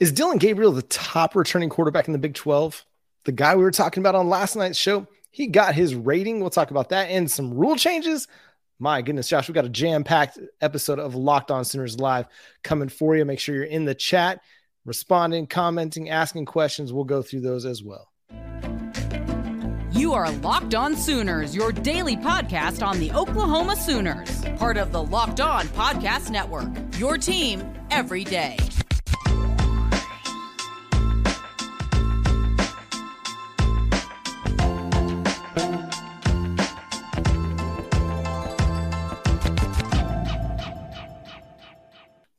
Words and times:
Is 0.00 0.12
Dillon 0.12 0.38
Gabriel 0.38 0.70
the 0.70 0.82
top 0.82 1.34
returning 1.34 1.68
quarterback 1.68 2.06
in 2.06 2.12
the 2.12 2.20
Big 2.20 2.34
12? 2.34 2.84
The 3.24 3.32
guy 3.32 3.56
we 3.56 3.64
were 3.64 3.72
talking 3.72 4.00
about 4.00 4.14
on 4.14 4.28
last 4.28 4.54
night's 4.54 4.78
show, 4.78 5.08
he 5.32 5.48
got 5.48 5.74
his 5.74 5.92
rating. 5.92 6.38
We'll 6.38 6.50
talk 6.50 6.70
about 6.70 6.90
that 6.90 7.10
and 7.10 7.28
some 7.28 7.52
rule 7.52 7.74
changes. 7.74 8.28
My 8.78 9.02
goodness, 9.02 9.26
Josh, 9.26 9.48
we 9.48 9.54
got 9.54 9.64
a 9.64 9.68
jam 9.68 10.04
packed 10.04 10.38
episode 10.60 11.00
of 11.00 11.16
Locked 11.16 11.50
On 11.50 11.64
Sooners 11.64 11.98
Live 11.98 12.28
coming 12.62 12.88
for 12.88 13.16
you. 13.16 13.24
Make 13.24 13.40
sure 13.40 13.56
you're 13.56 13.64
in 13.64 13.86
the 13.86 13.94
chat, 13.94 14.40
responding, 14.84 15.48
commenting, 15.48 16.10
asking 16.10 16.44
questions. 16.44 16.92
We'll 16.92 17.02
go 17.02 17.20
through 17.20 17.40
those 17.40 17.64
as 17.64 17.82
well. 17.82 18.12
You 19.90 20.12
are 20.12 20.30
Locked 20.30 20.76
On 20.76 20.96
Sooners, 20.96 21.56
your 21.56 21.72
daily 21.72 22.16
podcast 22.16 22.86
on 22.86 23.00
the 23.00 23.10
Oklahoma 23.10 23.74
Sooners, 23.74 24.44
part 24.58 24.76
of 24.76 24.92
the 24.92 25.02
Locked 25.02 25.40
On 25.40 25.66
Podcast 25.68 26.30
Network. 26.30 26.68
Your 26.98 27.18
team 27.18 27.64
every 27.90 28.22
day. 28.22 28.58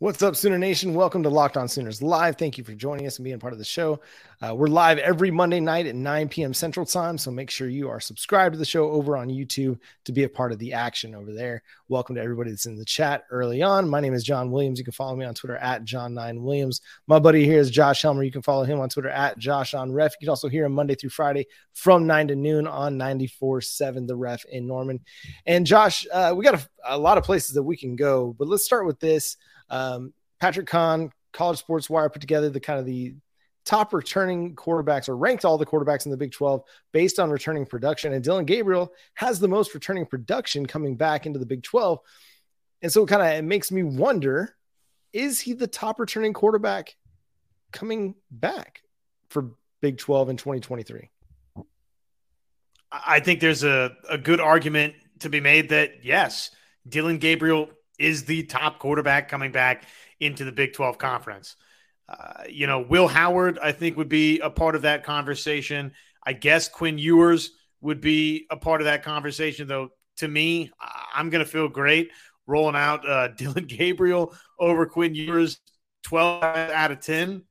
What's 0.01 0.23
up, 0.23 0.37
Sooner 0.37 0.57
Nation? 0.57 0.93
Welcome 0.93 1.23
to 1.23 1.29
Locked 1.29 1.57
On 1.57 1.67
Sooners 1.67 2.01
Live. 2.01 2.37
Thank 2.37 2.57
you 2.57 2.63
for 2.63 2.73
joining 2.73 3.05
us 3.05 3.17
and 3.17 3.25
being 3.25 3.37
part 3.37 3.51
of 3.51 3.59
the 3.59 3.65
show. 3.65 3.99
Uh, 4.41 4.55
we're 4.55 4.67
live 4.67 4.97
every 4.97 5.29
Monday 5.29 5.59
night 5.59 5.87
at 5.87 5.93
9 5.93 6.29
p.m. 6.29 6.53
Central 6.53 6.85
Time, 6.85 7.17
so 7.17 7.29
make 7.31 7.49
sure 7.49 7.67
you 7.67 7.89
are 7.89 7.99
subscribed 7.99 8.53
to 8.53 8.57
the 8.57 8.63
show 8.63 8.89
over 8.91 9.17
on 9.17 9.27
YouTube 9.27 9.77
to 10.05 10.13
be 10.13 10.23
a 10.23 10.29
part 10.29 10.53
of 10.53 10.59
the 10.59 10.71
action 10.71 11.13
over 11.13 11.33
there. 11.33 11.63
Welcome 11.89 12.15
to 12.15 12.21
everybody 12.21 12.49
that's 12.49 12.65
in 12.65 12.77
the 12.77 12.85
chat 12.85 13.25
early 13.29 13.61
on. 13.61 13.89
My 13.89 13.99
name 13.99 14.13
is 14.13 14.23
John 14.23 14.51
Williams. 14.51 14.79
You 14.79 14.85
can 14.85 14.93
follow 14.93 15.17
me 15.17 15.25
on 15.25 15.33
Twitter 15.33 15.57
at 15.57 15.83
John9Williams. 15.83 16.79
My 17.07 17.19
buddy 17.19 17.43
here 17.43 17.59
is 17.59 17.69
Josh 17.69 18.01
Helmer. 18.01 18.23
You 18.23 18.31
can 18.31 18.41
follow 18.41 18.63
him 18.63 18.79
on 18.79 18.87
Twitter 18.87 19.09
at 19.09 19.37
Josh 19.37 19.73
on 19.73 19.91
Ref. 19.91 20.13
You 20.13 20.27
can 20.27 20.29
also 20.29 20.47
hear 20.47 20.63
him 20.63 20.71
Monday 20.71 20.95
through 20.95 21.09
Friday 21.09 21.45
from 21.73 22.07
9 22.07 22.29
to 22.29 22.37
noon 22.37 22.67
on 22.67 22.97
94.7 22.97 24.07
The 24.07 24.15
Ref 24.15 24.45
in 24.45 24.65
Norman. 24.65 25.01
And 25.45 25.65
Josh, 25.65 26.07
uh, 26.13 26.33
we 26.33 26.45
got 26.45 26.55
a, 26.55 26.95
a 26.95 26.97
lot 26.97 27.17
of 27.17 27.25
places 27.25 27.53
that 27.55 27.63
we 27.63 27.75
can 27.75 27.97
go, 27.97 28.33
but 28.39 28.47
let's 28.47 28.63
start 28.63 28.85
with 28.85 29.01
this. 29.01 29.35
Um, 29.69 30.13
Patrick 30.39 30.67
Kahn, 30.67 31.11
College 31.33 31.59
Sports 31.59 31.89
Wire 31.89 32.09
put 32.09 32.21
together 32.21 32.49
the 32.49 32.59
kind 32.59 32.79
of 32.79 32.85
the 32.85 33.15
top 33.65 33.93
returning 33.93 34.55
quarterbacks 34.55 35.09
or 35.09 35.15
ranked 35.15 35.45
all 35.45 35.57
the 35.57 35.65
quarterbacks 35.65 36.05
in 36.05 36.11
the 36.11 36.17
Big 36.17 36.31
12 36.31 36.63
based 36.91 37.19
on 37.19 37.29
returning 37.29 37.65
production. 37.65 38.13
And 38.13 38.23
Dillon 38.23 38.45
Gabriel 38.45 38.91
has 39.13 39.39
the 39.39 39.47
most 39.47 39.73
returning 39.73 40.05
production 40.05 40.65
coming 40.65 40.95
back 40.95 41.25
into 41.25 41.39
the 41.39 41.45
Big 41.45 41.61
12. 41.63 41.99
And 42.81 42.91
so 42.91 43.03
it 43.03 43.07
kind 43.07 43.21
of 43.21 43.27
it 43.27 43.43
makes 43.43 43.71
me 43.71 43.83
wonder 43.83 44.55
is 45.11 45.39
he 45.39 45.53
the 45.53 45.67
top 45.67 45.99
returning 45.99 46.33
quarterback 46.33 46.95
coming 47.71 48.15
back 48.31 48.81
for 49.29 49.51
Big 49.81 49.97
12 49.97 50.29
in 50.29 50.37
2023? 50.37 51.09
I 52.91 53.19
think 53.19 53.39
there's 53.39 53.63
a, 53.63 53.95
a 54.09 54.17
good 54.17 54.39
argument 54.39 54.95
to 55.19 55.29
be 55.29 55.41
made 55.41 55.69
that 55.69 56.03
yes, 56.03 56.51
Dillon 56.87 57.19
Gabriel 57.19 57.69
is 57.99 58.25
the 58.25 58.43
top 58.43 58.79
quarterback 58.79 59.29
coming 59.29 59.51
back 59.51 59.83
into 60.19 60.45
the 60.45 60.51
Big 60.51 60.73
12 60.73 60.97
conference. 60.97 61.55
Uh, 62.07 62.43
you 62.49 62.65
know, 62.65 62.79
Will 62.79 63.07
Howard, 63.07 63.59
I 63.61 63.71
think, 63.71 63.97
would 63.97 64.09
be 64.09 64.39
a 64.39 64.49
part 64.49 64.75
of 64.75 64.81
that 64.83 65.03
conversation. 65.03 65.91
I 66.25 66.33
guess 66.33 66.67
Quinn 66.67 66.97
Ewers 66.97 67.51
would 67.81 68.01
be 68.01 68.47
a 68.49 68.57
part 68.57 68.81
of 68.81 68.85
that 68.85 69.03
conversation, 69.03 69.67
though. 69.67 69.89
To 70.17 70.27
me, 70.27 70.71
I'm 71.13 71.29
going 71.29 71.45
to 71.45 71.49
feel 71.49 71.69
great 71.69 72.11
rolling 72.45 72.75
out 72.75 73.07
uh, 73.07 73.27
Dillon 73.37 73.65
Gabriel 73.65 74.35
over 74.59 74.85
Quinn 74.85 75.15
Ewers 75.15 75.59
12 76.03 76.43
out 76.43 76.91
of 76.91 76.99
10. 76.99 77.43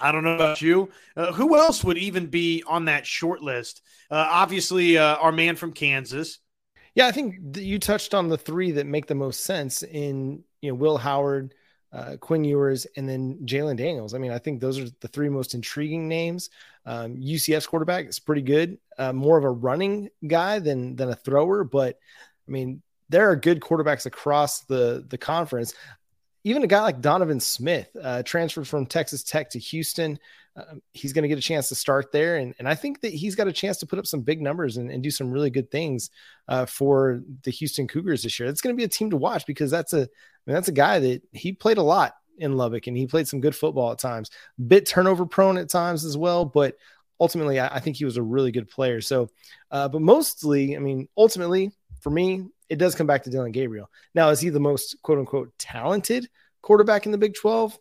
I 0.00 0.10
don't 0.10 0.24
know 0.24 0.34
about 0.34 0.60
you. 0.60 0.90
Uh, 1.16 1.32
who 1.32 1.56
else 1.56 1.84
would 1.84 1.98
even 1.98 2.26
be 2.26 2.64
on 2.66 2.86
that 2.86 3.06
short 3.06 3.42
list? 3.42 3.80
Uh, 4.10 4.26
obviously, 4.28 4.98
uh, 4.98 5.16
our 5.16 5.30
man 5.30 5.54
from 5.56 5.72
Kansas. 5.72 6.40
Yeah, 6.94 7.06
I 7.08 7.12
think 7.12 7.56
you 7.56 7.78
touched 7.78 8.14
on 8.14 8.28
the 8.28 8.38
three 8.38 8.72
that 8.72 8.86
make 8.86 9.06
the 9.06 9.14
most 9.14 9.40
sense 9.44 9.82
in 9.82 10.44
you 10.60 10.70
know 10.70 10.76
Will 10.76 10.96
Howard, 10.96 11.54
uh, 11.92 12.16
Quinn 12.20 12.44
Ewers, 12.44 12.86
and 12.96 13.08
then 13.08 13.40
Jalon 13.44 13.76
Daniels. 13.76 14.14
I 14.14 14.18
mean, 14.18 14.30
I 14.30 14.38
think 14.38 14.60
those 14.60 14.78
are 14.78 14.88
the 15.00 15.08
three 15.08 15.28
most 15.28 15.54
intriguing 15.54 16.08
names. 16.08 16.50
Um, 16.86 17.16
UCF's 17.16 17.66
quarterback 17.66 18.06
is 18.06 18.18
pretty 18.18 18.42
good, 18.42 18.78
uh, 18.98 19.12
more 19.12 19.38
of 19.38 19.44
a 19.44 19.50
running 19.50 20.08
guy 20.26 20.60
than 20.60 20.96
than 20.96 21.10
a 21.10 21.16
thrower, 21.16 21.64
but 21.64 21.98
I 22.46 22.50
mean, 22.50 22.82
there 23.08 23.30
are 23.30 23.36
good 23.36 23.60
quarterbacks 23.60 24.06
across 24.06 24.60
the 24.62 25.04
the 25.08 25.18
conference. 25.18 25.74
Even 26.46 26.62
a 26.62 26.66
guy 26.66 26.82
like 26.82 27.00
Donovan 27.00 27.40
Smith, 27.40 27.88
uh, 28.00 28.22
transferred 28.22 28.68
from 28.68 28.84
Texas 28.84 29.22
Tech 29.22 29.50
to 29.50 29.58
Houston. 29.58 30.18
Um, 30.56 30.80
he's 30.92 31.12
going 31.12 31.22
to 31.22 31.28
get 31.28 31.38
a 31.38 31.42
chance 31.42 31.68
to 31.68 31.74
start 31.74 32.12
there. 32.12 32.36
And, 32.36 32.54
and 32.58 32.68
I 32.68 32.74
think 32.74 33.00
that 33.00 33.12
he's 33.12 33.34
got 33.34 33.48
a 33.48 33.52
chance 33.52 33.78
to 33.78 33.86
put 33.86 33.98
up 33.98 34.06
some 34.06 34.20
big 34.20 34.40
numbers 34.40 34.76
and, 34.76 34.90
and 34.90 35.02
do 35.02 35.10
some 35.10 35.30
really 35.30 35.50
good 35.50 35.70
things 35.70 36.10
uh, 36.48 36.66
for 36.66 37.22
the 37.42 37.50
Houston 37.50 37.88
Cougars 37.88 38.22
this 38.22 38.38
year. 38.38 38.48
It's 38.48 38.60
going 38.60 38.74
to 38.74 38.80
be 38.80 38.84
a 38.84 38.88
team 38.88 39.10
to 39.10 39.16
watch 39.16 39.46
because 39.46 39.70
that's 39.70 39.92
a, 39.92 40.02
I 40.02 40.46
mean, 40.46 40.54
that's 40.54 40.68
a 40.68 40.72
guy 40.72 40.98
that 41.00 41.22
he 41.32 41.52
played 41.52 41.78
a 41.78 41.82
lot 41.82 42.14
in 42.38 42.56
Lubbock 42.56 42.86
and 42.86 42.96
he 42.96 43.06
played 43.06 43.28
some 43.28 43.40
good 43.40 43.54
football 43.54 43.92
at 43.92 43.98
times, 43.98 44.30
bit 44.66 44.86
turnover 44.86 45.26
prone 45.26 45.58
at 45.58 45.70
times 45.70 46.04
as 46.04 46.16
well. 46.16 46.44
But 46.44 46.76
ultimately, 47.18 47.58
I, 47.58 47.76
I 47.76 47.80
think 47.80 47.96
he 47.96 48.04
was 48.04 48.16
a 48.16 48.22
really 48.22 48.52
good 48.52 48.68
player. 48.68 49.00
So, 49.00 49.28
uh, 49.70 49.88
but 49.88 50.02
mostly, 50.02 50.76
I 50.76 50.78
mean, 50.78 51.08
ultimately 51.16 51.72
for 52.04 52.10
me, 52.10 52.44
it 52.68 52.76
does 52.76 52.94
come 52.94 53.06
back 53.06 53.22
to 53.24 53.30
Dillon 53.30 53.50
Gabriel. 53.50 53.90
Now, 54.14 54.28
is 54.28 54.38
he 54.38 54.50
the 54.50 54.60
most 54.60 54.96
quote 55.02 55.18
unquote 55.18 55.52
talented 55.58 56.28
quarterback 56.62 57.06
in 57.06 57.12
the 57.12 57.18
Big 57.18 57.34
12? 57.34 57.78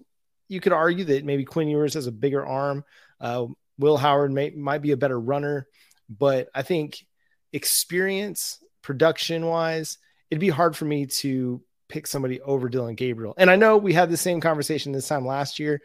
You 0.54 0.62
could 0.62 0.72
argue 0.72 1.06
that 1.06 1.26
maybe 1.26 1.44
Quinn 1.44 1.68
Ewers 1.68 1.96
has 1.96 2.08
a 2.08 2.12
bigger 2.12 2.46
arm. 2.46 2.86
Uh, 3.20 3.48
Will 3.80 3.98
Howard 3.98 4.32
may, 4.32 4.52
might 4.52 4.82
be 4.82 4.92
a 4.92 4.98
better 4.98 5.20
runner, 5.20 5.68
but 6.08 6.48
I 6.54 6.62
think 6.62 7.06
experience, 7.52 8.60
production 8.82 9.46
wise, 9.46 9.98
it'd 10.30 10.40
be 10.40 10.50
hard 10.50 10.78
for 10.78 10.86
me 10.86 11.08
to 11.08 11.62
pick 11.90 12.08
somebody 12.08 12.42
over 12.42 12.70
Dillon 12.70 12.96
Gabriel. 12.96 13.34
And 13.38 13.50
I 13.50 13.56
know 13.56 13.78
we 13.78 13.94
had 13.94 14.10
the 14.10 14.18
same 14.18 14.42
conversation 14.42 14.92
this 14.92 15.08
time 15.08 15.26
last 15.26 15.60
year, 15.60 15.82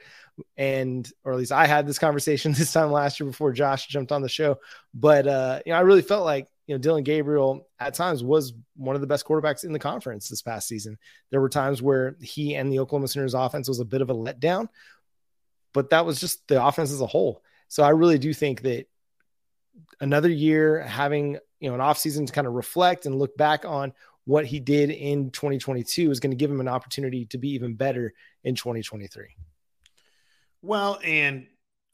and 0.57 1.11
or 1.25 1.33
at 1.33 1.39
least 1.39 1.53
I 1.53 1.67
had 1.67 1.87
this 1.87 1.99
conversation 1.99 2.53
this 2.53 2.73
time 2.73 2.93
last 2.93 3.21
year 3.21 3.29
before 3.29 3.53
Josh 3.53 3.87
jumped 3.87 4.13
on 4.13 4.23
the 4.23 4.29
show. 4.29 4.59
But 4.95 5.27
uh, 5.27 5.61
you 5.67 5.73
know, 5.73 5.79
I 5.79 5.83
really 5.83 6.03
felt 6.03 6.25
like 6.25 6.49
you 6.69 6.75
know, 6.75 6.79
Dillon 6.79 7.03
Gabriel 7.03 7.67
at 7.81 7.95
times 7.95 8.23
was 8.23 8.53
one 8.77 8.95
of 8.95 9.01
the 9.01 9.07
best 9.07 9.27
quarterbacks 9.27 9.65
in 9.65 9.73
the 9.73 9.79
conference 9.79 10.29
this 10.29 10.43
past 10.43 10.69
season. 10.69 10.99
There 11.31 11.41
were 11.41 11.49
times 11.49 11.81
where 11.81 12.17
he 12.21 12.55
and 12.55 12.71
the 12.71 12.81
Oklahoma 12.81 13.09
Sooners 13.09 13.35
offense 13.35 13.69
was 13.69 13.81
a 13.81 13.87
bit 13.87 14.03
of 14.03 14.11
a 14.11 14.15
letdown, 14.15 14.69
but 15.73 15.91
that 15.91 16.05
was 16.05 16.21
just 16.21 16.47
the 16.47 16.63
offense 16.63 16.93
as 16.93 17.01
a 17.01 17.07
whole. 17.07 17.43
So 17.69 17.83
I 17.83 17.91
really 17.91 18.19
do 18.19 18.35
think 18.35 18.63
that 18.63 18.87
another 19.99 20.29
year 20.29 20.83
having, 20.83 21.39
you 21.59 21.71
know, 21.71 21.75
an 21.75 21.81
offseason 21.81 22.27
to 22.27 22.33
kind 22.33 22.47
of 22.47 22.53
reflect 22.53 23.07
and 23.07 23.19
look 23.19 23.35
back 23.37 23.65
on 23.65 23.95
what 24.29 24.47
he 24.47 24.61
did 24.61 24.91
in 24.91 25.31
2022 25.31 26.11
is 26.11 26.21
going 26.21 26.31
to 26.31 26.37
give 26.37 26.51
him 26.51 26.61
an 26.61 26.69
opportunity 26.69 27.25
to 27.27 27.39
be 27.39 27.51
even 27.51 27.75
better 27.75 28.13
in 28.45 28.55
2023. 28.55 29.27
Well, 30.63 31.01
and 31.05 31.47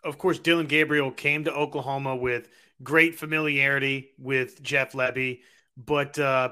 of 0.02 0.18
course, 0.18 0.38
Dillon 0.38 0.66
Gabriel 0.66 1.10
came 1.10 1.44
to 1.44 1.52
Oklahoma 1.52 2.14
with– 2.16 2.48
great 2.82 3.18
familiarity 3.18 4.10
with 4.18 4.62
Jeff 4.62 4.92
Lebby, 4.92 5.40
but 5.76 6.18
uh, 6.18 6.50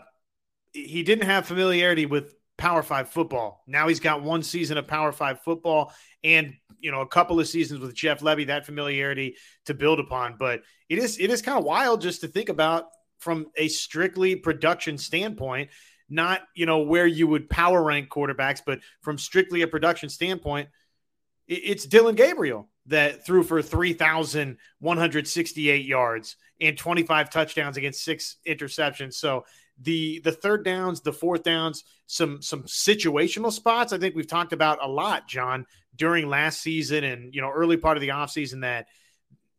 he 0.73 1.03
didn't 1.03 1.27
have 1.27 1.47
familiarity 1.47 2.07
with 2.07 2.35
Power 2.59 2.83
Five 2.83 3.09
football. 3.09 3.63
Now 3.67 3.89
he's 3.89 4.01
got 4.01 4.23
one 4.23 4.43
season 4.43 4.79
of 4.79 4.87
Power 4.87 5.13
Five 5.13 5.41
football 5.41 5.93
and 6.23 6.55
you 6.79 6.93
know 6.93 7.01
a 7.01 7.07
couple 7.07 7.41
of 7.41 7.49
seasons 7.49 7.81
with 7.81 7.95
Jeff 7.95 8.21
Lebby. 8.21 8.47
That 8.47 8.67
familiarity 8.67 9.37
to 9.67 9.75
build 9.75 9.99
upon, 9.99 10.37
but 10.39 10.63
it 10.89 10.99
is 10.99 11.19
it 11.19 11.31
is 11.31 11.43
kind 11.43 11.59
of 11.59 11.65
wild 11.65 12.01
just 12.01 12.21
to 12.21 12.29
think 12.29 12.49
about 12.49 12.87
from 13.23 13.47
a 13.57 13.69
strictly 13.69 14.37
production 14.37 14.99
standpoint. 14.99 15.71
Not 16.09 16.43
you 16.55 16.67
know 16.67 16.81
where 16.81 17.07
you 17.07 17.29
would 17.29 17.49
power 17.49 17.83
rank 17.83 18.11
quarterbacks, 18.11 18.61
but 18.65 18.81
from 19.01 19.17
strictly 19.17 19.63
a 19.63 19.69
production 19.69 20.11
standpoint, 20.11 20.69
it's 21.47 21.87
Dillon 21.87 22.17
Gabriel 22.17 22.69
that 22.87 23.25
threw 23.25 23.45
for 23.45 23.63
3,168 23.63 25.87
yards 25.87 26.37
and 26.61 26.77
25 26.77 27.31
touchdowns 27.31 27.77
against 27.77 28.03
six 28.05 28.39
interceptions. 28.47 29.15
So 29.15 29.45
the 29.81 30.21
the 30.21 30.33
third 30.33 30.65
downs, 30.65 31.01
the 31.01 31.13
fourth 31.13 31.45
downs, 31.45 31.85
some 32.07 32.43
some 32.43 32.65
situational 32.65 33.53
spots. 33.53 33.93
I 33.93 33.99
think 33.99 34.15
we've 34.15 34.27
talked 34.27 34.53
about 34.53 34.79
a 34.83 34.89
lot, 34.89 35.29
John, 35.29 35.67
during 35.97 36.29
last 36.29 36.61
season 36.61 37.05
and 37.05 37.35
you 37.35 37.41
know 37.41 37.51
early 37.51 37.77
part 37.77 37.97
of 37.97 38.01
the 38.01 38.09
offseason 38.09 38.63
that 38.63 38.89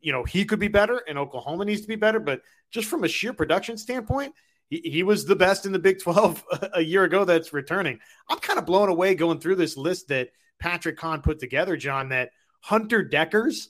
you 0.03 0.11
know 0.11 0.23
he 0.23 0.45
could 0.45 0.59
be 0.59 0.67
better 0.67 1.01
and 1.07 1.17
Oklahoma 1.17 1.65
needs 1.65 1.81
to 1.81 1.87
be 1.87 1.95
better. 1.95 2.19
But 2.19 2.41
just 2.69 2.87
from 2.87 3.03
a 3.03 3.07
sheer 3.07 3.33
production 3.33 3.77
standpoint, 3.77 4.33
he, 4.69 4.81
he 4.83 5.03
was 5.03 5.25
the 5.25 5.35
best 5.35 5.65
in 5.65 5.71
the 5.71 5.79
Big 5.79 5.99
12 6.03 6.43
a 6.73 6.81
year 6.81 7.03
ago 7.03 7.25
that's 7.25 7.53
returning. 7.53 7.99
I'm 8.29 8.39
kind 8.39 8.59
of 8.59 8.65
blown 8.65 8.89
away 8.89 9.15
going 9.15 9.39
through 9.39 9.55
this 9.55 9.77
list 9.77 10.09
that 10.09 10.29
Patrick 10.59 10.97
Kahn 10.97 11.21
put 11.21 11.39
together, 11.39 11.75
John, 11.77 12.09
that 12.09 12.31
Hunter 12.61 13.03
Dekkers 13.03 13.67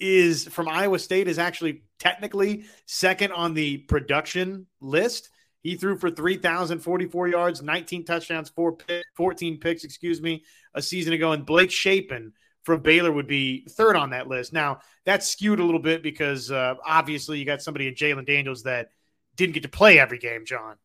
is 0.00 0.46
from 0.48 0.68
Iowa 0.68 0.98
State 0.98 1.28
is 1.28 1.38
actually 1.38 1.84
technically 1.98 2.64
second 2.86 3.32
on 3.32 3.54
the 3.54 3.78
production 3.78 4.66
list. 4.80 5.30
He 5.62 5.76
threw 5.76 5.96
for 5.96 6.10
3,044 6.10 7.28
yards, 7.28 7.62
19 7.62 8.04
touchdowns, 8.04 8.48
four 8.48 8.76
pick, 8.76 9.04
14 9.14 9.60
picks, 9.60 9.84
excuse 9.84 10.20
me, 10.20 10.42
a 10.74 10.82
season 10.82 11.12
ago. 11.12 11.30
And 11.30 11.46
Blake 11.46 11.70
Shapen 11.70 12.32
from 12.64 12.80
Baylor 12.80 13.12
would 13.12 13.26
be 13.26 13.66
third 13.68 13.96
on 13.96 14.10
that 14.10 14.28
list. 14.28 14.52
Now 14.52 14.80
that's 15.04 15.28
skewed 15.28 15.60
a 15.60 15.64
little 15.64 15.80
bit 15.80 16.02
because 16.02 16.50
uh, 16.50 16.74
obviously 16.84 17.38
you 17.38 17.44
got 17.44 17.62
somebody 17.62 17.88
in 17.88 17.94
Jalon 17.94 18.26
Daniels 18.26 18.62
that 18.64 18.90
didn't 19.36 19.54
get 19.54 19.64
to 19.64 19.68
play 19.68 19.98
every 19.98 20.18
game, 20.18 20.44
John. 20.44 20.76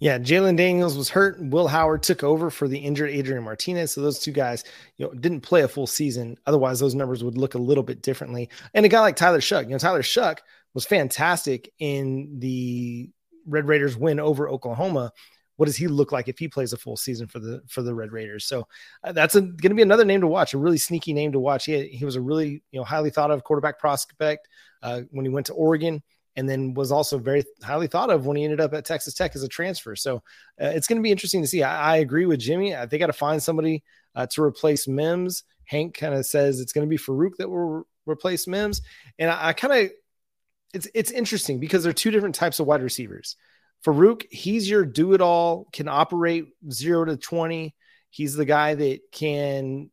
Yeah, 0.00 0.18
Jalon 0.18 0.56
Daniels 0.56 0.96
was 0.96 1.10
hurt. 1.10 1.36
Will 1.38 1.68
Howard 1.68 2.02
took 2.02 2.24
over 2.24 2.48
for 2.48 2.66
the 2.66 2.78
injured 2.78 3.10
Adrian 3.10 3.44
Martinez. 3.44 3.92
So 3.92 4.00
those 4.00 4.18
two 4.18 4.32
guys, 4.32 4.64
you 4.96 5.06
know, 5.06 5.12
didn't 5.12 5.42
play 5.42 5.60
a 5.60 5.68
full 5.68 5.86
season. 5.86 6.38
Otherwise, 6.46 6.80
those 6.80 6.94
numbers 6.94 7.22
would 7.22 7.36
look 7.36 7.54
a 7.54 7.58
little 7.58 7.84
bit 7.84 8.00
differently. 8.00 8.48
And 8.72 8.86
a 8.86 8.88
guy 8.88 9.00
like 9.00 9.16
Tyler 9.16 9.40
Shough, 9.40 9.64
you 9.64 9.70
know, 9.70 9.78
Tyler 9.78 10.02
Shough 10.02 10.38
was 10.72 10.86
fantastic 10.86 11.70
in 11.78 12.38
the 12.38 13.10
Red 13.46 13.66
Raiders 13.66 13.94
win 13.94 14.20
over 14.20 14.48
Oklahoma. 14.48 15.12
What 15.60 15.66
does 15.66 15.76
he 15.76 15.88
look 15.88 16.10
like 16.10 16.26
if 16.26 16.38
he 16.38 16.48
plays 16.48 16.72
a 16.72 16.78
full 16.78 16.96
season 16.96 17.26
for 17.26 17.38
the 17.38 17.60
for 17.68 17.82
the 17.82 17.94
Red 17.94 18.12
Raiders? 18.12 18.46
So 18.46 18.66
uh, 19.04 19.12
that's 19.12 19.34
going 19.34 19.58
to 19.58 19.74
be 19.74 19.82
another 19.82 20.06
name 20.06 20.22
to 20.22 20.26
watch, 20.26 20.54
a 20.54 20.58
really 20.58 20.78
sneaky 20.78 21.12
name 21.12 21.32
to 21.32 21.38
watch. 21.38 21.66
He, 21.66 21.86
he 21.88 22.06
was 22.06 22.16
a 22.16 22.20
really 22.22 22.62
you 22.70 22.80
know 22.80 22.84
highly 22.84 23.10
thought 23.10 23.30
of 23.30 23.44
quarterback 23.44 23.78
prospect 23.78 24.48
uh, 24.82 25.02
when 25.10 25.26
he 25.26 25.28
went 25.28 25.44
to 25.48 25.52
Oregon 25.52 26.02
and 26.34 26.48
then 26.48 26.72
was 26.72 26.90
also 26.90 27.18
very 27.18 27.44
highly 27.62 27.88
thought 27.88 28.08
of 28.08 28.24
when 28.24 28.38
he 28.38 28.44
ended 28.44 28.58
up 28.58 28.72
at 28.72 28.86
Texas 28.86 29.12
Tech 29.12 29.36
as 29.36 29.42
a 29.42 29.48
transfer. 29.48 29.94
So 29.94 30.22
uh, 30.58 30.72
it's 30.72 30.86
going 30.86 30.96
to 30.96 31.02
be 31.02 31.10
interesting 31.10 31.42
to 31.42 31.46
see. 31.46 31.62
I, 31.62 31.92
I 31.92 31.96
agree 31.98 32.24
with 32.24 32.40
Jimmy. 32.40 32.74
I, 32.74 32.86
they 32.86 32.96
got 32.96 33.08
to 33.08 33.12
find 33.12 33.42
somebody 33.42 33.84
uh, 34.14 34.28
to 34.28 34.42
replace 34.42 34.88
Mims. 34.88 35.44
Hank 35.66 35.94
kind 35.94 36.14
of 36.14 36.24
says 36.24 36.58
it's 36.58 36.72
going 36.72 36.86
to 36.86 36.90
be 36.90 36.96
Farooq 36.96 37.36
that 37.36 37.50
will 37.50 37.58
re- 37.58 37.82
replace 38.06 38.46
Mims, 38.46 38.80
and 39.18 39.30
I, 39.30 39.48
I 39.48 39.52
kind 39.52 39.74
of 39.74 39.90
it's 40.72 40.88
it's 40.94 41.10
interesting 41.10 41.60
because 41.60 41.84
they're 41.84 41.92
two 41.92 42.10
different 42.10 42.34
types 42.34 42.60
of 42.60 42.66
wide 42.66 42.82
receivers. 42.82 43.36
Farooq, 43.84 44.26
he's 44.30 44.68
your 44.68 44.84
do 44.84 45.14
it 45.14 45.20
all, 45.20 45.68
can 45.72 45.88
operate 45.88 46.46
zero 46.70 47.04
to 47.04 47.16
twenty. 47.16 47.74
He's 48.10 48.34
the 48.34 48.44
guy 48.44 48.74
that 48.74 49.00
can 49.12 49.90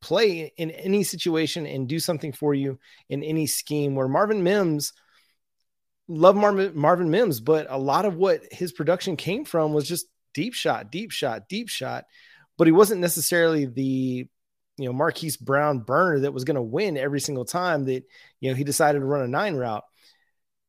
play 0.00 0.52
in 0.56 0.70
any 0.70 1.02
situation 1.02 1.66
and 1.66 1.88
do 1.88 1.98
something 1.98 2.32
for 2.32 2.54
you 2.54 2.78
in 3.08 3.24
any 3.24 3.46
scheme. 3.46 3.94
Where 3.94 4.08
Marvin 4.08 4.42
Mims 4.42 4.92
love 6.08 6.36
Marvin, 6.36 6.72
Marvin 6.74 7.10
Mims, 7.10 7.40
but 7.40 7.66
a 7.68 7.78
lot 7.78 8.04
of 8.04 8.16
what 8.16 8.42
his 8.50 8.72
production 8.72 9.16
came 9.16 9.44
from 9.44 9.72
was 9.72 9.86
just 9.86 10.06
deep 10.34 10.54
shot, 10.54 10.90
deep 10.90 11.10
shot, 11.10 11.48
deep 11.48 11.68
shot. 11.68 12.04
But 12.56 12.66
he 12.66 12.72
wasn't 12.72 13.00
necessarily 13.00 13.66
the 13.66 14.28
you 14.78 14.86
know 14.86 14.92
Marquise 14.92 15.36
Brown 15.36 15.80
burner 15.80 16.20
that 16.20 16.32
was 16.32 16.44
going 16.44 16.56
to 16.56 16.62
win 16.62 16.96
every 16.96 17.20
single 17.20 17.44
time 17.44 17.84
that 17.86 18.04
you 18.40 18.50
know 18.50 18.56
he 18.56 18.64
decided 18.64 19.00
to 19.00 19.04
run 19.04 19.22
a 19.22 19.28
nine 19.28 19.56
route. 19.56 19.84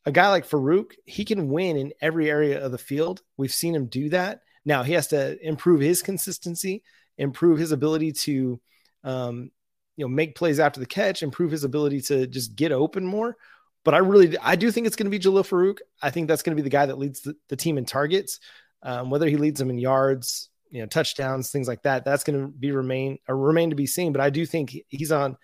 A 0.09 0.11
guy 0.11 0.29
like 0.29 0.49
Farooq, 0.49 0.93
he 1.05 1.23
can 1.23 1.49
win 1.49 1.77
in 1.77 1.93
every 2.01 2.31
area 2.31 2.65
of 2.65 2.71
the 2.71 2.79
field. 2.79 3.21
We've 3.37 3.53
seen 3.53 3.75
him 3.75 3.85
do 3.85 4.09
that. 4.09 4.41
Now 4.65 4.81
he 4.81 4.93
has 4.93 5.05
to 5.09 5.37
improve 5.47 5.81
his 5.81 6.01
consistency, 6.01 6.81
improve 7.19 7.59
his 7.59 7.71
ability 7.71 8.13
to 8.13 8.59
um, 9.03 9.51
you 9.97 10.05
know 10.05 10.09
make 10.09 10.35
plays 10.35 10.59
after 10.59 10.79
the 10.79 10.87
catch, 10.87 11.21
improve 11.21 11.51
his 11.51 11.63
ability 11.63 12.01
to 12.01 12.25
just 12.25 12.55
get 12.55 12.71
open 12.71 13.05
more. 13.05 13.37
But 13.85 13.93
I 13.93 13.99
really, 13.99 14.35
I 14.39 14.55
do 14.55 14.71
think 14.71 14.87
it's 14.87 14.95
going 14.95 15.11
to 15.11 15.15
be 15.15 15.23
Jalil 15.23 15.47
Farooq. 15.47 15.77
I 16.01 16.09
think 16.09 16.27
that's 16.27 16.41
going 16.41 16.57
to 16.57 16.61
be 16.61 16.65
the 16.65 16.71
guy 16.71 16.87
that 16.87 16.97
leads 16.97 17.21
the, 17.21 17.35
the 17.47 17.55
team 17.55 17.77
in 17.77 17.85
targets. 17.85 18.39
Um, 18.81 19.11
whether 19.11 19.29
he 19.29 19.37
leads 19.37 19.59
them 19.59 19.69
in 19.69 19.77
yards, 19.77 20.49
you 20.71 20.81
know, 20.81 20.87
touchdowns, 20.87 21.51
things 21.51 21.67
like 21.67 21.83
that, 21.83 22.03
that's 22.03 22.23
going 22.23 22.41
to 22.41 22.47
be 22.47 22.71
remain 22.71 23.19
or 23.27 23.37
remain 23.37 23.69
to 23.69 23.75
be 23.75 23.85
seen. 23.85 24.11
But 24.11 24.21
I 24.21 24.31
do 24.31 24.47
think 24.47 24.75
he's 24.87 25.11
on. 25.11 25.37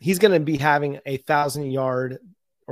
He's 0.00 0.20
going 0.20 0.34
to 0.34 0.40
be 0.40 0.56
having 0.56 1.00
a 1.04 1.16
thousand 1.16 1.68
yard 1.72 2.20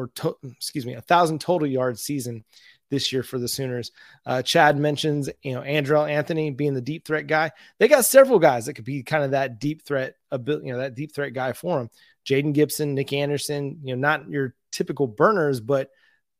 or 0.00 0.08
to, 0.08 0.36
excuse 0.56 0.86
me, 0.86 0.94
a 0.94 1.00
thousand 1.02 1.40
total 1.40 1.68
yard 1.68 1.98
season 1.98 2.44
this 2.90 3.12
year 3.12 3.22
for 3.22 3.38
the 3.38 3.48
Sooners. 3.48 3.92
Uh, 4.26 4.42
Chad 4.42 4.76
mentions, 4.76 5.28
you 5.42 5.54
know, 5.54 5.60
Andrel 5.60 6.10
Anthony 6.10 6.50
being 6.50 6.74
the 6.74 6.80
deep 6.80 7.06
threat 7.06 7.26
guy. 7.26 7.52
They 7.78 7.86
got 7.86 8.04
several 8.04 8.38
guys 8.38 8.66
that 8.66 8.74
could 8.74 8.84
be 8.84 9.02
kind 9.02 9.22
of 9.22 9.32
that 9.32 9.60
deep 9.60 9.82
threat, 9.84 10.16
ability, 10.30 10.66
you 10.66 10.72
know, 10.72 10.80
that 10.80 10.94
deep 10.94 11.14
threat 11.14 11.34
guy 11.34 11.52
for 11.52 11.78
them. 11.78 11.90
Jayden 12.26 12.52
Gibson, 12.52 12.94
Nick 12.94 13.12
Anderson, 13.12 13.78
you 13.82 13.94
know, 13.94 14.00
not 14.00 14.28
your 14.28 14.54
typical 14.72 15.06
burners, 15.06 15.60
but 15.60 15.90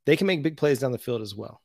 they 0.07 0.17
can 0.17 0.27
make 0.27 0.43
big 0.43 0.57
plays 0.57 0.81
down 0.81 0.93
the 0.93 0.99
field 0.99 1.23
as 1.23 1.35
well. 1.35 1.63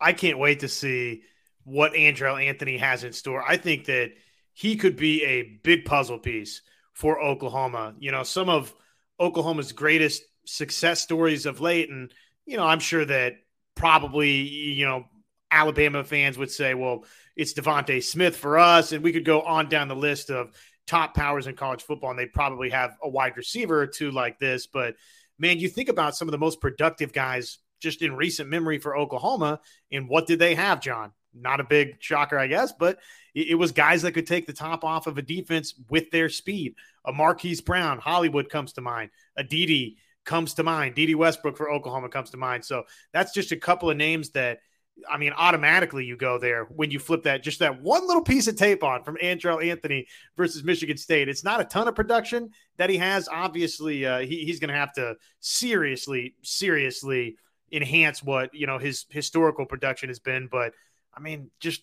I 0.00 0.12
can't 0.12 0.38
wait 0.38 0.60
to 0.60 0.68
see 0.68 1.22
what 1.64 1.92
Andrel 1.92 2.42
Anthony 2.42 2.78
has 2.78 3.04
in 3.04 3.12
store. 3.12 3.44
I 3.46 3.56
think 3.56 3.84
that 3.86 4.12
he 4.52 4.76
could 4.76 4.96
be 4.96 5.22
a 5.24 5.42
big 5.62 5.84
puzzle 5.84 6.18
piece 6.18 6.62
for 6.92 7.22
Oklahoma. 7.22 7.94
You 7.98 8.12
know, 8.12 8.22
some 8.22 8.48
of 8.48 8.74
Oklahoma's 9.20 9.72
greatest 9.72 10.22
success 10.44 11.00
stories 11.00 11.46
of 11.46 11.60
late, 11.60 11.90
and 11.90 12.12
you 12.46 12.56
know, 12.56 12.64
I'm 12.64 12.80
sure 12.80 13.04
that 13.04 13.36
probably 13.74 14.30
you 14.30 14.86
know 14.86 15.04
Alabama 15.50 16.04
fans 16.04 16.38
would 16.38 16.50
say, 16.50 16.74
well, 16.74 17.04
it's 17.36 17.54
DeVonta 17.54 18.02
Smith 18.02 18.36
for 18.36 18.58
us, 18.58 18.92
and 18.92 19.04
we 19.04 19.12
could 19.12 19.24
go 19.24 19.42
on 19.42 19.68
down 19.68 19.88
the 19.88 19.96
list 19.96 20.30
of 20.30 20.52
top 20.86 21.14
powers 21.14 21.46
in 21.46 21.54
college 21.54 21.82
football, 21.82 22.10
and 22.10 22.18
they 22.18 22.26
probably 22.26 22.70
have 22.70 22.96
a 23.02 23.08
wide 23.08 23.36
receiver 23.36 23.80
or 23.80 23.86
two 23.86 24.10
like 24.10 24.38
this. 24.38 24.66
But 24.66 24.96
man, 25.38 25.58
you 25.58 25.68
think 25.68 25.88
about 25.88 26.16
some 26.16 26.28
of 26.28 26.32
the 26.32 26.38
most 26.38 26.60
productive 26.60 27.12
guys 27.12 27.58
just 27.80 28.02
in 28.02 28.14
recent 28.14 28.48
memory 28.48 28.78
for 28.78 28.96
Oklahoma, 28.96 29.60
and 29.90 30.08
what 30.08 30.26
did 30.26 30.38
they 30.38 30.54
have, 30.54 30.80
John? 30.80 31.12
Not 31.34 31.60
a 31.60 31.64
big 31.64 31.96
shocker, 32.00 32.38
I 32.38 32.46
guess, 32.46 32.72
but 32.72 32.98
it, 33.34 33.58
was 33.58 33.72
guys 33.72 34.02
that 34.02 34.12
could 34.12 34.26
take 34.26 34.46
the 34.46 34.52
top 34.52 34.84
off 34.84 35.06
of 35.06 35.16
a 35.16 35.22
defense 35.22 35.74
with 35.88 36.10
their 36.10 36.28
speed. 36.28 36.74
A 37.06 37.12
Marquise 37.12 37.62
Brown, 37.62 37.98
Hollywood 37.98 38.50
comes 38.50 38.74
to 38.74 38.82
mind. 38.82 39.10
A 39.36 39.42
Dede 39.42 39.96
comes 40.24 40.54
to 40.54 40.62
mind. 40.62 40.94
Dede 40.94 41.16
Westbrook 41.16 41.56
for 41.56 41.70
Oklahoma 41.70 42.08
comes 42.08 42.30
to 42.30 42.36
mind. 42.36 42.64
So 42.64 42.84
that's 43.12 43.32
just 43.32 43.52
a 43.52 43.56
couple 43.56 43.90
of 43.90 43.96
names 43.96 44.30
that– 44.30 44.60
I 45.08 45.16
mean, 45.16 45.32
automatically 45.36 46.04
you 46.04 46.16
go 46.16 46.38
there 46.38 46.64
when 46.64 46.90
you 46.90 46.98
flip 46.98 47.22
that 47.24 47.42
just 47.42 47.60
that 47.60 47.80
one 47.82 48.06
little 48.06 48.22
piece 48.22 48.46
of 48.46 48.56
tape 48.56 48.84
on 48.84 49.02
from 49.02 49.16
Andrel 49.16 49.64
Anthony 49.64 50.06
versus 50.36 50.62
Michigan 50.62 50.96
State. 50.96 51.28
It's 51.28 51.42
not 51.42 51.60
a 51.60 51.64
ton 51.64 51.88
of 51.88 51.94
production 51.94 52.50
that 52.76 52.90
he 52.90 52.98
has. 52.98 53.26
Obviously, 53.26 54.04
uh, 54.04 54.18
he, 54.18 54.44
he's 54.44 54.60
going 54.60 54.68
to 54.68 54.76
have 54.76 54.92
to 54.94 55.16
seriously, 55.40 56.34
seriously 56.42 57.36
enhance 57.72 58.22
what 58.22 58.54
you 58.54 58.66
know 58.66 58.78
his 58.78 59.06
historical 59.08 59.64
production 59.64 60.10
has 60.10 60.18
been. 60.18 60.46
But 60.46 60.74
I 61.14 61.20
mean, 61.20 61.50
just 61.58 61.82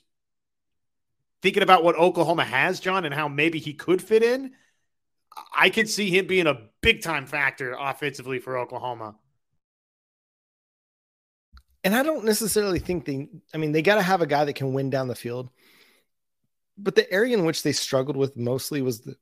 thinking 1.41 1.63
about 1.63 1.83
what 1.83 1.95
Oklahoma 1.95 2.45
has, 2.45 2.79
John, 2.79 3.05
and 3.05 3.13
how 3.13 3.27
maybe 3.27 3.59
he 3.59 3.73
could 3.73 4.03
fit 4.03 4.21
in, 4.21 4.51
I 5.55 5.69
could 5.69 5.89
see 5.89 6.09
him 6.09 6.27
being 6.27 6.47
a 6.47 6.59
big 6.81 7.01
time 7.01 7.25
factor 7.25 7.75
offensively 7.79 8.39
for 8.39 8.57
Oklahoma 8.57 9.15
and 11.83 11.95
I 11.95 12.03
don't 12.03 12.25
necessarily 12.25 12.79
think 12.79 13.05
they, 13.05 13.29
I 13.53 13.57
mean, 13.57 13.71
they 13.71 13.81
got 13.81 13.95
to 13.95 14.01
have 14.01 14.21
a 14.21 14.27
guy 14.27 14.45
that 14.45 14.55
can 14.55 14.73
win 14.73 14.89
down 14.89 15.07
the 15.07 15.15
field. 15.15 15.49
But 16.77 16.95
the 16.95 17.11
area 17.11 17.37
in 17.37 17.45
which 17.45 17.63
they 17.63 17.71
struggled 17.71 18.17
with 18.17 18.37
mostly 18.37 18.81
was 18.81 19.01
the, 19.01 19.15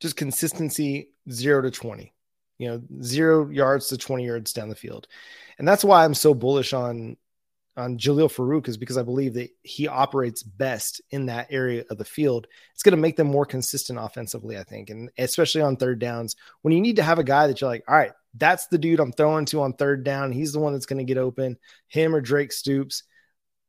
just 0.00 0.16
consistency 0.16 1.10
zero 1.30 1.62
to 1.62 1.70
20, 1.70 2.12
you 2.58 2.68
know, 2.68 2.82
zero 3.02 3.48
yards 3.48 3.88
to 3.88 3.98
20 3.98 4.24
yards 4.24 4.52
down 4.52 4.68
the 4.68 4.74
field. 4.74 5.08
And 5.58 5.66
that's 5.66 5.84
why 5.84 6.04
I'm 6.04 6.14
so 6.14 6.34
bullish 6.34 6.72
on 6.72 7.16
on 7.76 7.98
Jalil 7.98 8.32
Farooq 8.32 8.68
is 8.68 8.76
because 8.76 8.96
I 8.96 9.02
believe 9.02 9.34
that 9.34 9.50
he 9.62 9.88
operates 9.88 10.42
best 10.42 11.00
in 11.10 11.26
that 11.26 11.48
area 11.50 11.84
of 11.90 11.98
the 11.98 12.04
field. 12.04 12.46
It's 12.72 12.82
going 12.82 12.94
to 12.94 13.00
make 13.00 13.16
them 13.16 13.26
more 13.26 13.46
consistent 13.46 13.98
offensively, 14.00 14.56
I 14.56 14.62
think, 14.62 14.90
and 14.90 15.10
especially 15.18 15.62
on 15.62 15.76
third 15.76 15.98
downs 15.98 16.36
when 16.62 16.72
you 16.72 16.80
need 16.80 16.96
to 16.96 17.02
have 17.02 17.18
a 17.18 17.24
guy 17.24 17.46
that 17.46 17.60
you're 17.60 17.70
like, 17.70 17.84
all 17.88 17.96
right, 17.96 18.12
that's 18.36 18.68
the 18.68 18.78
dude 18.78 19.00
I'm 19.00 19.12
throwing 19.12 19.44
to 19.46 19.62
on 19.62 19.72
third 19.72 20.04
down. 20.04 20.32
He's 20.32 20.52
the 20.52 20.60
one 20.60 20.72
that's 20.72 20.86
going 20.86 20.98
to 20.98 21.04
get 21.04 21.18
open. 21.18 21.56
Him 21.88 22.14
or 22.14 22.20
Drake 22.20 22.52
Stoops. 22.52 23.02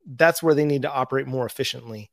That's 0.05 0.43
where 0.43 0.53
they 0.53 0.65
need 0.65 0.83
to 0.83 0.91
operate 0.91 1.27
more 1.27 1.45
efficiently. 1.45 2.11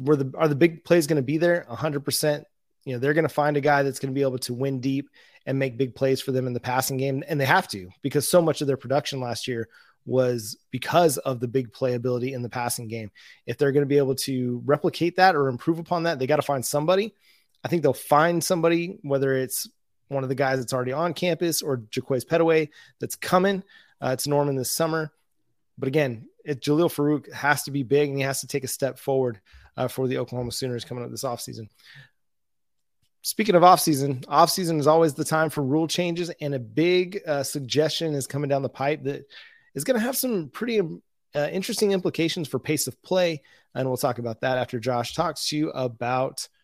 Where 0.00 0.16
the 0.16 0.32
are 0.36 0.48
the 0.48 0.54
big 0.54 0.84
plays 0.84 1.06
going 1.06 1.16
to 1.16 1.22
be 1.22 1.38
there? 1.38 1.66
100%. 1.68 2.44
You 2.84 2.94
know, 2.94 2.98
they're 2.98 3.14
going 3.14 3.28
to 3.28 3.28
find 3.28 3.56
a 3.56 3.60
guy 3.60 3.82
that's 3.82 3.98
going 3.98 4.12
to 4.12 4.18
be 4.18 4.22
able 4.22 4.38
to 4.38 4.54
win 4.54 4.80
deep 4.80 5.08
and 5.46 5.58
make 5.58 5.78
big 5.78 5.94
plays 5.94 6.20
for 6.20 6.32
them 6.32 6.46
in 6.46 6.52
the 6.52 6.60
passing 6.60 6.96
game. 6.96 7.22
And 7.28 7.40
they 7.40 7.44
have 7.44 7.68
to 7.68 7.88
because 8.02 8.28
so 8.28 8.40
much 8.42 8.60
of 8.60 8.66
their 8.66 8.76
production 8.76 9.20
last 9.20 9.46
year 9.46 9.68
was 10.04 10.56
because 10.70 11.18
of 11.18 11.40
the 11.40 11.48
big 11.48 11.72
playability 11.72 12.32
in 12.32 12.42
the 12.42 12.48
passing 12.48 12.88
game. 12.88 13.10
If 13.46 13.58
they're 13.58 13.72
going 13.72 13.82
to 13.84 13.88
be 13.88 13.98
able 13.98 14.16
to 14.16 14.62
replicate 14.64 15.16
that 15.16 15.36
or 15.36 15.48
improve 15.48 15.78
upon 15.78 16.04
that, 16.04 16.18
they 16.18 16.26
got 16.26 16.36
to 16.36 16.42
find 16.42 16.64
somebody. 16.64 17.14
I 17.64 17.68
think 17.68 17.82
they'll 17.82 17.92
find 17.92 18.42
somebody, 18.42 18.98
whether 19.02 19.34
it's 19.34 19.68
one 20.08 20.22
of 20.22 20.28
the 20.28 20.34
guys 20.34 20.58
that's 20.58 20.72
already 20.72 20.92
on 20.92 21.14
campus 21.14 21.62
or 21.62 21.78
Jaquaize 21.78 22.26
Pettaway 22.26 22.68
that's 23.00 23.14
coming 23.14 23.62
uh, 24.00 24.16
Norman 24.26 24.56
this 24.56 24.72
summer. 24.72 25.12
But 25.78 25.88
again, 25.88 26.28
it, 26.44 26.60
Jalil 26.60 26.92
Farooq 26.92 27.32
has 27.32 27.62
to 27.64 27.70
be 27.70 27.82
big 27.82 28.08
and 28.08 28.18
he 28.18 28.24
has 28.24 28.40
to 28.40 28.46
take 28.46 28.64
a 28.64 28.68
step 28.68 28.98
forward 28.98 29.40
uh, 29.76 29.88
for 29.88 30.08
the 30.08 30.18
Oklahoma 30.18 30.52
Sooners 30.52 30.84
coming 30.84 31.04
up 31.04 31.10
this 31.10 31.24
offseason. 31.24 31.68
Speaking 33.22 33.54
of 33.54 33.62
offseason, 33.62 34.24
offseason 34.26 34.80
is 34.80 34.88
always 34.88 35.14
the 35.14 35.24
time 35.24 35.48
for 35.48 35.62
rule 35.62 35.86
changes, 35.86 36.30
and 36.40 36.54
a 36.54 36.58
big 36.58 37.20
uh, 37.24 37.44
suggestion 37.44 38.14
is 38.14 38.26
coming 38.26 38.48
down 38.48 38.62
the 38.62 38.68
pipe 38.68 39.04
that 39.04 39.26
is 39.74 39.84
going 39.84 39.98
to 39.98 40.04
have 40.04 40.16
some 40.16 40.48
pretty 40.50 40.80
uh, 41.34 41.48
interesting 41.50 41.92
implications 41.92 42.48
for 42.48 42.58
pace 42.58 42.86
of 42.86 43.00
play. 43.02 43.42
And 43.74 43.88
we'll 43.88 43.96
talk 43.96 44.18
about 44.18 44.40
that 44.42 44.58
after 44.58 44.78
Josh 44.78 45.14
talks 45.14 45.48
to 45.48 45.56
you 45.56 45.70
about– 45.70 46.48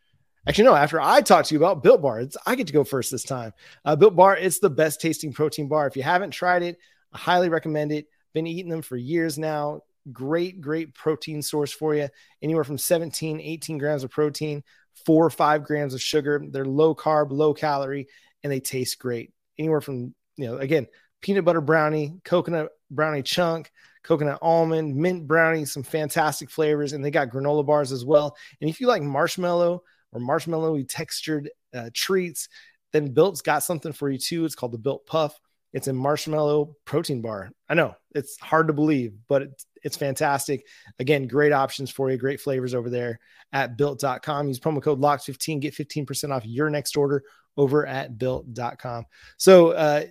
Actually, 0.48 0.64
no, 0.64 0.74
after 0.74 0.98
I 0.98 1.20
talk 1.20 1.44
to 1.44 1.54
you 1.54 1.60
about 1.60 1.82
Built 1.82 2.00
Bar, 2.00 2.20
it's, 2.20 2.36
I 2.46 2.54
get 2.54 2.66
to 2.68 2.72
go 2.72 2.82
first 2.82 3.10
this 3.10 3.22
time. 3.22 3.52
Uh, 3.84 3.96
Built 3.96 4.16
Bar, 4.16 4.38
it's 4.38 4.60
the 4.60 4.70
best 4.70 4.98
tasting 4.98 5.30
protein 5.30 5.68
bar. 5.68 5.86
If 5.86 5.94
you 5.94 6.02
haven't 6.02 6.30
tried 6.30 6.62
it, 6.62 6.78
I 7.12 7.18
highly 7.18 7.50
recommend 7.50 7.92
it. 7.92 8.06
Been 8.32 8.46
eating 8.46 8.70
them 8.70 8.80
for 8.80 8.96
years 8.96 9.38
now. 9.38 9.82
Great, 10.10 10.62
great 10.62 10.94
protein 10.94 11.42
source 11.42 11.70
for 11.70 11.94
you. 11.94 12.08
Anywhere 12.40 12.64
from 12.64 12.78
17, 12.78 13.42
18 13.42 13.76
grams 13.76 14.04
of 14.04 14.10
protein, 14.10 14.64
four 15.04 15.26
or 15.26 15.30
five 15.30 15.64
grams 15.64 15.92
of 15.92 16.00
sugar. 16.00 16.42
They're 16.50 16.64
low 16.64 16.94
carb, 16.94 17.30
low 17.30 17.52
calorie, 17.52 18.08
and 18.42 18.50
they 18.50 18.60
taste 18.60 18.98
great. 18.98 19.32
Anywhere 19.58 19.82
from, 19.82 20.14
you 20.36 20.46
know, 20.46 20.56
again, 20.56 20.86
peanut 21.20 21.44
butter 21.44 21.60
brownie, 21.60 22.14
coconut 22.24 22.70
brownie 22.90 23.22
chunk, 23.22 23.70
coconut 24.02 24.38
almond, 24.42 24.96
mint 24.96 25.26
brownie, 25.26 25.64
some 25.64 25.82
fantastic 25.82 26.50
flavors. 26.50 26.92
And 26.92 27.04
they 27.04 27.10
got 27.10 27.30
granola 27.30 27.64
bars 27.66 27.92
as 27.92 28.04
well. 28.04 28.36
And 28.60 28.70
if 28.70 28.80
you 28.80 28.86
like 28.86 29.02
marshmallow 29.02 29.82
or 30.12 30.20
marshmallowy 30.20 30.86
textured 30.88 31.50
uh, 31.74 31.90
treats, 31.92 32.48
then 32.92 33.12
Built's 33.12 33.42
got 33.42 33.62
something 33.62 33.92
for 33.92 34.08
you 34.08 34.18
too. 34.18 34.44
It's 34.44 34.54
called 34.54 34.72
the 34.72 34.78
Built 34.78 35.06
Puff. 35.06 35.38
It's 35.72 35.88
a 35.88 35.92
marshmallow 35.92 36.74
protein 36.86 37.20
bar. 37.20 37.50
I 37.68 37.74
know 37.74 37.94
it's 38.14 38.38
hard 38.40 38.68
to 38.68 38.72
believe, 38.72 39.12
but 39.28 39.42
it's, 39.42 39.66
it's 39.84 39.96
fantastic. 39.96 40.66
Again, 40.98 41.26
great 41.26 41.52
options 41.52 41.90
for 41.90 42.10
you, 42.10 42.16
great 42.16 42.40
flavors 42.40 42.74
over 42.74 42.88
there 42.88 43.20
at 43.52 43.76
built.com. 43.76 44.48
Use 44.48 44.58
promo 44.58 44.82
code 44.82 45.00
LOCK15, 45.00 45.60
get 45.60 45.74
15% 45.74 46.30
off 46.34 46.46
your 46.46 46.70
next 46.70 46.96
order 46.96 47.22
over 47.56 47.86
at 47.86 48.18
built.com. 48.18 49.04
So, 49.36 49.72
uh, 49.72 50.04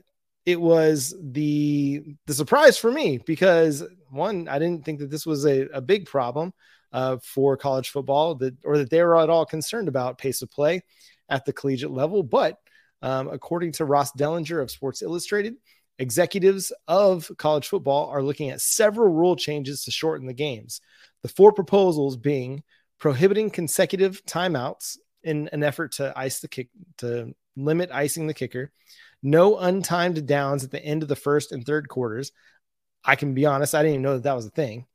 it 0.48 0.60
was 0.62 1.14
the 1.22 2.16
the 2.26 2.34
surprise 2.34 2.78
for 2.78 2.90
me 2.90 3.18
because 3.18 3.84
one, 4.10 4.48
I 4.48 4.60
didn't 4.60 4.86
think 4.86 5.00
that 5.00 5.12
this 5.12 5.26
was 5.26 5.46
a, 5.46 5.68
a 5.74 5.82
big 5.82 6.06
problem 6.06 6.54
uh, 6.94 7.18
for 7.22 7.58
college 7.58 7.90
football 7.90 8.34
that 8.36 8.56
or 8.64 8.78
that 8.78 8.90
they 8.90 9.04
were 9.04 9.18
at 9.18 9.30
all 9.30 9.46
concerned 9.46 9.90
about 9.90 10.18
pace 10.18 10.42
of 10.42 10.50
play 10.50 10.84
at 11.28 11.44
the 11.44 11.52
collegiate 11.52 11.92
level. 11.92 12.24
But 12.24 12.58
um, 13.02 13.28
according 13.28 13.74
to 13.74 13.86
Ross 13.86 14.14
Dellenger 14.14 14.62
of 14.62 14.72
Sports 14.72 15.02
Illustrated, 15.02 15.56
executives 16.00 16.72
of 16.88 17.30
college 17.38 17.68
football 17.68 18.10
are 18.10 18.24
looking 18.24 18.50
at 18.50 18.62
several 18.62 19.14
rule 19.14 19.36
changes 19.36 19.84
to 19.84 19.92
shorten 19.92 20.28
the 20.28 20.34
games. 20.34 20.80
The 21.24 21.30
four 21.30 21.52
proposals 21.52 22.16
being 22.16 22.64
prohibiting 23.00 23.50
consecutive 23.50 24.24
timeouts 24.24 24.96
in 25.24 25.50
an 25.52 25.62
effort 25.62 25.92
to 25.94 26.14
ice 26.16 26.40
the 26.40 26.48
kick 26.48 26.70
to 27.00 27.36
limit 27.58 27.90
icing 27.92 28.28
the 28.28 28.34
kicker, 28.34 28.72
no 29.24 29.56
untimed 29.56 30.26
downs 30.26 30.64
at 30.64 30.72
the 30.72 30.84
end 30.84 31.04
of 31.04 31.10
the 31.10 31.16
first 31.16 31.52
and 31.52 31.66
third 31.66 31.88
quarters. 31.90 32.32
I 33.04 33.16
can 33.16 33.34
be 33.34 33.46
honest, 33.46 33.74
I 33.74 33.82
didn't 33.82 33.96
even 33.96 34.04
know 34.04 34.14
that 34.16 34.24
that 34.24 34.36
was 34.36 34.46
a 34.46 34.52
thing. 34.52 34.86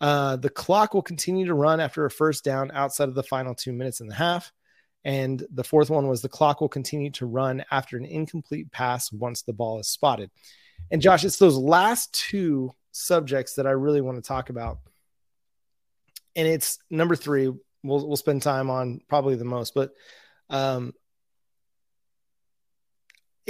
Uh, 0.00 0.36
the 0.36 0.48
clock 0.48 0.94
will 0.94 1.02
continue 1.02 1.46
to 1.46 1.54
run 1.54 1.78
after 1.78 2.04
a 2.04 2.10
first 2.10 2.42
down 2.42 2.70
outside 2.72 3.08
of 3.08 3.14
the 3.14 3.22
final 3.22 3.54
two 3.54 3.72
minutes 3.72 4.00
and 4.00 4.10
a 4.10 4.14
half. 4.14 4.50
And 5.04 5.44
the 5.52 5.64
fourth 5.64 5.90
one 5.90 6.08
was 6.08 6.22
the 6.22 6.28
clock 6.28 6.60
will 6.60 6.68
continue 6.68 7.10
to 7.12 7.26
run 7.26 7.64
after 7.70 7.96
an 7.96 8.04
incomplete 8.04 8.70
pass 8.70 9.12
once 9.12 9.42
the 9.42 9.52
ball 9.52 9.78
is 9.78 9.88
spotted. 9.88 10.30
And 10.90 11.02
Josh, 11.02 11.24
it's 11.24 11.38
those 11.38 11.56
last 11.56 12.12
two 12.12 12.72
subjects 12.92 13.54
that 13.54 13.66
I 13.66 13.70
really 13.70 14.00
want 14.00 14.16
to 14.16 14.26
talk 14.26 14.50
about. 14.50 14.78
And 16.36 16.46
it's 16.46 16.78
number 16.90 17.16
three. 17.16 17.46
We'll 17.82 18.06
we'll 18.06 18.16
spend 18.16 18.42
time 18.42 18.68
on 18.68 19.00
probably 19.08 19.36
the 19.36 19.44
most, 19.44 19.74
but 19.74 19.92
um, 20.50 20.92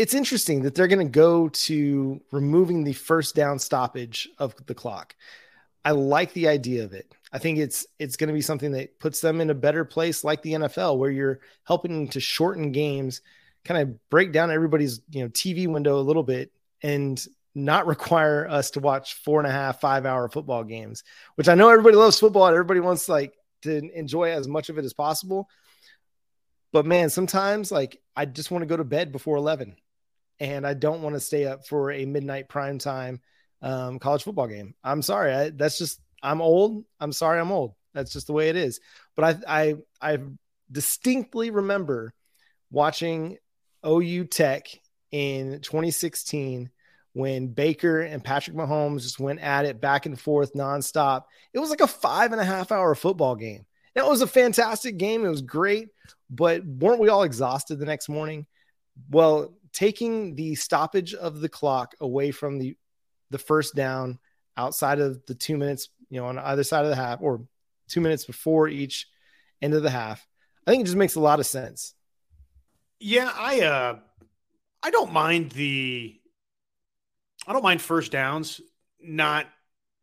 it's 0.00 0.14
interesting 0.14 0.62
that 0.62 0.74
they're 0.74 0.88
going 0.88 1.06
to 1.06 1.12
go 1.12 1.50
to 1.50 2.22
removing 2.32 2.84
the 2.84 2.94
first 2.94 3.34
down 3.34 3.58
stoppage 3.58 4.30
of 4.38 4.54
the 4.64 4.74
clock. 4.74 5.14
I 5.84 5.90
like 5.90 6.32
the 6.32 6.48
idea 6.48 6.84
of 6.84 6.94
it. 6.94 7.14
I 7.32 7.38
think 7.38 7.58
it's 7.58 7.86
it's 7.98 8.16
going 8.16 8.28
to 8.28 8.34
be 8.34 8.40
something 8.40 8.72
that 8.72 8.98
puts 8.98 9.20
them 9.20 9.42
in 9.42 9.50
a 9.50 9.54
better 9.54 9.84
place, 9.84 10.24
like 10.24 10.40
the 10.40 10.54
NFL, 10.54 10.96
where 10.96 11.10
you're 11.10 11.40
helping 11.64 12.08
to 12.08 12.20
shorten 12.20 12.72
games, 12.72 13.20
kind 13.66 13.82
of 13.82 14.08
break 14.08 14.32
down 14.32 14.50
everybody's 14.50 15.02
you 15.10 15.22
know 15.22 15.28
TV 15.28 15.68
window 15.68 15.98
a 15.98 16.00
little 16.00 16.22
bit, 16.22 16.50
and 16.82 17.22
not 17.54 17.86
require 17.86 18.48
us 18.48 18.70
to 18.70 18.80
watch 18.80 19.14
four 19.14 19.38
and 19.38 19.46
a 19.46 19.52
half, 19.52 19.82
five 19.82 20.06
hour 20.06 20.30
football 20.30 20.64
games. 20.64 21.04
Which 21.34 21.48
I 21.48 21.54
know 21.54 21.68
everybody 21.68 21.96
loves 21.96 22.18
football 22.18 22.46
and 22.46 22.54
everybody 22.54 22.80
wants 22.80 23.06
like 23.06 23.34
to 23.62 23.90
enjoy 23.94 24.30
as 24.32 24.48
much 24.48 24.70
of 24.70 24.78
it 24.78 24.86
as 24.86 24.94
possible. 24.94 25.48
But 26.72 26.86
man, 26.86 27.10
sometimes 27.10 27.70
like 27.70 28.00
I 28.16 28.24
just 28.24 28.50
want 28.50 28.62
to 28.62 28.66
go 28.66 28.78
to 28.78 28.84
bed 28.84 29.12
before 29.12 29.36
eleven, 29.36 29.76
and 30.40 30.66
I 30.66 30.74
don't 30.74 31.02
want 31.02 31.14
to 31.14 31.20
stay 31.20 31.46
up 31.46 31.66
for 31.66 31.92
a 31.92 32.06
midnight 32.06 32.48
prime 32.48 32.78
time 32.78 33.20
um, 33.62 33.98
college 33.98 34.22
football 34.22 34.46
game. 34.46 34.74
I'm 34.82 35.02
sorry. 35.02 35.34
I, 35.34 35.50
that's 35.50 35.78
just, 35.78 36.00
I'm 36.22 36.40
old. 36.40 36.84
I'm 36.98 37.12
sorry. 37.12 37.38
I'm 37.38 37.52
old. 37.52 37.74
That's 37.92 38.12
just 38.12 38.26
the 38.26 38.32
way 38.32 38.48
it 38.48 38.56
is. 38.56 38.80
But 39.16 39.42
I, 39.46 39.74
I, 40.00 40.14
I 40.14 40.18
distinctly 40.72 41.50
remember 41.50 42.14
watching 42.70 43.36
OU 43.86 44.24
Tech 44.26 44.68
in 45.10 45.60
2016 45.60 46.70
when 47.12 47.48
Baker 47.48 48.00
and 48.00 48.24
Patrick 48.24 48.56
Mahomes 48.56 49.02
just 49.02 49.18
went 49.18 49.40
at 49.40 49.64
it 49.64 49.80
back 49.80 50.06
and 50.06 50.18
forth 50.18 50.54
nonstop. 50.54 51.24
It 51.52 51.58
was 51.58 51.70
like 51.70 51.80
a 51.80 51.86
five 51.86 52.32
and 52.32 52.40
a 52.40 52.44
half 52.44 52.72
hour 52.72 52.94
football 52.94 53.34
game. 53.34 53.66
It 53.94 54.06
was 54.06 54.22
a 54.22 54.26
fantastic 54.26 54.96
game. 54.96 55.24
It 55.24 55.30
was 55.30 55.42
great, 55.42 55.88
but 56.30 56.64
weren't 56.64 57.00
we 57.00 57.08
all 57.08 57.24
exhausted 57.24 57.78
the 57.78 57.86
next 57.86 58.08
morning? 58.08 58.46
Well, 59.10 59.52
taking 59.72 60.34
the 60.34 60.54
stoppage 60.54 61.14
of 61.14 61.40
the 61.40 61.48
clock 61.48 61.94
away 62.00 62.30
from 62.30 62.58
the 62.58 62.76
the 63.30 63.38
first 63.38 63.74
down 63.74 64.18
outside 64.56 64.98
of 64.98 65.24
the 65.26 65.34
two 65.34 65.56
minutes, 65.56 65.88
you 66.10 66.20
know, 66.20 66.26
on 66.26 66.38
either 66.38 66.64
side 66.64 66.84
of 66.84 66.90
the 66.90 66.96
half 66.96 67.20
or 67.22 67.46
two 67.88 68.00
minutes 68.00 68.24
before 68.24 68.68
each 68.68 69.06
end 69.62 69.74
of 69.74 69.82
the 69.82 69.90
half. 69.90 70.26
I 70.66 70.70
think 70.70 70.82
it 70.82 70.86
just 70.86 70.96
makes 70.96 71.14
a 71.14 71.20
lot 71.20 71.40
of 71.40 71.46
sense. 71.46 71.94
Yeah, 72.98 73.32
I 73.34 73.62
uh 73.62 73.98
I 74.82 74.90
don't 74.90 75.12
mind 75.12 75.52
the 75.52 76.20
I 77.46 77.52
don't 77.52 77.62
mind 77.62 77.80
first 77.80 78.12
downs, 78.12 78.60
not 79.00 79.46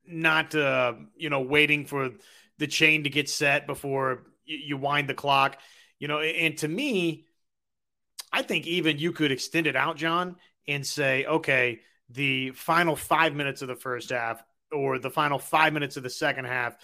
not 0.08 0.56
uh 0.56 0.94
you 1.16 1.30
know 1.30 1.42
waiting 1.42 1.86
for 1.86 2.12
the 2.58 2.68
chain 2.68 3.04
to 3.04 3.10
get 3.10 3.30
set 3.30 3.68
before 3.68 4.24
you, 4.46 4.58
you 4.58 4.78
wind 4.78 5.08
the 5.08 5.14
clock. 5.14 5.60
You 6.00 6.08
know, 6.08 6.20
and 6.20 6.58
to 6.60 6.68
me, 6.68 7.27
I 8.32 8.42
think 8.42 8.68
even 8.68 9.00
you 9.00 9.12
could 9.12 9.32
extend 9.32 9.68
it 9.68 9.76
out, 9.76 9.98
John, 9.98 10.36
and 10.68 10.86
say, 10.86 11.26
okay, 11.26 11.80
the 12.10 12.52
final 12.52 12.96
five 12.96 13.34
minutes 13.36 13.62
of 13.62 13.68
the 13.68 13.76
first 13.76 14.10
half 14.10 14.44
or 14.72 15.00
the 15.00 15.10
final 15.10 15.40
five 15.40 15.74
minutes 15.74 15.98
of 15.98 16.04
the 16.04 16.10
second 16.10 16.46
half. 16.46 16.76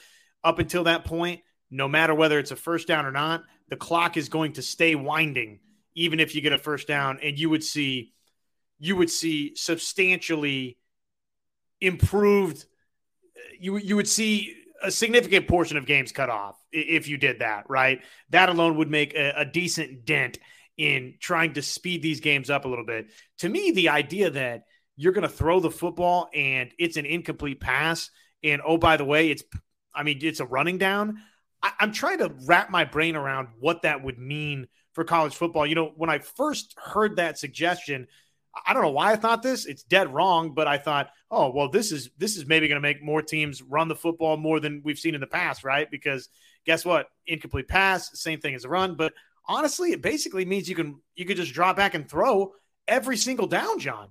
Up 0.43 0.59
until 0.59 0.85
that 0.85 1.05
point, 1.05 1.41
no 1.71 1.87
matter 1.87 2.13
whether 2.13 2.39
it's 2.39 2.51
a 2.51 2.55
first 2.55 2.87
down 2.87 3.05
or 3.05 3.11
not, 3.11 3.43
the 3.69 3.75
clock 3.75 4.17
is 4.17 4.29
going 4.29 4.53
to 4.53 4.61
stay 4.61 4.95
winding, 4.95 5.59
even 5.95 6.19
if 6.19 6.35
you 6.35 6.41
get 6.41 6.53
a 6.53 6.57
first 6.57 6.87
down, 6.87 7.19
and 7.23 7.37
you 7.37 7.49
would 7.49 7.63
see 7.63 8.13
you 8.79 8.97
would 8.97 9.09
see 9.09 9.55
substantially 9.55 10.77
improved. 11.79 12.65
You 13.59 13.77
you 13.77 13.95
would 13.95 14.07
see 14.07 14.55
a 14.83 14.91
significant 14.91 15.47
portion 15.47 15.77
of 15.77 15.85
games 15.85 16.11
cut 16.11 16.29
off 16.29 16.57
if 16.71 17.07
you 17.07 17.17
did 17.17 17.39
that, 17.39 17.69
right? 17.69 18.01
That 18.29 18.49
alone 18.49 18.77
would 18.77 18.91
make 18.91 19.13
a, 19.15 19.33
a 19.37 19.45
decent 19.45 20.05
dent 20.05 20.39
in 20.83 21.15
trying 21.19 21.53
to 21.53 21.61
speed 21.61 22.01
these 22.01 22.19
games 22.19 22.49
up 22.49 22.65
a 22.65 22.67
little 22.67 22.85
bit. 22.85 23.07
To 23.39 23.49
me, 23.49 23.71
the 23.71 23.89
idea 23.89 24.29
that 24.31 24.65
you're 24.95 25.13
going 25.13 25.27
to 25.27 25.29
throw 25.29 25.59
the 25.59 25.71
football 25.71 26.29
and 26.33 26.71
it's 26.77 26.97
an 26.97 27.05
incomplete 27.05 27.59
pass. 27.59 28.09
And 28.43 28.61
oh, 28.65 28.77
by 28.77 28.97
the 28.97 29.05
way, 29.05 29.29
it's, 29.31 29.43
I 29.95 30.03
mean, 30.03 30.19
it's 30.21 30.41
a 30.41 30.45
running 30.45 30.77
down. 30.77 31.19
I, 31.61 31.71
I'm 31.79 31.93
trying 31.93 32.19
to 32.19 32.33
wrap 32.45 32.69
my 32.69 32.83
brain 32.83 33.15
around 33.15 33.47
what 33.59 33.83
that 33.83 34.03
would 34.03 34.19
mean 34.19 34.67
for 34.91 35.03
college 35.03 35.35
football. 35.35 35.65
You 35.65 35.75
know, 35.75 35.93
when 35.95 36.09
I 36.09 36.19
first 36.19 36.75
heard 36.77 37.15
that 37.15 37.39
suggestion, 37.39 38.07
I 38.67 38.73
don't 38.73 38.83
know 38.83 38.91
why 38.91 39.13
I 39.13 39.15
thought 39.15 39.41
this. 39.41 39.65
It's 39.65 39.83
dead 39.83 40.13
wrong, 40.13 40.53
but 40.53 40.67
I 40.67 40.77
thought, 40.77 41.09
oh 41.31 41.49
well, 41.49 41.69
this 41.69 41.91
is 41.91 42.11
this 42.19 42.37
is 42.37 42.45
maybe 42.45 42.67
going 42.67 42.75
to 42.75 42.87
make 42.87 43.01
more 43.01 43.23
teams 43.23 43.63
run 43.63 43.87
the 43.87 43.95
football 43.95 44.37
more 44.37 44.59
than 44.59 44.83
we've 44.85 44.99
seen 44.99 45.15
in 45.15 45.21
the 45.21 45.25
past, 45.27 45.63
right? 45.63 45.89
Because 45.89 46.29
guess 46.63 46.85
what? 46.85 47.07
Incomplete 47.25 47.67
pass, 47.67 48.11
same 48.13 48.39
thing 48.39 48.53
as 48.53 48.63
a 48.63 48.69
run. 48.69 48.93
But 48.93 49.13
honestly, 49.45 49.91
it 49.91 50.01
basically 50.01 50.45
means 50.45 50.69
you 50.69 50.75
can 50.75 51.01
you 51.15 51.25
could 51.25 51.37
just 51.37 51.53
drop 51.53 51.75
back 51.75 51.93
and 51.93 52.09
throw 52.09 52.53
every 52.87 53.17
single 53.17 53.47
down, 53.47 53.79
John 53.79 54.09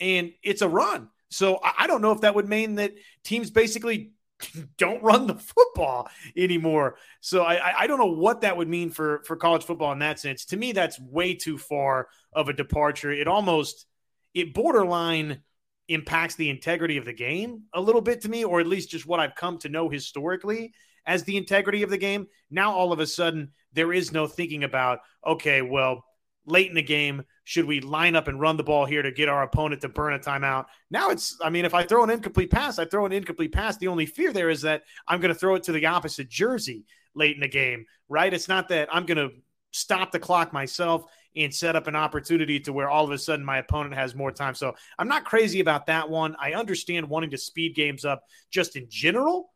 and 0.00 0.32
it's 0.42 0.62
a 0.62 0.68
run. 0.68 1.08
So 1.30 1.58
I 1.62 1.86
don't 1.86 2.02
know 2.02 2.12
if 2.12 2.20
that 2.20 2.34
would 2.34 2.48
mean 2.48 2.76
that 2.76 2.92
teams 3.24 3.50
basically 3.50 4.12
don't 4.78 5.02
run 5.02 5.26
the 5.26 5.34
football 5.34 6.08
anymore. 6.36 6.96
So 7.20 7.42
I, 7.42 7.80
I 7.80 7.86
don't 7.86 7.98
know 7.98 8.12
what 8.12 8.42
that 8.42 8.56
would 8.56 8.68
mean 8.68 8.90
for 8.90 9.22
for 9.24 9.36
college 9.36 9.64
football 9.64 9.92
in 9.92 10.00
that 10.00 10.20
sense. 10.20 10.44
To 10.46 10.56
me, 10.56 10.72
that's 10.72 11.00
way 11.00 11.34
too 11.34 11.58
far 11.58 12.08
of 12.32 12.48
a 12.48 12.52
departure. 12.52 13.10
It 13.10 13.26
almost 13.26 13.86
it 14.32 14.54
borderline 14.54 15.42
impacts 15.88 16.34
the 16.36 16.50
integrity 16.50 16.96
of 16.96 17.04
the 17.04 17.12
game 17.12 17.64
a 17.72 17.80
little 17.80 18.00
bit 18.00 18.22
to 18.22 18.28
me, 18.28 18.44
or 18.44 18.60
at 18.60 18.66
least 18.66 18.90
just 18.90 19.06
what 19.06 19.20
I've 19.20 19.34
come 19.34 19.58
to 19.58 19.68
know 19.68 19.88
historically 19.88 20.72
as 21.06 21.24
the 21.24 21.36
integrity 21.36 21.82
of 21.82 21.90
the 21.90 21.98
game. 21.98 22.26
Now 22.50 22.72
all 22.72 22.92
of 22.92 23.00
a 23.00 23.06
sudden 23.06 23.52
there 23.74 23.92
is 23.92 24.12
no 24.12 24.26
thinking 24.26 24.64
about 24.64 25.00
okay, 25.26 25.62
well 25.62 26.04
late 26.46 26.68
in 26.68 26.74
the 26.74 26.82
game. 26.82 27.22
Should 27.44 27.64
we 27.66 27.80
line 27.80 28.16
up 28.16 28.28
and 28.28 28.40
run 28.40 28.56
the 28.56 28.64
ball 28.64 28.84
here 28.84 29.02
to 29.02 29.10
get 29.10 29.28
our 29.28 29.42
opponent 29.42 29.82
to 29.82 29.88
burn 29.88 30.14
a 30.14 30.18
timeout? 30.18 30.66
Now 30.90 31.10
it's, 31.10 31.36
I 31.42 31.50
mean, 31.50 31.64
if 31.64 31.74
I 31.74 31.84
throw 31.84 32.04
an 32.04 32.10
incomplete 32.10 32.50
pass, 32.50 32.78
I 32.78 32.84
throw 32.84 33.06
an 33.06 33.12
incomplete 33.12 33.52
pass. 33.52 33.76
The 33.76 33.88
only 33.88 34.06
fear 34.06 34.32
there 34.32 34.50
is 34.50 34.62
that 34.62 34.82
I'm 35.06 35.20
going 35.20 35.32
to 35.32 35.38
throw 35.38 35.54
it 35.54 35.62
to 35.64 35.72
the 35.72 35.86
opposite 35.86 36.28
jersey 36.28 36.86
late 37.14 37.34
in 37.34 37.40
the 37.40 37.48
game, 37.48 37.86
right? 38.08 38.32
It's 38.32 38.48
not 38.48 38.68
that 38.68 38.88
I'm 38.92 39.06
going 39.06 39.28
to 39.28 39.34
stop 39.72 40.12
the 40.12 40.18
clock 40.18 40.52
myself 40.52 41.04
and 41.36 41.52
set 41.52 41.76
up 41.76 41.86
an 41.86 41.96
opportunity 41.96 42.60
to 42.60 42.72
where 42.72 42.88
all 42.88 43.04
of 43.04 43.10
a 43.10 43.18
sudden 43.18 43.44
my 43.44 43.58
opponent 43.58 43.94
has 43.94 44.14
more 44.14 44.30
time. 44.30 44.54
So 44.54 44.74
I'm 44.98 45.08
not 45.08 45.24
crazy 45.24 45.60
about 45.60 45.86
that 45.86 46.08
one. 46.08 46.36
I 46.38 46.52
understand 46.52 47.08
wanting 47.08 47.30
to 47.30 47.38
speed 47.38 47.74
games 47.74 48.04
up 48.04 48.22
just 48.50 48.76
in 48.76 48.86
general, 48.88 49.50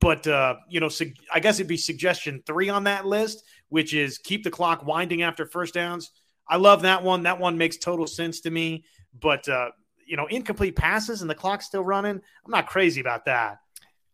but 0.00 0.26
uh, 0.26 0.56
you 0.68 0.80
know, 0.80 0.90
I 1.32 1.40
guess 1.40 1.56
it'd 1.56 1.68
be 1.68 1.76
suggestion 1.76 2.42
three 2.46 2.68
on 2.68 2.84
that 2.84 3.06
list 3.06 3.42
which 3.68 3.94
is 3.94 4.18
keep 4.18 4.44
the 4.44 4.50
clock 4.50 4.84
winding 4.84 5.22
after 5.22 5.46
first 5.46 5.74
downs. 5.74 6.10
I 6.48 6.56
love 6.56 6.82
that 6.82 7.02
one. 7.02 7.24
That 7.24 7.40
one 7.40 7.58
makes 7.58 7.76
total 7.76 8.06
sense 8.06 8.40
to 8.42 8.50
me. 8.50 8.84
But 9.18 9.48
uh, 9.48 9.70
you 10.06 10.16
know, 10.16 10.26
incomplete 10.26 10.76
passes 10.76 11.20
and 11.20 11.30
the 11.30 11.34
clock's 11.34 11.66
still 11.66 11.84
running. 11.84 12.12
I'm 12.12 12.50
not 12.50 12.68
crazy 12.68 13.00
about 13.00 13.24
that. 13.26 13.58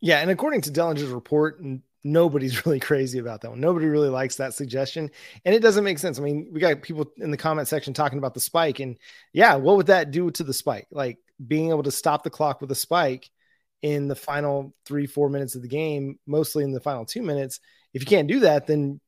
Yeah, 0.00 0.18
and 0.18 0.30
according 0.30 0.62
to 0.62 0.70
Dellenger's 0.70 1.04
report, 1.04 1.62
nobody's 2.02 2.66
really 2.66 2.80
crazy 2.80 3.18
about 3.18 3.40
that 3.42 3.50
one. 3.50 3.60
Nobody 3.60 3.86
really 3.86 4.08
likes 4.08 4.36
that 4.36 4.54
suggestion, 4.54 5.10
and 5.44 5.54
it 5.54 5.60
doesn't 5.60 5.84
make 5.84 5.98
sense. 5.98 6.18
I 6.18 6.22
mean, 6.22 6.48
we 6.52 6.60
got 6.60 6.82
people 6.82 7.12
in 7.18 7.30
the 7.30 7.36
comment 7.36 7.68
section 7.68 7.94
talking 7.94 8.18
about 8.18 8.34
the 8.34 8.40
spike, 8.40 8.80
and 8.80 8.96
yeah, 9.32 9.54
what 9.54 9.76
would 9.76 9.86
that 9.86 10.10
do 10.10 10.30
to 10.30 10.42
the 10.42 10.54
spike? 10.54 10.88
Like 10.90 11.18
being 11.46 11.70
able 11.70 11.82
to 11.84 11.90
stop 11.90 12.22
the 12.22 12.30
clock 12.30 12.60
with 12.60 12.70
a 12.70 12.76
spike 12.76 13.30
in 13.82 14.08
the 14.08 14.14
final 14.14 14.74
three, 14.86 15.06
four 15.06 15.28
minutes 15.28 15.54
of 15.54 15.62
the 15.62 15.68
game, 15.68 16.18
mostly 16.26 16.64
in 16.64 16.72
the 16.72 16.80
final 16.80 17.04
two 17.04 17.22
minutes. 17.22 17.60
If 17.92 18.02
you 18.02 18.06
can't 18.06 18.28
do 18.28 18.40
that, 18.40 18.66
then 18.66 19.00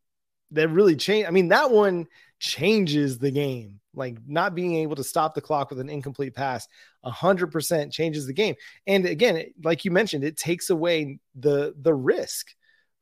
that 0.55 0.69
really 0.69 0.97
change. 0.97 1.27
I 1.27 1.31
mean, 1.31 1.49
that 1.49 1.71
one 1.71 2.07
changes 2.39 3.19
the 3.19 3.31
game. 3.31 3.81
Like 3.97 4.19
not 4.27 4.55
being 4.55 4.75
able 4.77 4.97
to 4.97 5.05
stop 5.05 5.35
the 5.35 5.41
clock 5.41 5.71
with 5.71 5.79
an 5.79 5.89
incomplete 5.89 6.35
pass, 6.35 6.67
hundred 7.05 7.53
percent 7.53 7.93
changes 7.93 8.27
the 8.27 8.33
game. 8.33 8.57
And 8.87 9.07
again, 9.07 9.45
like 9.63 9.85
you 9.85 9.93
mentioned, 9.93 10.25
it 10.25 10.37
takes 10.37 10.71
away 10.71 11.21
the 11.37 11.75
the 11.81 11.95
risk 11.95 12.49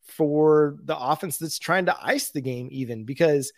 for 0.02 0.76
the 0.84 0.98
offense 0.98 1.38
that's 1.38 1.58
trying 1.58 1.86
to 1.86 1.96
ice 2.02 2.30
the 2.30 2.42
game, 2.42 2.68
even 2.70 3.04
because 3.04 3.52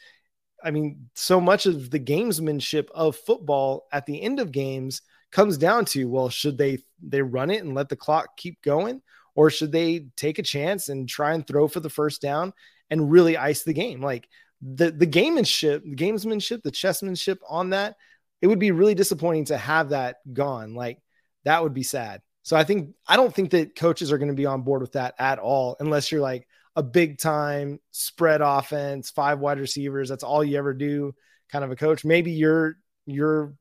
I 0.63 0.71
mean, 0.71 1.11
so 1.15 1.41
much 1.41 1.67
of 1.67 1.91
the 1.91 2.01
gamesmanship 2.01 2.89
of 2.95 3.17
football 3.17 3.87
at 3.93 4.07
the 4.07 4.23
end 4.23 4.39
of 4.39 4.53
games 4.53 5.03
comes 5.33 5.59
down 5.59 5.85
to 5.87 6.05
well, 6.05 6.29
should 6.29 6.57
they 6.57 6.79
they 7.03 7.21
run 7.21 7.51
it 7.51 7.65
and 7.65 7.75
let 7.75 7.89
the 7.89 7.97
clock 7.97 8.37
keep 8.37 8.63
going, 8.63 9.03
or 9.35 9.51
should 9.51 9.73
they 9.73 10.07
take 10.17 10.39
a 10.39 10.43
chance 10.43 10.89
and 10.89 11.09
try 11.09 11.35
and 11.35 11.47
throw 11.47 11.67
for 11.67 11.81
the 11.81 11.91
first 11.91 12.23
down 12.23 12.53
and 12.91 13.11
really 13.11 13.37
ice 13.37 13.63
the 13.63 13.73
game? 13.73 14.01
Like 14.01 14.29
the 14.63 14.91
the 14.91 15.07
gamemanship, 15.07 15.83
the 15.83 15.97
gamesmanship, 15.97 16.63
the 16.63 16.71
chessmanship 16.71 17.39
on 17.49 17.71
that, 17.71 17.97
it 18.41 18.47
would 18.47 18.59
be 18.59 18.71
really 18.71 18.95
disappointing 18.95 19.47
to 19.47 19.57
have 19.57 19.91
that 19.91 20.17
gone. 20.33 20.75
Like 20.75 20.99
that 21.45 21.63
would 21.63 21.75
be 21.75 21.83
sad. 21.83 22.23
So 22.43 22.57
I 22.57 22.65
think 22.65 22.95
I 23.07 23.17
don't 23.17 23.35
think 23.35 23.51
that 23.51 23.75
coaches 23.75 24.13
are 24.13 24.19
going 24.19 24.29
to 24.29 24.35
be 24.35 24.47
on 24.47 24.63
board 24.63 24.83
with 24.83 24.93
that 24.93 25.15
at 25.19 25.39
all, 25.39 25.77
unless 25.81 26.13
you're 26.13 26.21
like 26.21 26.47
a 26.77 26.83
big 26.83 27.19
time 27.19 27.81
spread 27.91 28.41
offense, 28.43 29.11
five 29.11 29.39
wide 29.39 29.61
receivers. 29.61 30.09
That's 30.09 30.25
all 30.25 30.45
you 30.45 30.59
ever 30.59 30.75
do, 30.75 31.15
kind 31.51 31.65
of 31.65 31.71
a 31.71 31.77
coach. 31.77 32.05
Maybe 32.05 32.33
you're 32.33 32.77
you're 33.07 33.55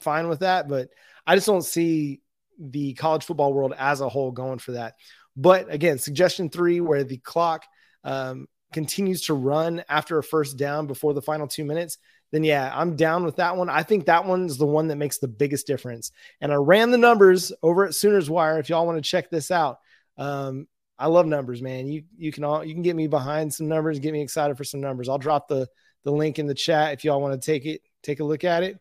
fine 0.00 0.28
with 0.28 0.40
that, 0.40 0.68
but 0.68 0.88
I 1.26 1.36
just 1.36 1.46
don't 1.46 1.62
see 1.62 2.20
the 2.58 2.94
college 2.94 3.24
football 3.24 3.52
world 3.52 3.74
as 3.76 4.00
a 4.00 4.08
whole 4.08 4.30
going 4.30 4.58
for 4.58 4.72
that. 4.72 4.94
But 5.36 5.72
again, 5.72 5.98
suggestion 5.98 6.50
three, 6.50 6.80
where 6.80 7.04
the 7.04 7.18
clock 7.18 7.64
um, 8.04 8.46
continues 8.74 9.22
to 9.22 9.34
run 9.34 9.82
after 9.88 10.18
a 10.18 10.22
first 10.22 10.58
down 10.58 10.86
before 10.86 11.14
the 11.14 11.22
final 11.22 11.48
two 11.48 11.64
minutes, 11.64 11.96
then 12.32 12.44
yeah, 12.44 12.70
I'm 12.74 12.96
down 12.96 13.24
with 13.24 13.36
that 13.36 13.56
one. 13.56 13.70
I 13.70 13.82
think 13.82 14.06
that 14.06 14.26
one's 14.26 14.58
the 14.58 14.66
one 14.66 14.88
that 14.88 14.96
makes 14.96 15.18
the 15.18 15.28
biggest 15.28 15.66
difference. 15.66 16.10
And 16.40 16.52
I 16.52 16.56
ran 16.56 16.90
the 16.90 16.98
numbers 16.98 17.52
over 17.62 17.86
at 17.86 17.94
Sooners 17.94 18.28
Wire. 18.28 18.58
If 18.58 18.68
y'all 18.68 18.86
want 18.86 19.02
to 19.02 19.08
check 19.08 19.30
this 19.30 19.50
out, 19.50 19.78
um, 20.18 20.66
I 20.98 21.06
love 21.06 21.26
numbers, 21.26 21.62
man. 21.62 21.86
You 21.88 22.04
you 22.16 22.32
can 22.32 22.44
all 22.44 22.64
you 22.64 22.74
can 22.74 22.82
get 22.82 22.96
me 22.96 23.06
behind 23.06 23.54
some 23.54 23.68
numbers, 23.68 23.98
get 23.98 24.12
me 24.12 24.20
excited 24.20 24.56
for 24.56 24.64
some 24.64 24.80
numbers. 24.80 25.08
I'll 25.08 25.18
drop 25.18 25.48
the 25.48 25.68
the 26.02 26.12
link 26.12 26.38
in 26.38 26.46
the 26.46 26.54
chat 26.54 26.92
if 26.92 27.04
y'all 27.04 27.20
want 27.20 27.40
to 27.40 27.44
take 27.44 27.64
it, 27.66 27.80
take 28.02 28.20
a 28.20 28.24
look 28.24 28.44
at 28.44 28.62
it. 28.62 28.78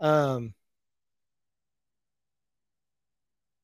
Um, 0.00 0.54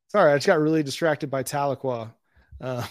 sorry, 0.09 0.33
I 0.33 0.37
just 0.37 0.47
got 0.47 0.61
really 0.61 0.83
distracted 0.83 1.31
by 1.31 1.43
Tahlequah. 1.43 2.13
Uh, 2.63 2.87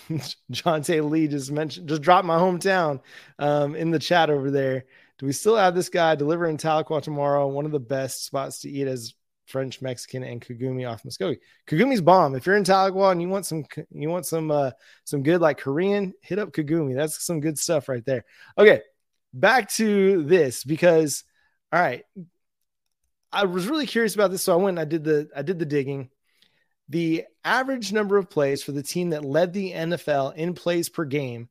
John 0.52 0.82
Tay 0.82 1.00
Lee 1.00 1.30
just 1.30 1.50
mentioned, 1.50 1.88
just 1.88 2.02
dropped 2.02 2.26
my 2.26 2.38
hometown 2.38 3.00
um, 3.40 3.74
in 3.76 3.90
the 3.90 4.00
chat 4.00 4.30
over 4.30 4.52
there. 4.52 4.84
Do 5.18 5.26
we 5.26 5.32
still 5.32 5.56
have 5.56 5.74
this 5.74 5.88
guy 5.88 6.16
delivering 6.16 6.58
Tahlequah 6.58 7.02
tomorrow? 7.02 7.48
One 7.48 7.66
of 7.66 7.72
the 7.72 7.80
best 7.80 8.26
spots 8.26 8.60
to 8.60 8.70
eat 8.70 8.88
as 8.88 9.14
French, 9.46 9.82
Mexican, 9.82 10.24
and 10.24 10.42
Kagumi 10.42 10.90
off 10.90 11.04
Muskogee. 11.04 11.40
Kagumi's 11.68 12.02
bomb. 12.02 12.36
If 12.36 12.46
you're 12.46 12.58
in 12.58 12.64
Tahlequah 12.64 13.12
and 13.14 13.22
you 13.22 13.30
want 13.30 13.46
some, 13.46 13.64
you 13.92 14.10
want 14.10 14.26
some, 14.26 14.52
uh, 14.52 14.72
some 15.04 15.24
good 15.24 15.40
like 15.40 15.58
Korean, 15.58 16.14
hit 16.22 16.40
up 16.40 16.52
Kagumi. 16.52 16.96
That's 16.96 17.24
some 17.24 17.40
good 17.40 17.58
stuff 17.58 17.88
right 17.88 18.06
there. 18.06 18.26
Okay, 18.58 18.82
back 19.34 19.70
to 19.72 20.24
this 20.24 20.64
because, 20.64 21.24
all 21.72 21.80
right, 21.80 22.04
I 23.32 23.46
was 23.46 23.68
really 23.68 23.88
curious 23.88 24.16
about 24.16 24.32
this, 24.32 24.44
so 24.44 24.54
I 24.54 24.62
went 24.62 24.78
and 24.78 24.86
I 24.86 24.90
did 24.90 25.04
the, 25.04 25.30
I 25.36 25.44
did 25.44 25.60
the 25.60 25.66
digging. 25.66 26.10
The 26.92 27.24
average 27.46 27.94
number 27.94 28.18
of 28.18 28.30
plays 28.30 28.62
for 28.62 28.74
the 28.74 28.84
team 28.84 29.12
that 29.12 29.24
led 29.24 29.54
the 29.54 29.72
NFL 29.72 30.36
in 30.36 30.54
plays 30.54 30.90
per 30.90 31.06
game 31.06 31.48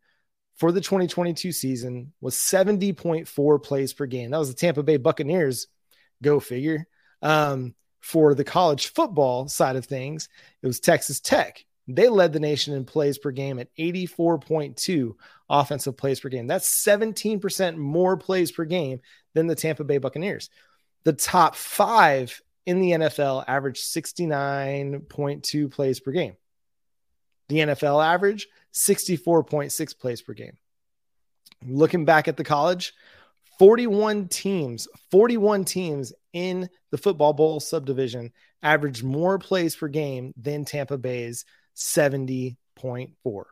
for 0.56 0.70
the 0.70 0.82
2022 0.82 1.50
season 1.50 2.12
was 2.20 2.34
70.4 2.34 3.62
plays 3.62 3.94
per 3.94 4.04
game. 4.04 4.32
That 4.32 4.38
was 4.38 4.50
the 4.50 4.54
Tampa 4.54 4.82
Bay 4.82 4.98
Buccaneers. 4.98 5.66
Go 6.22 6.40
figure. 6.40 6.86
Um, 7.22 7.74
for 8.00 8.34
the 8.34 8.44
college 8.44 8.88
football 8.88 9.48
side 9.48 9.76
of 9.76 9.86
things, 9.86 10.28
it 10.60 10.66
was 10.66 10.78
Texas 10.78 11.20
Tech. 11.20 11.64
They 11.88 12.10
led 12.10 12.34
the 12.34 12.40
nation 12.40 12.74
in 12.74 12.84
plays 12.84 13.16
per 13.16 13.30
game 13.30 13.58
at 13.58 13.74
84.2 13.78 15.14
offensive 15.48 15.96
plays 15.96 16.20
per 16.20 16.28
game. 16.28 16.48
That's 16.48 16.68
17% 16.84 17.78
more 17.78 18.18
plays 18.18 18.52
per 18.52 18.66
game 18.66 19.00
than 19.32 19.46
the 19.46 19.54
Tampa 19.54 19.84
Bay 19.84 19.96
Buccaneers. 19.96 20.50
The 21.04 21.14
top 21.14 21.56
five 21.56 22.42
in 22.66 22.80
the 22.80 22.90
NFL 22.92 23.44
averaged 23.46 23.84
69.2 23.84 25.70
plays 25.70 26.00
per 26.00 26.12
game. 26.12 26.36
The 27.48 27.58
NFL 27.58 28.04
average 28.04 28.48
64.6 28.72 29.98
plays 29.98 30.22
per 30.22 30.34
game. 30.34 30.56
Looking 31.66 32.04
back 32.04 32.28
at 32.28 32.36
the 32.36 32.44
college, 32.44 32.94
41 33.58 34.28
teams, 34.28 34.88
41 35.10 35.64
teams 35.64 36.12
in 36.32 36.70
the 36.90 36.98
football 36.98 37.32
bowl 37.32 37.60
subdivision 37.60 38.32
averaged 38.62 39.02
more 39.02 39.38
plays 39.38 39.76
per 39.76 39.88
game 39.88 40.32
than 40.36 40.64
Tampa 40.64 40.96
Bay's 40.96 41.44
70.4. 41.76 43.44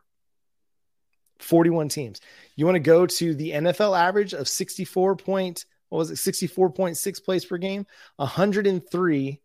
41 1.39 1.89
teams. 1.89 2.21
You 2.55 2.65
want 2.65 2.75
to 2.75 2.79
go 2.79 3.05
to 3.05 3.33
the 3.33 3.51
NFL 3.51 3.97
average 3.97 4.33
of 4.33 4.47
64 4.47 5.15
point, 5.15 5.65
what 5.89 5.99
was 5.99 6.11
it, 6.11 6.15
64.6 6.15 7.23
plays 7.23 7.45
per 7.45 7.57
game? 7.57 7.85
103 8.17 9.41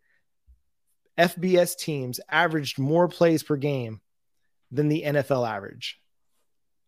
FBS 1.18 1.76
teams 1.76 2.20
averaged 2.28 2.78
more 2.78 3.08
plays 3.08 3.42
per 3.42 3.56
game 3.56 4.00
than 4.70 4.88
the 4.88 5.02
NFL 5.06 5.48
average. 5.48 6.00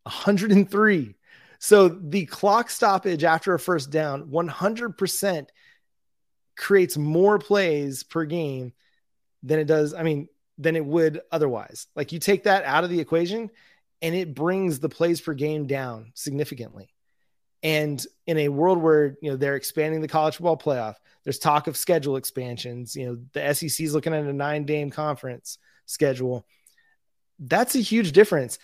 103. 0.03 1.15
So 1.59 1.89
the 1.89 2.27
clock 2.27 2.71
stoppage 2.71 3.25
after 3.25 3.55
a 3.55 3.59
first 3.59 3.91
down 3.91 4.31
100% 4.31 5.47
creates 6.57 6.97
more 6.97 7.39
plays 7.39 8.03
per 8.03 8.25
game 8.25 8.73
than 9.43 9.59
it 9.59 9.67
does. 9.67 9.95
I 9.95 10.03
mean, 10.03 10.29
than 10.59 10.77
it 10.77 10.85
would 10.85 11.21
otherwise. 11.31 11.87
Like 11.95 12.13
you 12.13 12.19
take 12.19 12.45
that 12.45 12.65
out 12.65 12.85
of 12.85 12.91
the 12.91 13.01
equation 13.01 13.51
and 14.03 14.15
it 14.15 14.35
brings 14.35 14.81
the 14.81 14.89
plays 14.89 15.21
per 15.21 15.35
game 15.35 15.67
down 15.67 16.13
significantly. 16.15 16.95
And 17.67 18.05
in 18.27 18.39
a 18.39 18.49
world 18.49 18.79
where, 18.79 19.17
you 19.21 19.31
know, 19.31 19.37
they're 19.37 19.57
expanding 19.57 20.01
the 20.01 20.09
college 20.09 20.37
football 20.37 20.57
playoff, 20.57 20.95
there's 21.25 21.39
talk 21.39 21.67
of 21.67 21.77
schedule 21.77 22.17
expansions. 22.17 22.95
You 22.95 23.07
know, 23.07 23.19
the 23.33 23.55
SEC 23.55 23.85
is 23.85 23.93
looking 23.93 24.15
at 24.15 24.25
a 24.25 24.33
nine 24.33 24.65
game 24.65 24.91
conference 24.91 25.59
schedule 25.87 26.47
that's 27.39 27.75
a 27.75 27.81
huge 27.81 28.13
difference. 28.13 28.59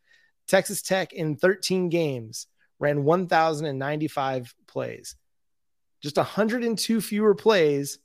Texas 0.49 0.81
Tech 0.81 1.13
in 1.13 1.35
13 1.35 1.89
games 1.89 2.47
ran 2.79 3.03
1,095 3.03 4.53
plays. 4.67 5.15
Just 6.01 6.17
102 6.17 7.01
fewer 7.01 7.35
plays 7.35 7.99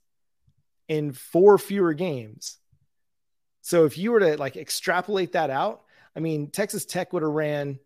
in 0.88 1.12
four 1.12 1.58
fewer 1.58 1.94
games 1.94 2.58
so 3.64 3.86
if 3.86 3.96
you 3.96 4.12
were 4.12 4.20
to 4.20 4.36
like 4.36 4.58
extrapolate 4.58 5.32
that 5.32 5.48
out, 5.48 5.84
I 6.14 6.20
mean, 6.20 6.50
Texas 6.50 6.84
Tech 6.84 7.14
would 7.14 7.22
have 7.22 7.32
ran, 7.32 7.78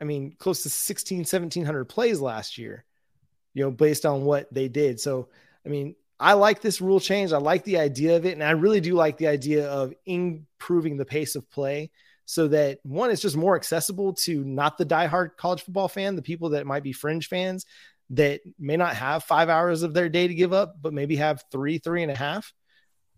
I 0.00 0.04
mean, 0.04 0.34
close 0.38 0.62
to 0.62 0.70
16, 0.70 1.18
1700 1.18 1.84
plays 1.84 2.22
last 2.22 2.56
year, 2.56 2.86
you 3.52 3.64
know, 3.64 3.70
based 3.70 4.06
on 4.06 4.24
what 4.24 4.52
they 4.52 4.68
did. 4.68 4.98
So, 4.98 5.28
I 5.66 5.68
mean, 5.68 5.94
I 6.18 6.32
like 6.32 6.62
this 6.62 6.80
rule 6.80 7.00
change. 7.00 7.34
I 7.34 7.36
like 7.36 7.64
the 7.64 7.76
idea 7.76 8.16
of 8.16 8.24
it. 8.24 8.32
And 8.32 8.42
I 8.42 8.52
really 8.52 8.80
do 8.80 8.94
like 8.94 9.18
the 9.18 9.26
idea 9.26 9.68
of 9.68 9.92
improving 10.06 10.96
the 10.96 11.04
pace 11.04 11.36
of 11.36 11.50
play 11.50 11.90
so 12.30 12.48
that 12.48 12.78
one, 12.82 13.10
it's 13.10 13.22
just 13.22 13.36
more 13.36 13.56
accessible 13.56 14.12
to 14.12 14.44
not 14.44 14.76
the 14.76 14.84
diehard 14.84 15.36
college 15.36 15.62
football 15.62 15.88
fan, 15.88 16.14
the 16.14 16.22
people 16.22 16.50
that 16.50 16.66
might 16.66 16.82
be 16.82 16.92
fringe 16.92 17.28
fans 17.28 17.64
that 18.10 18.40
may 18.58 18.76
not 18.76 18.94
have 18.94 19.24
five 19.24 19.48
hours 19.48 19.82
of 19.82 19.94
their 19.94 20.08
day 20.08 20.28
to 20.28 20.34
give 20.34 20.52
up, 20.52 20.76
but 20.80 20.92
maybe 20.92 21.16
have 21.16 21.42
three, 21.50 21.78
three 21.78 22.02
and 22.02 22.12
a 22.12 22.16
half 22.16 22.52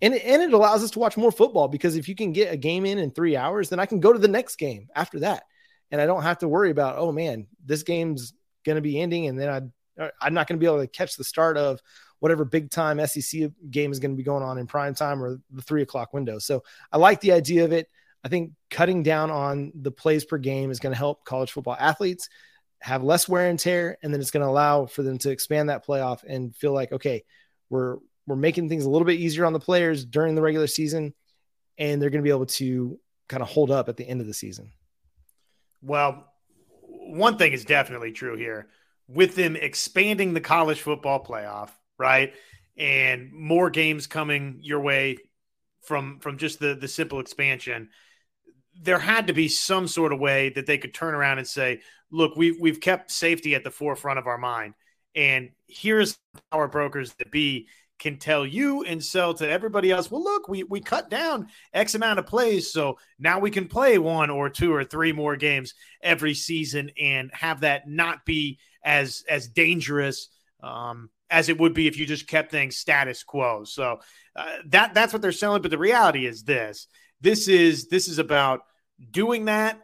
and 0.03 0.15
and 0.15 0.43
it 0.43 0.53
allows 0.53 0.83
us 0.83 0.91
to 0.93 0.99
watch 0.99 1.17
more 1.17 1.33
football 1.33 1.69
because 1.69 1.97
if 1.97 2.09
you 2.09 2.15
can 2.15 2.33
get 2.33 2.53
a 2.53 2.57
game 2.57 2.87
in 2.87 2.99
in 2.99 3.11
three 3.11 3.37
hours, 3.37 3.69
then 3.69 3.81
I 3.81 3.87
can 3.87 4.01
go 4.01 4.13
to 4.13 4.19
the 4.19 4.29
next 4.29 4.57
game 4.57 4.89
after 4.95 5.21
that. 5.21 5.45
and 5.91 6.01
I 6.01 6.07
don't 6.07 6.23
have 6.23 6.39
to 6.39 6.49
worry 6.49 6.71
about, 6.71 6.99
oh 6.99 7.13
man, 7.13 7.47
this 7.65 7.83
game's 7.83 8.33
going 8.65 8.77
to 8.77 8.83
be 8.83 9.01
ending, 9.01 9.27
and 9.27 9.39
then 9.39 9.49
I 9.49 10.03
uh, 10.03 10.11
I'm 10.21 10.35
not 10.35 10.47
going 10.47 10.59
to 10.59 10.61
be 10.61 10.67
able 10.67 10.81
to 10.81 10.87
catch 10.87 11.17
the 11.17 11.25
start 11.25 11.57
of 11.57 11.81
whatever 12.21 12.45
big 12.45 12.71
time 12.71 13.05
SEC 13.07 13.51
game 13.71 13.93
is 13.93 13.99
going 13.99 14.13
to 14.13 14.17
be 14.17 14.23
going 14.23 14.43
on 14.43 14.59
in 14.59 14.67
prime 14.67 14.95
time 14.95 15.23
or 15.23 15.41
the 15.51 15.63
three 15.63 15.83
o'clock 15.83 16.13
window. 16.13 16.39
So 16.39 16.63
I 16.93 16.99
like 16.99 17.21
the 17.21 17.33
idea 17.33 17.65
of 17.65 17.73
it. 17.73 17.89
I 18.23 18.29
think 18.29 18.53
cutting 18.71 19.03
down 19.03 19.31
on 19.31 19.73
the 19.75 19.91
plays 19.91 20.25
per 20.25 20.39
game 20.39 20.71
is 20.71 20.81
going 20.81 20.93
to 20.93 20.99
help 20.99 21.25
college 21.25 21.53
football 21.53 21.77
athletes 21.79 22.29
have 22.81 23.03
less 23.03 23.29
wear 23.29 23.49
and 23.49 23.59
tear, 23.59 23.99
and 24.03 24.13
then 24.13 24.21
it's 24.21 24.31
going 24.31 24.43
to 24.43 24.49
allow 24.49 24.87
for 24.87 25.03
them 25.03 25.19
to 25.19 25.31
expand 25.31 25.69
that 25.69 25.87
playoff 25.87 26.23
and 26.27 26.55
feel 26.57 26.73
like, 26.73 26.93
okay, 26.93 27.25
we're 27.69 27.99
we're 28.27 28.37
making 28.37 28.69
things 28.69 28.85
a 28.85 28.91
little 28.91 29.07
bit 29.07 29.19
easier 29.19 29.45
on 29.45 29.53
the 29.53 29.61
players 29.61 30.05
during 30.05 30.35
the 30.35 30.43
regular 30.43 30.67
season, 30.67 31.15
and 31.79 32.01
they're 32.01 32.11
going 32.11 32.23
to 32.23 32.27
be 32.27 32.35
able 32.35 32.47
to 32.47 32.99
kind 33.29 33.43
of 33.43 33.49
hold 33.49 33.71
up 33.71 33.89
at 33.89 33.97
the 33.97 34.07
end 34.07 34.21
of 34.21 34.27
the 34.27 34.35
season. 34.35 34.73
Well, 35.83 36.27
one 36.87 37.39
thing 37.39 37.53
is 37.53 37.65
definitely 37.65 38.13
true 38.13 38.37
here 38.37 38.69
with 39.09 39.35
them 39.35 39.57
expanding 39.57 40.35
the 40.35 40.41
college 40.41 40.81
football 40.81 41.25
playoff, 41.25 41.71
right? 41.99 42.33
And 42.77 43.33
more 43.33 43.71
games 43.71 44.07
coming 44.07 44.59
your 44.63 44.81
way 44.81 45.19
from 45.83 46.21
from 46.21 46.39
just 46.39 46.61
the 46.61 46.75
the 46.75 46.89
simple 46.89 47.21
expansion. 47.21 47.91
There 48.75 48.99
had 48.99 49.27
to 49.27 49.33
be 49.33 49.49
some 49.49 49.89
sort 49.89 50.13
of 50.13 50.21
way 50.21 50.51
that 50.51 50.67
they 50.67 50.79
could 50.79 50.95
turn 50.95 51.15
around 51.15 51.39
and 51.39 51.47
say, 51.47 51.81
"Look, 52.11 52.37
we've 52.37 52.61
we've 52.61 52.81
kept 52.81 53.11
safety 53.11 53.55
at 53.55 53.65
the 53.65 53.71
forefront 53.71 54.19
of 54.19 54.27
our 54.27 54.39
mind, 54.39 54.75
and 55.15 55.51
here's 55.67 56.19
our 56.53 56.69
brokers 56.69 57.15
that 57.15 57.31
be 57.31 57.69
can 58.01 58.17
tell 58.17 58.45
you 58.45 58.83
and 58.83 59.05
sell 59.05 59.35
to 59.35 59.49
everybody 59.49 59.93
else, 59.93 60.11
well, 60.11 60.25
look, 60.25 60.49
we, 60.49 60.65
we 60.65 60.81
cut 60.81 61.11
down 61.11 61.47
X 61.73 61.95
amount 61.95 62.19
of 62.19 62.27
plays. 62.27 62.73
So 62.73 62.99
now 63.19 63.39
we 63.39 63.51
can 63.51 63.69
play 63.69 63.99
one 63.99 64.31
or 64.31 64.51
two 64.51 64.75
or 64.75 64.83
three 64.83 65.13
more 65.13 65.37
games 65.37 65.75
every 66.03 66.35
season 66.35 66.91
and 66.99 67.31
have 67.33 67.61
that 67.61 67.89
not 67.89 68.25
be 68.25 68.59
as, 68.83 69.23
as 69.29 69.49
dangerous 69.49 70.29
um, 70.63 71.11
as 71.31 71.49
it 71.49 71.61
would 71.61 71.75
be 71.75 71.87
if 71.87 71.97
you 71.97 72.07
just 72.07 72.27
kept 72.27 72.51
things 72.51 72.77
status 72.77 73.23
quo. 73.23 73.65
So 73.65 74.01
uh, 74.35 74.57
that, 74.67 74.95
that's 74.95 75.13
what 75.13 75.23
they're 75.23 75.31
selling. 75.31 75.63
But 75.63 75.71
the 75.71 75.79
reality 75.79 76.27
is 76.27 76.43
this, 76.43 76.89
this 77.21 77.49
is, 77.49 77.89
this 77.89 78.09
is 78.09 78.19
about 78.19 78.63
doing 79.11 79.47
that 79.47 79.81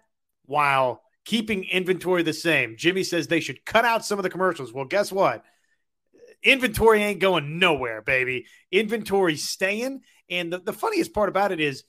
while 0.47 1.03
keeping 1.25 1.65
inventory 1.65 2.23
the 2.23 2.33
same. 2.33 2.77
Jimmy 2.77 3.03
says 3.03 3.27
they 3.27 3.41
should 3.41 3.65
cut 3.65 3.85
out 3.85 4.05
some 4.05 4.19
of 4.19 4.23
the 4.23 4.31
commercials. 4.31 4.73
Well, 4.73 4.85
guess 4.85 5.11
what? 5.11 5.45
inventory 6.43 7.03
ain't 7.03 7.21
going 7.21 7.59
nowhere, 7.59 8.03
baby. 8.03 8.47
Inventory 8.71 9.37
staying. 9.37 10.03
And 10.31 10.53
the, 10.53 10.59
the 10.59 10.73
funniest 10.73 11.13
part 11.13 11.29
about 11.29 11.53
it 11.53 11.61
is 11.61 11.85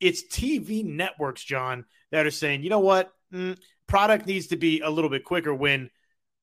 it's 0.00 0.26
TV 0.26 0.84
networks, 0.84 1.42
John, 1.42 1.84
that 2.12 2.26
are 2.26 2.30
saying, 2.30 2.62
you 2.62 2.70
know 2.70 2.80
what? 2.80 3.12
Mm, 3.32 3.58
product 3.86 4.26
needs 4.26 4.48
to 4.48 4.56
be 4.56 4.80
a 4.80 4.90
little 4.90 5.10
bit 5.10 5.24
quicker 5.24 5.54
when 5.54 5.90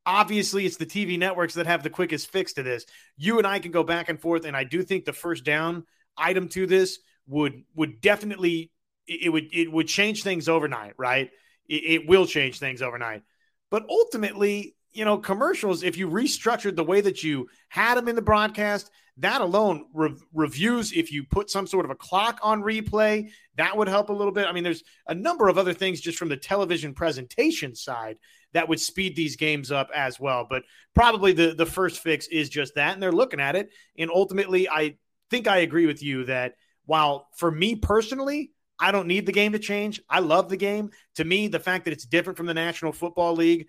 obviously 0.06 0.66
it's 0.66 0.78
the 0.78 0.86
TV 0.86 1.18
networks 1.18 1.54
that 1.54 1.68
have 1.68 1.84
the 1.84 1.90
quickest 1.90 2.32
fix 2.32 2.54
to 2.54 2.64
this. 2.64 2.86
You 3.16 3.38
and 3.38 3.48
I 3.48 3.60
can 3.60 3.72
go 3.72 3.84
back 3.84 4.10
and 4.10 4.20
forth, 4.20 4.46
and 4.46 4.56
I 4.56 4.64
do 4.64 4.84
think 4.84 5.06
the 5.06 5.14
first 5.14 5.44
down 5.44 5.86
item 6.18 6.48
to 6.50 6.68
this 6.68 7.00
would 7.28 7.64
would 7.76 8.02
definitely 8.02 8.72
it 9.08 9.32
would 9.32 9.48
it 9.54 9.72
would 9.72 9.88
change 9.88 10.24
things 10.24 10.50
overnight, 10.50 10.94
right? 10.98 11.30
It, 11.68 11.84
it 11.84 12.08
will 12.08 12.26
change 12.26 12.60
things 12.60 12.82
overnight. 12.82 13.24
But 13.70 13.86
ultimately, 13.90 14.76
you 14.92 15.06
know, 15.06 15.18
commercials, 15.18 15.84
if 15.84 15.98
you 15.98 16.08
restructured 16.08 16.76
the 16.76 16.84
way 16.84 17.02
that 17.02 17.24
you 17.24 17.48
had 17.70 17.96
them 17.96 18.08
in 18.08 18.16
the 18.16 18.22
broadcast, 18.22 18.92
that 19.18 19.42
alone, 19.42 19.86
re- 19.94 20.16
reviews, 20.34 20.92
if 20.92 21.12
you 21.12 21.24
put 21.24 21.50
some 21.50 21.68
sort 21.68 21.86
of 21.86 21.92
a 21.92 21.96
clock 21.96 22.40
on 22.42 22.62
replay, 22.62 23.30
that 23.58 23.76
would 23.78 23.88
help 23.88 24.10
a 24.10 24.14
little 24.14 24.34
bit. 24.34 24.48
I 24.48 24.52
mean, 24.52 24.64
there's 24.64 24.84
a 25.08 25.16
number 25.16 25.48
of 25.48 25.58
other 25.58 25.74
things 25.74 26.02
just 26.02 26.18
from 26.18 26.30
the 26.30 26.38
television 26.38 26.94
presentation 26.94 27.76
side 27.76 28.18
that 28.54 28.70
would 28.70 28.80
speed 28.80 29.16
these 29.16 29.36
games 29.36 29.72
up 29.72 29.90
as 29.94 30.20
well. 30.20 30.46
But 30.48 30.64
probably 30.94 31.34
the, 31.34 31.54
the 31.56 31.66
first 31.66 32.00
fix 32.00 32.28
is 32.28 32.50
just 32.50 32.76
that. 32.76 32.94
And 32.94 33.02
they're 33.02 33.12
looking 33.12 33.40
at 33.40 33.56
it. 33.56 33.70
And 33.98 34.12
ultimately, 34.12 34.70
I 34.70 34.98
think 35.30 35.48
I 35.48 35.58
agree 35.58 35.86
with 35.86 36.02
you 36.04 36.26
that 36.26 36.54
while 36.86 37.28
for 37.36 37.50
me 37.52 37.76
personally, 37.76 38.52
I 38.80 38.92
don't 38.92 39.08
need 39.08 39.26
the 39.26 39.32
game 39.32 39.54
to 39.54 39.60
change. 39.60 40.02
I 40.10 40.20
love 40.20 40.50
the 40.50 40.58
game. 40.58 40.92
To 41.16 41.24
me, 41.24 41.48
the 41.48 41.60
fact 41.60 41.86
that 41.86 41.92
it's 41.92 42.06
different 42.06 42.38
from 42.38 42.48
the 42.48 42.54
National 42.54 42.92
Football 42.92 43.36
League 43.36 43.68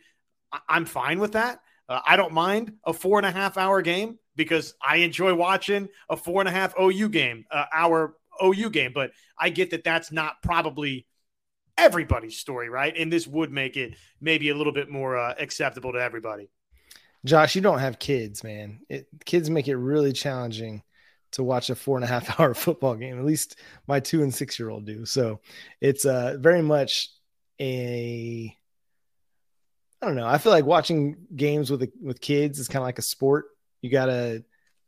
I'm 0.68 0.84
fine 0.84 1.18
with 1.18 1.32
that. 1.32 1.60
Uh, 1.88 2.00
I 2.06 2.16
don't 2.16 2.32
mind 2.32 2.74
a 2.84 2.92
four 2.92 3.18
and 3.18 3.26
a 3.26 3.30
half 3.30 3.56
hour 3.56 3.82
game 3.82 4.18
because 4.36 4.74
I 4.86 4.96
enjoy 4.96 5.34
watching 5.34 5.88
a 6.08 6.16
four 6.16 6.40
and 6.40 6.48
a 6.48 6.52
half 6.52 6.74
OU 6.80 7.08
game, 7.10 7.44
uh, 7.50 7.64
hour 7.72 8.16
OU 8.42 8.70
game. 8.70 8.92
But 8.94 9.12
I 9.38 9.50
get 9.50 9.70
that 9.70 9.84
that's 9.84 10.10
not 10.10 10.42
probably 10.42 11.06
everybody's 11.76 12.38
story, 12.38 12.68
right? 12.68 12.94
And 12.96 13.12
this 13.12 13.26
would 13.26 13.52
make 13.52 13.76
it 13.76 13.96
maybe 14.20 14.48
a 14.48 14.54
little 14.54 14.72
bit 14.72 14.88
more 14.88 15.16
uh, 15.16 15.34
acceptable 15.38 15.92
to 15.92 15.98
everybody. 15.98 16.48
Josh, 17.24 17.54
you 17.54 17.62
don't 17.62 17.78
have 17.78 17.98
kids, 17.98 18.44
man. 18.44 18.80
It, 18.88 19.06
kids 19.24 19.50
make 19.50 19.68
it 19.68 19.76
really 19.76 20.12
challenging 20.12 20.82
to 21.34 21.44
watch 21.44 21.70
a 21.70 21.74
four 21.74 21.96
and 21.96 22.04
a 22.04 22.08
half 22.08 22.40
hour 22.40 22.54
football 22.54 22.94
game. 22.94 23.18
At 23.18 23.24
least 23.24 23.56
my 23.86 24.00
two 24.00 24.22
and 24.22 24.34
six 24.34 24.58
year 24.58 24.70
old 24.70 24.84
do. 24.84 25.04
So 25.04 25.40
it's 25.80 26.04
uh, 26.04 26.36
very 26.38 26.62
much 26.62 27.10
a 27.60 28.56
I 30.02 30.06
don't 30.06 30.16
know. 30.16 30.26
I 30.26 30.38
feel 30.38 30.52
like 30.52 30.66
watching 30.66 31.16
games 31.34 31.70
with 31.70 31.88
with 32.02 32.20
kids 32.20 32.58
is 32.58 32.68
kind 32.68 32.82
of 32.82 32.86
like 32.86 32.98
a 32.98 33.02
sport. 33.02 33.46
You 33.80 33.90
gotta 33.90 34.44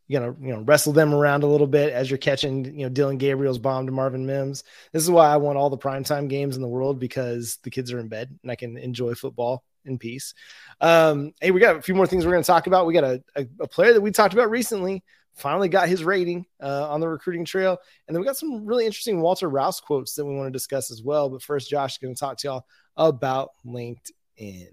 you 0.09 0.19
gotta 0.19 0.35
you 0.41 0.53
know 0.53 0.61
wrestle 0.61 0.93
them 0.93 1.15
around 1.15 1.43
a 1.43 1.47
little 1.47 1.67
bit 1.67 1.93
as 1.93 2.11
you're 2.11 2.19
catching 2.19 2.65
you 2.65 2.85
know 2.85 2.89
Dillon 2.91 3.17
Gabriel's 3.17 3.59
bomb 3.59 3.87
to 3.87 3.93
Marvin 3.93 4.27
Mims. 4.27 4.63
This 4.93 5.03
is 5.03 5.11
why 5.11 5.29
I 5.29 5.39
want 5.39 5.57
all 5.59 5.71
the 5.71 5.79
primetime 5.79 6.29
games 6.29 6.57
in 6.57 6.63
the 6.63 6.69
world 6.69 6.99
because 6.99 7.59
the 7.63 7.71
kids 7.71 7.93
are 7.93 7.99
in 7.99 8.09
bed 8.09 8.37
and 8.43 8.51
I 8.51 8.57
can 8.57 8.77
enjoy 8.77 9.15
football 9.15 9.65
in 9.87 9.99
peace. 9.99 10.35
Um, 10.81 11.33
hey, 11.41 11.51
we 11.51 11.61
got 11.61 11.77
a 11.77 11.83
few 11.83 11.95
more 11.95 12.07
things 12.07 12.27
we're 12.27 12.33
going 12.33 12.43
to 12.43 12.47
talk 12.47 12.67
about. 12.67 12.87
We 12.87 12.93
got 12.93 13.05
a, 13.05 13.23
a, 13.37 13.47
a, 13.61 13.69
player 13.69 13.93
that 13.95 14.01
we 14.01 14.11
talked 14.11 14.35
about 14.35 14.51
recently 14.51 15.03
finally 15.37 15.68
got 15.68 15.88
his 15.88 16.05
rating 16.05 16.46
uh, 16.62 16.90
on 16.90 17.01
the 17.01 17.09
recruiting 17.09 17.44
trail, 17.44 17.79
and 18.07 18.14
then 18.14 18.20
we 18.20 18.27
got 18.27 18.37
some 18.37 18.64
really 18.66 18.87
interesting 18.87 19.20
Walter 19.20 19.49
Rouse 19.49 19.81
quotes 19.81 20.14
that 20.14 20.25
we 20.25 20.35
want 20.35 20.49
to 20.49 20.53
discuss 20.53 20.90
as 20.90 21.03
well. 21.03 21.29
But 21.29 21.42
first, 21.42 21.70
Josh 21.70 21.94
is 21.94 21.99
going 21.99 22.14
to 22.14 22.18
talk 22.18 22.38
to 22.38 22.49
y'all 22.49 22.66
about 22.96 23.51
LinkedIn. 23.64 24.68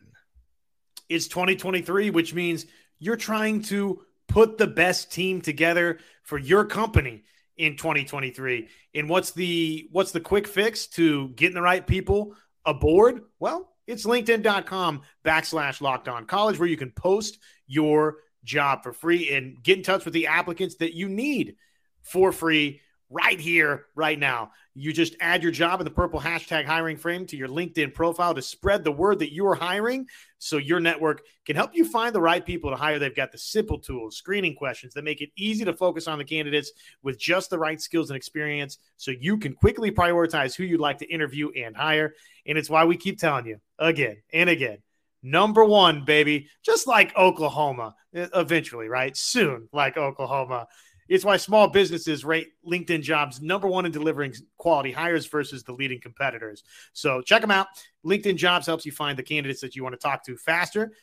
It's 1.10 1.28
2023, 1.28 2.10
which 2.10 2.34
means 2.34 2.66
you're 3.00 3.16
trying 3.16 3.62
to 3.64 4.02
put 4.28 4.58
the 4.58 4.68
best 4.68 5.12
team 5.12 5.42
together 5.42 6.00
for 6.24 6.38
your 6.38 6.66
company 6.66 7.24
in 7.58 7.76
2023. 7.76 8.68
And 8.96 9.10
what's 9.10 9.32
the 9.32 9.88
what's 9.92 10.12
the 10.12 10.20
quick 10.20 10.48
fix 10.48 10.88
to 10.88 11.30
getting 11.30 11.56
the 11.56 11.62
right 11.62 11.86
people 11.86 12.36
aboard? 12.66 13.22
Well, 13.40 13.70
it's 13.86 14.06
LinkedIn.com 14.06 15.02
backslash 15.26 15.82
locked 15.82 16.08
on 16.08 16.26
college 16.26 16.58
where 16.58 16.70
you 16.70 16.78
can 16.78 16.92
post 16.92 17.38
your 17.68 18.18
job 18.44 18.84
for 18.84 18.94
free 18.94 19.34
and 19.34 19.62
get 19.64 19.78
in 19.78 19.84
touch 19.84 20.06
with 20.06 20.14
the 20.14 20.28
applicants 20.28 20.76
that 20.76 20.94
you 20.94 21.10
need 21.10 21.56
for 22.02 22.32
free 22.32 22.82
right 23.14 23.40
here, 23.40 23.86
right 23.96 24.18
now. 24.18 24.52
You 24.74 24.92
just 24.92 25.16
add 25.20 25.44
your 25.44 25.52
job 25.52 25.80
in 25.80 25.86
the 25.86 25.92
purple 25.92 26.20
hashtag 26.20 26.66
hiring 26.66 26.98
frame 26.98 27.28
to 27.28 27.38
your 27.38 27.48
LinkedIn 27.48 27.94
profile 27.94 28.34
to 28.34 28.42
spread 28.42 28.84
the 28.84 28.92
word 28.92 29.20
that 29.20 29.32
you 29.32 29.46
are 29.46 29.56
hiring 29.56 30.08
so 30.40 30.58
your 30.58 30.80
network 30.80 31.22
can 31.46 31.56
help 31.56 31.76
you 31.76 31.86
find 31.86 32.16
the 32.16 32.22
right 32.22 32.44
people 32.44 32.72
to 32.72 32.76
hire. 32.76 32.98
They've 32.98 33.16
got 33.16 33.32
the 33.32 33.38
simple 33.38 33.78
tools, 33.78 34.18
screening 34.18 34.56
questions 34.56 34.96
that 34.96 35.04
make 35.04 35.22
it 35.22 35.30
easy 35.38 35.64
to 35.64 35.74
focus 35.74 36.08
on 36.08 36.18
the 36.18 36.26
candidates 36.26 36.72
with 37.04 37.20
just 37.20 37.52
the 37.52 37.60
right 37.60 37.80
skills 37.80 38.10
and 38.10 38.18
experience 38.18 38.80
so 38.98 39.12
you 39.12 39.38
can 39.38 39.54
quickly 39.54 39.92
prioritize 39.92 40.56
who 40.56 40.64
you'd 40.64 40.80
like 40.80 40.98
to 40.98 41.06
interview 41.06 41.52
and 41.52 41.78
hire. 41.78 42.16
And 42.48 42.58
it's 42.58 42.70
why 42.70 42.86
we 42.86 42.98
keep 42.98 43.20
telling 43.20 43.46
you 43.46 43.58
again 43.78 44.18
and 44.34 44.50
again 44.50 44.80
number 45.24 45.64
one, 45.64 46.06
baby, 46.06 46.50
just 46.62 46.86
like 46.86 47.16
Oklahoma 47.18 47.96
eventually, 48.14 48.88
right? 48.88 49.16
Soon, 49.16 49.70
like 49.72 49.98
Oklahoma. 49.98 50.68
It's 51.10 51.26
why 51.26 51.38
small 51.38 51.68
businesses 51.68 52.24
rate 52.24 52.54
LinkedIn 52.66 53.02
jobs 53.02 53.42
number 53.42 53.68
one 53.68 53.86
in 53.86 53.92
delivering 53.92 54.34
quality 54.58 54.92
hires 54.92 55.26
versus 55.26 55.64
the 55.64 55.74
leading 55.74 56.00
competitors. 56.00 56.64
So 56.94 57.22
check 57.22 57.42
them 57.42 57.52
out. 57.52 57.68
LinkedIn 58.06 58.38
jobs 58.38 58.66
helps 58.66 58.86
you 58.86 58.92
find 58.92 59.18
the 59.18 59.24
candidates 59.24 59.62
that 59.62 59.76
you 59.76 59.84
want 59.84 59.94
to 59.94 60.00
talk 60.00 60.26
to 60.26 60.38
faster. 60.38 60.94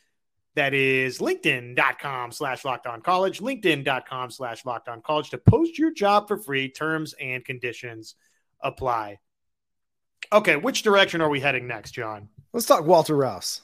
That 0.57 0.75
is 0.75 1.19
linkedin.com 1.19 2.33
slash 2.33 2.65
locked 2.65 2.87
on 2.87 3.03
college, 3.03 3.41
linkedin.com 3.41 4.31
slash 4.31 4.65
locked 4.65 4.89
on 4.89 5.01
college 5.01 5.31
to 5.31 5.39
post 5.39 5.79
your 5.79 5.93
job 5.93 6.27
for 6.27 6.39
free. 6.39 6.69
Terms 6.69 7.15
and 7.21 7.45
conditions 7.45 8.17
apply. 8.61 9.19
Okay, 10.33 10.57
which 10.57 10.83
direction 10.83 11.21
are 11.21 11.29
we 11.29 11.41
heading 11.41 11.67
next, 11.67 11.93
John? 11.93 12.29
Let's 12.53 12.67
talk 12.67 12.85
Walter 12.85 13.17
Rouse. 13.17 13.63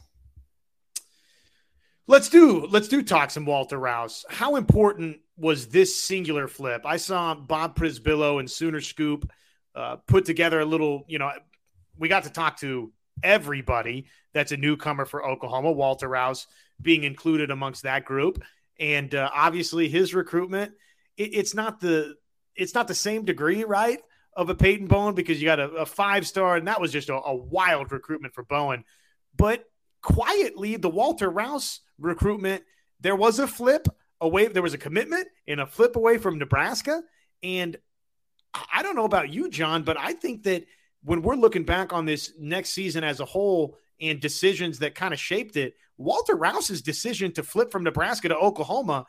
Let's 2.09 2.29
do 2.29 2.67
let's 2.67 2.87
do 2.87 3.03
talk 3.03 3.33
some 3.33 3.47
Walter 3.47 3.79
Rouse. 3.79 4.25
How 4.29 4.57
important 4.57 5.19
was 5.37 5.69
this 5.69 6.01
singular 6.01 6.47
flip? 6.47 6.83
I 6.85 6.99
saw 6.99 7.35
Bob 7.35 7.77
Przybylo 7.77 8.39
and 8.39 8.49
Sooner 8.49 8.81
Scoop 8.81 9.29
uh, 9.75 9.97
put 10.07 10.25
together 10.25 10.61
a 10.61 10.65
little. 10.65 11.05
You 11.09 11.19
know, 11.19 11.33
we 11.99 12.09
got 12.09 12.23
to 12.23 12.31
talk 12.31 12.61
to 12.61 12.93
everybody 13.25 14.07
that's 14.33 14.53
a 14.53 14.57
newcomer 14.57 15.05
for 15.05 15.27
Oklahoma. 15.27 15.73
Walter 15.73 16.09
Rouse 16.09 16.47
being 16.81 17.03
included 17.03 17.51
amongst 17.51 17.83
that 17.83 18.05
group, 18.05 18.41
and 18.79 19.13
uh, 19.13 19.29
obviously 19.35 19.89
his 19.89 20.15
recruitment. 20.15 20.75
It, 21.17 21.35
it's 21.35 21.55
not 21.55 21.81
the 21.81 22.15
it's 22.55 22.75
not 22.75 22.87
the 22.87 22.95
same 22.95 23.25
degree, 23.25 23.65
right, 23.65 23.99
of 24.33 24.49
a 24.49 24.55
Peyton 24.55 24.87
Bowen 24.87 25.17
because 25.17 25.43
you 25.43 25.47
got 25.47 25.59
a, 25.59 25.71
a 25.71 25.87
five 25.87 26.25
star, 26.25 26.55
and 26.55 26.69
that 26.69 26.81
was 26.81 26.93
just 26.93 27.09
a, 27.09 27.15
a 27.17 27.35
wild 27.35 27.91
recruitment 27.91 28.33
for 28.33 28.45
Bowen 28.45 28.85
But 29.37 29.65
quietly, 30.03 30.77
the 30.77 30.89
Walter 30.89 31.29
Rouse 31.29 31.81
recruitment, 31.99 32.63
there 33.01 33.17
was 33.17 33.39
a 33.39 33.47
flip 33.47 33.89
away. 34.21 34.49
There 34.49 34.63
was 34.63 34.75
a 34.75 34.79
commitment 34.79 35.29
and 35.47 35.61
a 35.61 35.67
flip 35.67 35.97
away 35.97 36.19
from 36.19 36.39
Nebraska. 36.39 37.03
And 37.43 37.77
I 38.73 38.83
don't 38.83 38.97
know 38.97 39.05
about 39.05 39.31
you, 39.31 39.51
John, 39.51 39.83
but 39.83 39.99
I 39.99 40.13
think 40.13 40.45
that 40.45 40.65
when 41.05 41.23
we're 41.23 41.37
looking 41.37 41.65
back 41.65 41.93
on 41.93 42.07
this 42.07 42.33
next 42.39 42.71
season 42.71 43.05
as 43.05 43.21
a 43.21 43.25
whole 43.25 43.77
and 44.01 44.21
decisions 44.21 44.79
that 44.81 44.95
kind 44.95 45.15
of 45.15 45.21
shaped 45.21 45.57
it, 45.57 45.75
Walter 45.99 46.35
Rouse's 46.35 46.83
decision 46.83 47.33
to 47.33 47.43
flip 47.43 47.71
from 47.71 47.85
Nebraska 47.85 48.29
to 48.29 48.37
Oklahoma, 48.37 49.07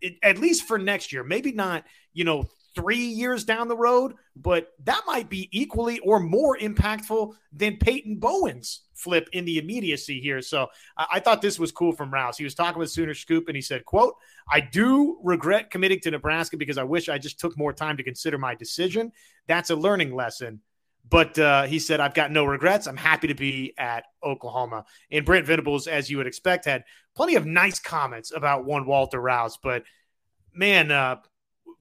it, 0.00 0.16
at 0.22 0.38
least 0.38 0.66
for 0.66 0.78
next 0.78 1.12
year, 1.12 1.24
maybe 1.24 1.52
not, 1.52 1.84
you 2.12 2.24
know, 2.24 2.48
three 2.74 3.04
years 3.04 3.44
down 3.44 3.68
the 3.68 3.76
road, 3.76 4.14
but 4.36 4.68
that 4.84 5.02
might 5.06 5.28
be 5.28 5.48
equally 5.52 5.98
or 6.00 6.20
more 6.20 6.56
impactful 6.58 7.34
than 7.52 7.76
Peyton 7.76 8.16
Bowen's 8.16 8.82
flip 8.94 9.28
in 9.32 9.44
the 9.44 9.58
immediacy 9.58 10.20
here. 10.20 10.40
So 10.42 10.68
I, 10.96 11.06
I 11.14 11.20
thought 11.20 11.42
this 11.42 11.58
was 11.58 11.72
cool 11.72 11.92
from 11.92 12.12
Rouse. 12.12 12.38
He 12.38 12.44
was 12.44 12.54
talking 12.54 12.78
with 12.78 12.90
Sooner 12.90 13.14
Scoop 13.14 13.48
and 13.48 13.56
he 13.56 13.62
said, 13.62 13.84
quote, 13.84 14.14
I 14.48 14.60
do 14.60 15.18
regret 15.22 15.70
committing 15.70 16.00
to 16.00 16.10
Nebraska 16.10 16.56
because 16.56 16.78
I 16.78 16.84
wish 16.84 17.08
I 17.08 17.18
just 17.18 17.40
took 17.40 17.56
more 17.56 17.72
time 17.72 17.96
to 17.96 18.02
consider 18.02 18.38
my 18.38 18.54
decision. 18.54 19.12
That's 19.46 19.70
a 19.70 19.76
learning 19.76 20.14
lesson. 20.14 20.60
But 21.08 21.38
uh, 21.38 21.64
he 21.64 21.78
said, 21.78 22.00
I've 22.00 22.14
got 22.14 22.30
no 22.30 22.44
regrets. 22.46 22.86
I'm 22.86 22.96
happy 22.96 23.28
to 23.28 23.34
be 23.34 23.74
at 23.76 24.04
Oklahoma. 24.22 24.86
And 25.10 25.26
Brent 25.26 25.46
Venables, 25.46 25.86
as 25.86 26.10
you 26.10 26.16
would 26.16 26.26
expect, 26.26 26.64
had 26.64 26.84
plenty 27.14 27.34
of 27.36 27.44
nice 27.44 27.78
comments 27.78 28.32
about 28.34 28.64
one 28.64 28.86
Walter 28.86 29.20
Rouse. 29.20 29.58
But 29.62 29.84
man, 30.54 30.90
uh, 30.90 31.16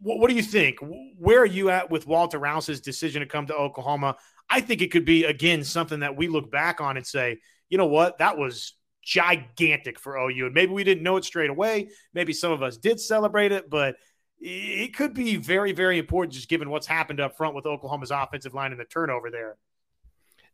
what, 0.04 0.20
what 0.20 0.30
do 0.30 0.36
you 0.36 0.44
think? 0.44 0.78
Where 1.18 1.42
are 1.42 1.46
you 1.46 1.70
at 1.70 1.90
with 1.90 2.06
Walter 2.06 2.38
Rouse's 2.38 2.82
decision 2.82 3.22
to 3.22 3.26
come 3.28 3.48
to 3.48 3.56
Oklahoma? 3.56 4.18
I 4.50 4.62
think 4.62 4.82
it 4.82 4.92
could 4.92 5.06
be, 5.06 5.24
again, 5.24 5.64
something 5.64 6.02
that 6.02 6.16
we 6.16 6.28
look 6.28 6.52
back 6.52 6.82
on 6.82 6.98
and 6.98 7.08
say, 7.08 7.40
you 7.70 7.78
know 7.78 7.88
what? 7.88 8.20
That 8.20 8.38
was 8.38 8.74
gigantic 9.02 10.00
for 10.00 10.18
OU. 10.18 10.46
And 10.46 10.54
maybe 10.54 10.74
we 10.74 10.84
didn't 10.84 11.04
know 11.04 11.18
it 11.18 11.26
straight 11.26 11.50
away. 11.50 11.90
Maybe 12.14 12.34
some 12.34 12.52
of 12.52 12.62
us 12.62 12.78
did 12.78 13.00
celebrate 13.00 13.52
it, 13.52 13.70
but 13.70 13.96
it 14.40 14.96
could 14.96 15.14
be 15.14 15.38
very, 15.38 15.72
very 15.72 15.98
important 15.98 16.34
just 16.34 16.50
given 16.50 16.70
what's 16.70 16.88
happened 16.88 17.22
up 17.22 17.38
front 17.38 17.56
with 17.56 17.66
Oklahoma's 17.66 18.12
offensive 18.12 18.54
line 18.54 18.72
and 18.72 18.80
the 18.80 18.86
turnover 18.86 19.32
there. 19.32 19.58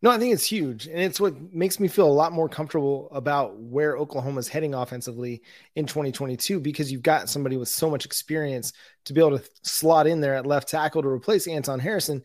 No, 0.02 0.12
I 0.12 0.18
think 0.18 0.34
it's 0.34 0.46
huge. 0.46 0.88
And 0.88 1.00
it's 1.00 1.20
what 1.20 1.54
makes 1.54 1.78
me 1.80 1.90
feel 1.90 2.08
a 2.08 2.12
lot 2.12 2.32
more 2.32 2.48
comfortable 2.48 3.10
about 3.12 3.58
where 3.58 3.98
Oklahoma's 3.98 4.48
heading 4.48 4.74
offensively 4.74 5.42
in 5.76 5.86
2022 5.86 6.62
because 6.62 6.90
you've 6.90 7.04
got 7.04 7.30
somebody 7.30 7.58
with 7.58 7.68
so 7.68 7.90
much 7.90 8.06
experience 8.06 8.72
to 9.06 9.14
be 9.14 9.20
able 9.20 9.38
to 9.38 9.50
slot 9.64 10.08
in 10.08 10.22
there 10.22 10.36
at 10.36 10.46
left 10.46 10.70
tackle 10.70 11.02
to 11.02 11.08
replace 11.10 11.48
Anton 11.48 11.80
Harrison. 11.80 12.24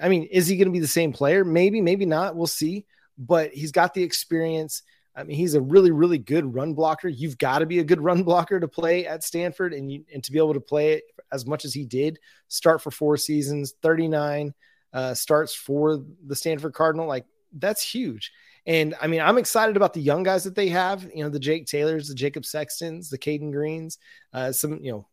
I 0.00 0.08
mean, 0.08 0.24
is 0.24 0.46
he 0.46 0.56
going 0.56 0.68
to 0.68 0.72
be 0.72 0.78
the 0.78 0.86
same 0.86 1.12
player? 1.12 1.44
Maybe, 1.44 1.80
maybe 1.80 2.06
not. 2.06 2.36
We'll 2.36 2.46
see. 2.46 2.86
But 3.18 3.52
he's 3.52 3.72
got 3.72 3.92
the 3.92 4.04
experience. 4.04 4.82
I 5.16 5.24
mean, 5.24 5.36
he's 5.36 5.54
a 5.54 5.60
really, 5.60 5.90
really 5.90 6.18
good 6.18 6.54
run 6.54 6.74
blocker. 6.74 7.08
You've 7.08 7.38
got 7.38 7.58
to 7.58 7.66
be 7.66 7.80
a 7.80 7.84
good 7.84 8.00
run 8.00 8.22
blocker 8.22 8.60
to 8.60 8.68
play 8.68 9.06
at 9.06 9.24
Stanford 9.24 9.74
and 9.74 9.90
you, 9.90 10.04
and 10.14 10.22
to 10.22 10.30
be 10.30 10.38
able 10.38 10.54
to 10.54 10.60
play 10.60 10.92
it 10.92 11.04
as 11.32 11.44
much 11.44 11.64
as 11.64 11.74
he 11.74 11.84
did, 11.84 12.20
start 12.46 12.80
for 12.80 12.92
four 12.92 13.16
seasons, 13.16 13.74
39 13.82 14.54
uh, 14.92 15.14
starts 15.14 15.54
for 15.54 16.04
the 16.26 16.36
Stanford 16.36 16.74
Cardinal, 16.74 17.06
like 17.06 17.26
that's 17.52 17.82
huge. 17.82 18.32
And 18.66 18.94
I 19.00 19.06
mean, 19.06 19.20
I'm 19.20 19.38
excited 19.38 19.76
about 19.76 19.94
the 19.94 20.00
young 20.00 20.22
guys 20.22 20.44
that 20.44 20.54
they 20.54 20.68
have. 20.68 21.04
You 21.14 21.24
know, 21.24 21.30
the 21.30 21.38
Jake 21.38 21.66
Taylors, 21.66 22.08
the 22.08 22.14
Jacob 22.14 22.44
Sextons, 22.44 23.08
the 23.08 23.18
Caden 23.18 23.52
Greens, 23.52 23.98
uh, 24.32 24.52
some 24.52 24.80
you 24.82 24.92
know, 24.92 25.08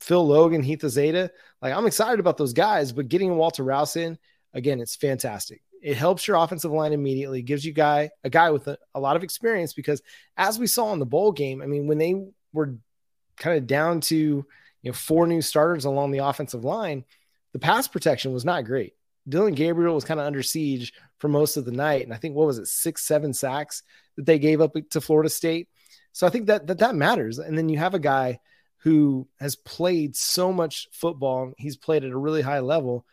Phil 0.00 0.26
Logan, 0.26 0.62
Heath 0.62 0.86
Zeta. 0.86 1.30
Like 1.60 1.74
I'm 1.74 1.86
excited 1.86 2.20
about 2.20 2.36
those 2.36 2.52
guys, 2.52 2.92
but 2.92 3.08
getting 3.08 3.36
Walter 3.36 3.64
Rouse 3.64 3.96
in 3.96 4.18
again, 4.52 4.80
it's 4.80 4.96
fantastic. 4.96 5.62
It 5.82 5.96
helps 5.96 6.26
your 6.26 6.38
offensive 6.38 6.70
line 6.70 6.92
immediately, 6.92 7.42
gives 7.42 7.64
you 7.64 7.72
guy 7.72 8.10
a 8.22 8.30
guy 8.30 8.50
with 8.50 8.68
a, 8.68 8.78
a 8.94 9.00
lot 9.00 9.16
of 9.16 9.22
experience 9.22 9.74
because 9.74 10.00
as 10.36 10.58
we 10.58 10.66
saw 10.66 10.92
in 10.92 10.98
the 10.98 11.06
bowl 11.06 11.32
game, 11.32 11.60
I 11.60 11.66
mean, 11.66 11.86
when 11.86 11.98
they 11.98 12.24
were 12.52 12.76
kind 13.36 13.58
of 13.58 13.66
down 13.66 14.00
to 14.00 14.16
you 14.16 14.46
know 14.84 14.92
four 14.92 15.26
new 15.26 15.42
starters 15.42 15.84
along 15.84 16.12
the 16.12 16.24
offensive 16.24 16.64
line, 16.64 17.04
the 17.52 17.58
pass 17.58 17.88
protection 17.88 18.32
was 18.32 18.44
not 18.44 18.64
great. 18.64 18.94
Dillon 19.28 19.54
Gabriel 19.54 19.94
was 19.94 20.04
kind 20.04 20.20
of 20.20 20.26
under 20.26 20.42
siege 20.42 20.92
for 21.18 21.28
most 21.28 21.56
of 21.56 21.64
the 21.64 21.72
night. 21.72 22.04
And 22.04 22.12
I 22.12 22.16
think 22.16 22.34
what 22.34 22.46
was 22.46 22.58
it, 22.58 22.66
six, 22.66 23.04
seven 23.04 23.32
sacks 23.32 23.82
that 24.16 24.26
they 24.26 24.38
gave 24.38 24.60
up 24.60 24.74
to 24.90 25.00
Florida 25.00 25.30
State. 25.30 25.68
So 26.12 26.26
I 26.26 26.30
think 26.30 26.46
that 26.46 26.66
that, 26.66 26.78
that 26.78 26.94
matters. 26.94 27.38
And 27.38 27.56
then 27.56 27.68
you 27.68 27.78
have 27.78 27.94
a 27.94 27.98
guy 27.98 28.40
who 28.78 29.26
has 29.40 29.56
played 29.56 30.14
so 30.14 30.52
much 30.52 30.88
football, 30.92 31.52
he's 31.56 31.76
played 31.76 32.04
at 32.04 32.12
a 32.12 32.18
really 32.18 32.42
high 32.42 32.60
level. 32.60 33.06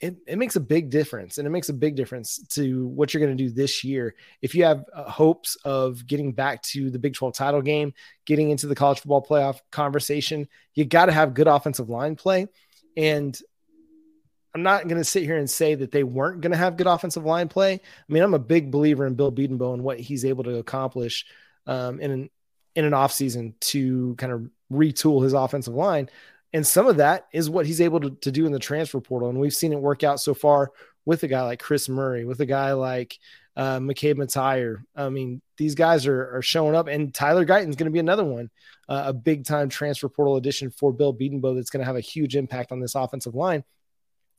It, 0.00 0.16
it 0.26 0.36
makes 0.36 0.56
a 0.56 0.60
big 0.60 0.90
difference 0.90 1.38
and 1.38 1.46
it 1.46 1.50
makes 1.50 1.70
a 1.70 1.72
big 1.72 1.96
difference 1.96 2.46
to 2.48 2.86
what 2.88 3.14
you're 3.14 3.24
going 3.24 3.34
to 3.34 3.42
do 3.42 3.48
this 3.48 3.82
year. 3.82 4.14
If 4.42 4.54
you 4.54 4.64
have 4.64 4.84
uh, 4.92 5.10
hopes 5.10 5.56
of 5.64 6.06
getting 6.06 6.32
back 6.32 6.60
to 6.64 6.90
the 6.90 6.98
Big 6.98 7.14
12 7.14 7.32
title 7.32 7.62
game, 7.62 7.94
getting 8.26 8.50
into 8.50 8.66
the 8.66 8.74
college 8.74 9.00
football 9.00 9.24
playoff 9.24 9.60
conversation, 9.70 10.46
you 10.74 10.84
got 10.84 11.06
to 11.06 11.12
have 11.12 11.32
good 11.32 11.48
offensive 11.48 11.88
line 11.88 12.16
play. 12.16 12.48
And 12.96 13.40
I'm 14.54 14.62
not 14.62 14.84
going 14.84 14.98
to 14.98 15.04
sit 15.04 15.24
here 15.24 15.36
and 15.36 15.50
say 15.50 15.74
that 15.74 15.90
they 15.90 16.04
weren't 16.04 16.40
going 16.40 16.52
to 16.52 16.58
have 16.58 16.76
good 16.76 16.86
offensive 16.86 17.24
line 17.24 17.48
play. 17.48 17.74
I 17.74 18.12
mean, 18.12 18.22
I'm 18.22 18.34
a 18.34 18.38
big 18.38 18.70
believer 18.70 19.04
in 19.06 19.14
Bill 19.14 19.32
Bedenbaugh 19.32 19.74
and 19.74 19.82
what 19.82 19.98
he's 19.98 20.24
able 20.24 20.44
to 20.44 20.58
accomplish 20.58 21.26
um, 21.66 22.00
in 22.00 22.10
an 22.10 22.30
in 22.76 22.84
an 22.84 22.92
offseason 22.92 23.54
to 23.60 24.14
kind 24.16 24.32
of 24.32 24.48
retool 24.72 25.22
his 25.22 25.32
offensive 25.32 25.74
line. 25.74 26.08
And 26.52 26.66
some 26.66 26.86
of 26.86 26.96
that 26.96 27.26
is 27.32 27.50
what 27.50 27.66
he's 27.66 27.80
able 27.80 28.00
to, 28.00 28.10
to 28.10 28.32
do 28.32 28.46
in 28.46 28.52
the 28.52 28.58
transfer 28.58 29.00
portal. 29.00 29.28
And 29.28 29.38
we've 29.38 29.54
seen 29.54 29.72
it 29.72 29.80
work 29.80 30.02
out 30.02 30.20
so 30.20 30.34
far 30.34 30.70
with 31.04 31.22
a 31.22 31.28
guy 31.28 31.42
like 31.42 31.60
Chris 31.60 31.88
Murray, 31.88 32.24
with 32.24 32.40
a 32.40 32.46
guy 32.46 32.72
like 32.72 33.18
uh, 33.56 33.78
McKade 33.78 34.16
Mettauer. 34.16 34.82
I 34.96 35.08
mean, 35.08 35.40
these 35.56 35.74
guys 35.74 36.06
are, 36.06 36.36
are 36.36 36.42
showing 36.42 36.74
up, 36.74 36.88
and 36.88 37.12
Tyler 37.14 37.44
Guyton's 37.44 37.76
going 37.76 37.86
to 37.86 37.92
be 37.92 38.00
another 38.00 38.24
one, 38.24 38.50
uh, 38.88 39.04
a 39.06 39.12
big 39.12 39.44
time 39.44 39.68
transfer 39.68 40.08
portal 40.08 40.36
addition 40.36 40.70
for 40.70 40.92
Bill 40.92 41.14
Bedenbaugh 41.14 41.54
that's 41.54 41.70
going 41.70 41.80
to 41.80 41.86
have 41.86 41.96
a 41.96 42.00
huge 42.00 42.36
impact 42.36 42.72
on 42.72 42.80
this 42.80 42.94
offensive 42.94 43.34
line. 43.34 43.64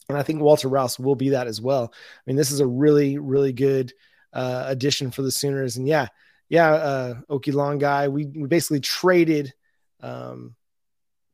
And 0.09 0.17
I 0.17 0.23
think 0.23 0.41
Walter 0.41 0.67
Rouse 0.67 0.99
will 0.99 1.15
be 1.15 1.29
that 1.29 1.47
as 1.47 1.59
well. 1.59 1.91
I 1.93 2.21
mean, 2.27 2.35
this 2.35 2.51
is 2.51 2.59
a 2.59 2.67
really, 2.67 3.17
really 3.17 3.53
good 3.53 3.93
uh, 4.33 4.65
addition 4.67 5.11
for 5.11 5.21
the 5.21 5.31
Sooners. 5.31 5.77
And 5.77 5.87
yeah, 5.87 6.07
yeah, 6.49 6.71
uh, 6.71 7.13
Okie 7.29 7.53
Long 7.53 7.79
guy. 7.79 8.07
We, 8.07 8.25
we 8.25 8.47
basically 8.47 8.81
traded 8.81 9.53
um, 10.01 10.55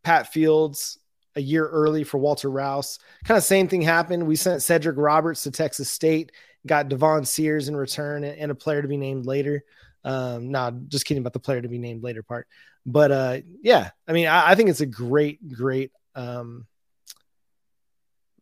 Pat 0.04 0.32
Fields 0.32 0.98
a 1.36 1.42
year 1.42 1.68
early 1.68 2.04
for 2.04 2.18
Walter 2.18 2.50
Rouse. 2.50 3.00
Kind 3.26 3.38
of 3.38 3.44
same 3.44 3.68
thing 3.68 3.82
happened. 3.82 4.26
We 4.26 4.36
sent 4.36 4.62
Cedric 4.62 4.98
Roberts 4.98 5.44
to 5.44 5.52
Texas 5.52 5.90
State, 5.90 6.32
got 6.66 6.90
Devon 6.90 7.26
Sears 7.26 7.68
in 7.68 7.76
return, 7.76 8.24
and, 8.24 8.38
and 8.38 8.52
a 8.52 8.56
player 8.56 8.82
to 8.82 8.88
be 8.88 8.98
named 8.98 9.26
later. 9.26 9.64
Um, 10.04 10.52
nah, 10.52 10.72
just 10.72 11.06
kidding 11.06 11.22
about 11.22 11.34
the 11.34 11.40
player 11.40 11.62
to 11.62 11.68
be 11.68 11.78
named 11.78 12.04
later 12.04 12.24
part. 12.24 12.48
But 12.86 13.12
uh, 13.12 13.38
yeah, 13.62 13.92
I 14.08 14.14
mean, 14.14 14.28
I, 14.28 14.52
I 14.52 14.56
think 14.56 14.70
it's 14.70 14.82
a 14.82 14.86
great, 14.86 15.48
great 15.54 15.92
um, 16.16 16.66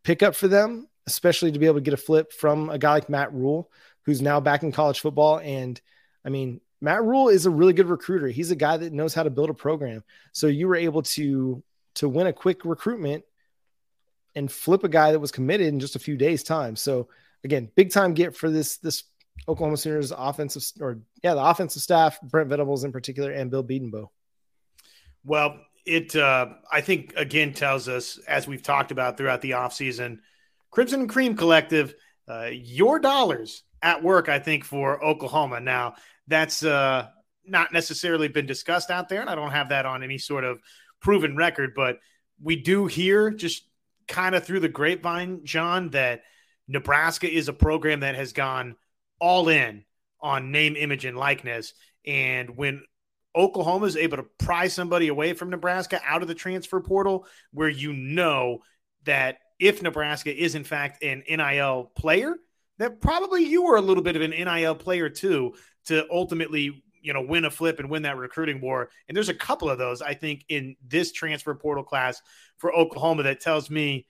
pickup 0.03 0.35
for 0.35 0.47
them, 0.47 0.87
especially 1.07 1.51
to 1.51 1.59
be 1.59 1.65
able 1.65 1.75
to 1.75 1.81
get 1.81 1.93
a 1.93 1.97
flip 1.97 2.33
from 2.33 2.69
a 2.69 2.77
guy 2.77 2.93
like 2.93 3.09
Matt 3.09 3.33
Rhule, 3.33 3.71
who's 4.03 4.21
now 4.21 4.39
back 4.39 4.63
in 4.63 4.71
college 4.71 4.99
football. 4.99 5.39
And 5.39 5.79
I 6.25 6.29
mean, 6.29 6.61
Matt 6.81 7.03
Rhule 7.03 7.29
is 7.29 7.45
a 7.45 7.49
really 7.49 7.73
good 7.73 7.87
recruiter. 7.87 8.27
He's 8.27 8.51
a 8.51 8.55
guy 8.55 8.77
that 8.77 8.93
knows 8.93 9.13
how 9.13 9.23
to 9.23 9.29
build 9.29 9.49
a 9.49 9.53
program. 9.53 10.03
So 10.31 10.47
you 10.47 10.67
were 10.67 10.75
able 10.75 11.01
to 11.03 11.63
to 11.95 12.07
win 12.07 12.27
a 12.27 12.33
quick 12.33 12.63
recruitment 12.63 13.23
and 14.35 14.51
flip 14.51 14.83
a 14.83 14.89
guy 14.89 15.11
that 15.11 15.19
was 15.19 15.31
committed 15.31 15.67
in 15.67 15.79
just 15.79 15.95
a 15.95 15.99
few 15.99 16.15
days' 16.15 16.43
time. 16.43 16.75
So 16.75 17.09
again, 17.43 17.69
big 17.75 17.91
time 17.91 18.13
get 18.13 18.35
for 18.35 18.49
this 18.49 18.77
this 18.77 19.03
Oklahoma 19.47 19.77
Sooners 19.77 20.11
offensive 20.15 20.63
or 20.79 20.99
yeah, 21.23 21.33
the 21.33 21.43
offensive 21.43 21.81
staff, 21.81 22.19
Brent 22.21 22.49
Venables 22.49 22.83
in 22.83 22.91
particular, 22.91 23.31
and 23.31 23.51
Bill 23.51 23.63
Bedenbaugh. 23.63 24.09
Well, 25.25 25.59
it 25.89 26.15
uh, 26.15 26.49
I 26.71 26.81
think 26.81 27.13
again 27.17 27.53
tells 27.53 27.89
us, 27.89 28.19
as 28.27 28.47
we've 28.47 28.61
talked 28.61 28.91
about 28.91 29.17
throughout 29.17 29.41
the 29.41 29.51
offseason, 29.51 30.19
Crimson 30.71 31.01
and 31.01 31.09
Cream 31.09 31.35
Collective, 31.35 31.95
uh, 32.27 32.49
your 32.51 32.99
dollars 32.99 33.63
at 33.81 34.03
work, 34.03 34.29
I 34.29 34.39
think, 34.39 34.63
for 34.63 35.03
Oklahoma. 35.03 35.59
Now, 35.59 35.95
that's 36.27 36.63
uh, 36.63 37.07
not 37.43 37.73
necessarily 37.73 38.27
been 38.27 38.45
discussed 38.45 38.91
out 38.91 39.09
there, 39.09 39.21
and 39.21 39.29
I 39.29 39.35
don't 39.35 39.51
have 39.51 39.69
that 39.69 39.87
on 39.87 40.03
any 40.03 40.19
sort 40.19 40.43
of 40.43 40.59
proven 41.01 41.35
record, 41.35 41.73
but 41.75 41.99
we 42.41 42.55
do 42.55 42.85
hear 42.85 43.31
just 43.31 43.63
kind 44.07 44.35
of 44.35 44.45
through 44.45 44.59
the 44.59 44.69
grapevine, 44.69 45.41
John, 45.43 45.89
that 45.89 46.21
Nebraska 46.67 47.31
is 47.31 47.47
a 47.47 47.53
program 47.53 48.01
that 48.01 48.15
has 48.15 48.33
gone 48.33 48.75
all 49.19 49.49
in 49.49 49.85
on 50.21 50.51
name, 50.51 50.75
image, 50.75 51.05
and 51.05 51.17
likeness. 51.17 51.73
And 52.05 52.55
when 52.55 52.83
Oklahoma 53.39 53.85
is 53.85 53.95
able 53.95 54.17
to 54.17 54.25
pry 54.37 54.67
somebody 54.67 55.07
away 55.07 55.33
from 55.33 55.49
Nebraska 55.49 56.01
out 56.05 56.21
of 56.21 56.27
the 56.27 56.35
transfer 56.35 56.81
portal, 56.81 57.25
where 57.51 57.69
you 57.69 57.93
know 57.93 58.59
that 59.05 59.37
if 59.59 59.81
Nebraska 59.81 60.35
is 60.35 60.55
in 60.55 60.65
fact 60.65 61.03
an 61.03 61.23
NIL 61.29 61.91
player, 61.95 62.35
that 62.79 62.99
probably 62.99 63.45
you 63.45 63.63
were 63.63 63.77
a 63.77 63.81
little 63.81 64.03
bit 64.03 64.17
of 64.17 64.21
an 64.21 64.31
NIL 64.31 64.75
player 64.75 65.09
too 65.09 65.53
to 65.85 66.05
ultimately 66.11 66.83
you 67.01 67.13
know 67.13 67.21
win 67.21 67.45
a 67.45 67.49
flip 67.49 67.79
and 67.79 67.89
win 67.89 68.03
that 68.03 68.17
recruiting 68.17 68.59
war. 68.59 68.89
And 69.07 69.15
there's 69.15 69.29
a 69.29 69.33
couple 69.33 69.69
of 69.69 69.77
those 69.77 70.01
I 70.01 70.13
think 70.13 70.43
in 70.49 70.75
this 70.85 71.13
transfer 71.13 71.55
portal 71.55 71.83
class 71.83 72.21
for 72.57 72.75
Oklahoma 72.75 73.23
that 73.23 73.39
tells 73.39 73.69
me 73.69 74.05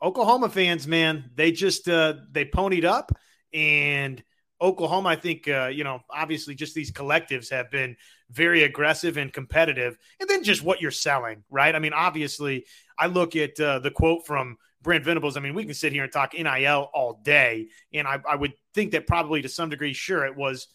Oklahoma 0.00 0.48
fans, 0.48 0.86
man, 0.86 1.30
they 1.34 1.50
just 1.50 1.88
uh, 1.88 2.14
they 2.30 2.44
ponied 2.44 2.84
up 2.84 3.12
and 3.52 4.22
Oklahoma, 4.62 5.08
I 5.08 5.16
think, 5.16 5.48
uh, 5.48 5.66
you 5.66 5.82
know, 5.82 6.00
obviously 6.08 6.54
just 6.54 6.74
these 6.74 6.92
collectives 6.92 7.50
have 7.50 7.70
been 7.70 7.96
very 8.30 8.62
aggressive 8.62 9.16
and 9.16 9.32
competitive. 9.32 9.98
And 10.20 10.30
then 10.30 10.44
just 10.44 10.62
what 10.62 10.80
you're 10.80 10.92
selling, 10.92 11.42
right? 11.50 11.74
I 11.74 11.80
mean, 11.80 11.92
obviously, 11.92 12.66
I 12.96 13.06
look 13.06 13.34
at 13.34 13.58
uh, 13.58 13.80
the 13.80 13.90
quote 13.90 14.24
from 14.24 14.56
Brent 14.80 15.04
Venables. 15.04 15.36
I 15.36 15.40
mean, 15.40 15.54
we 15.54 15.64
can 15.64 15.74
sit 15.74 15.92
here 15.92 16.04
and 16.04 16.12
talk 16.12 16.34
NIL 16.34 16.90
all 16.94 17.20
day. 17.24 17.68
And 17.92 18.06
I, 18.06 18.20
I 18.28 18.36
would 18.36 18.52
think 18.72 18.92
that 18.92 19.08
probably 19.08 19.42
to 19.42 19.48
some 19.48 19.68
degree, 19.68 19.92
sure, 19.92 20.24
it 20.24 20.36
was, 20.36 20.68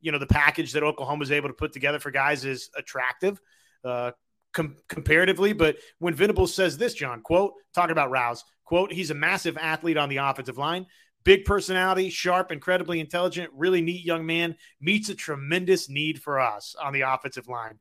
you 0.00 0.10
know, 0.10 0.18
the 0.18 0.26
package 0.26 0.72
that 0.72 0.82
Oklahoma 0.82 1.20
was 1.20 1.30
able 1.30 1.48
to 1.48 1.54
put 1.54 1.72
together 1.72 1.98
for 1.98 2.10
guys 2.10 2.46
is 2.46 2.70
attractive. 2.76 3.38
Uh, 3.84 4.12
com- 4.54 4.76
comparatively. 4.88 5.52
But 5.52 5.76
when 5.98 6.14
Venables 6.14 6.54
says 6.54 6.78
this, 6.78 6.94
John, 6.94 7.20
quote, 7.20 7.52
talking 7.74 7.92
about 7.92 8.10
Rouse, 8.10 8.42
quote, 8.64 8.92
he's 8.92 9.10
a 9.10 9.14
massive 9.14 9.58
athlete 9.58 9.98
on 9.98 10.08
the 10.08 10.16
offensive 10.18 10.56
line, 10.56 10.86
big 11.24 11.44
personality, 11.44 12.10
sharp, 12.10 12.52
incredibly 12.52 13.00
intelligent, 13.00 13.50
really 13.54 13.80
neat 13.80 14.04
young 14.04 14.26
man, 14.26 14.56
meets 14.80 15.08
a 15.08 15.14
tremendous 15.14 15.88
need 15.88 16.22
for 16.22 16.38
us 16.38 16.76
on 16.80 16.92
the 16.92 17.02
offensive 17.02 17.48
line. 17.48 17.78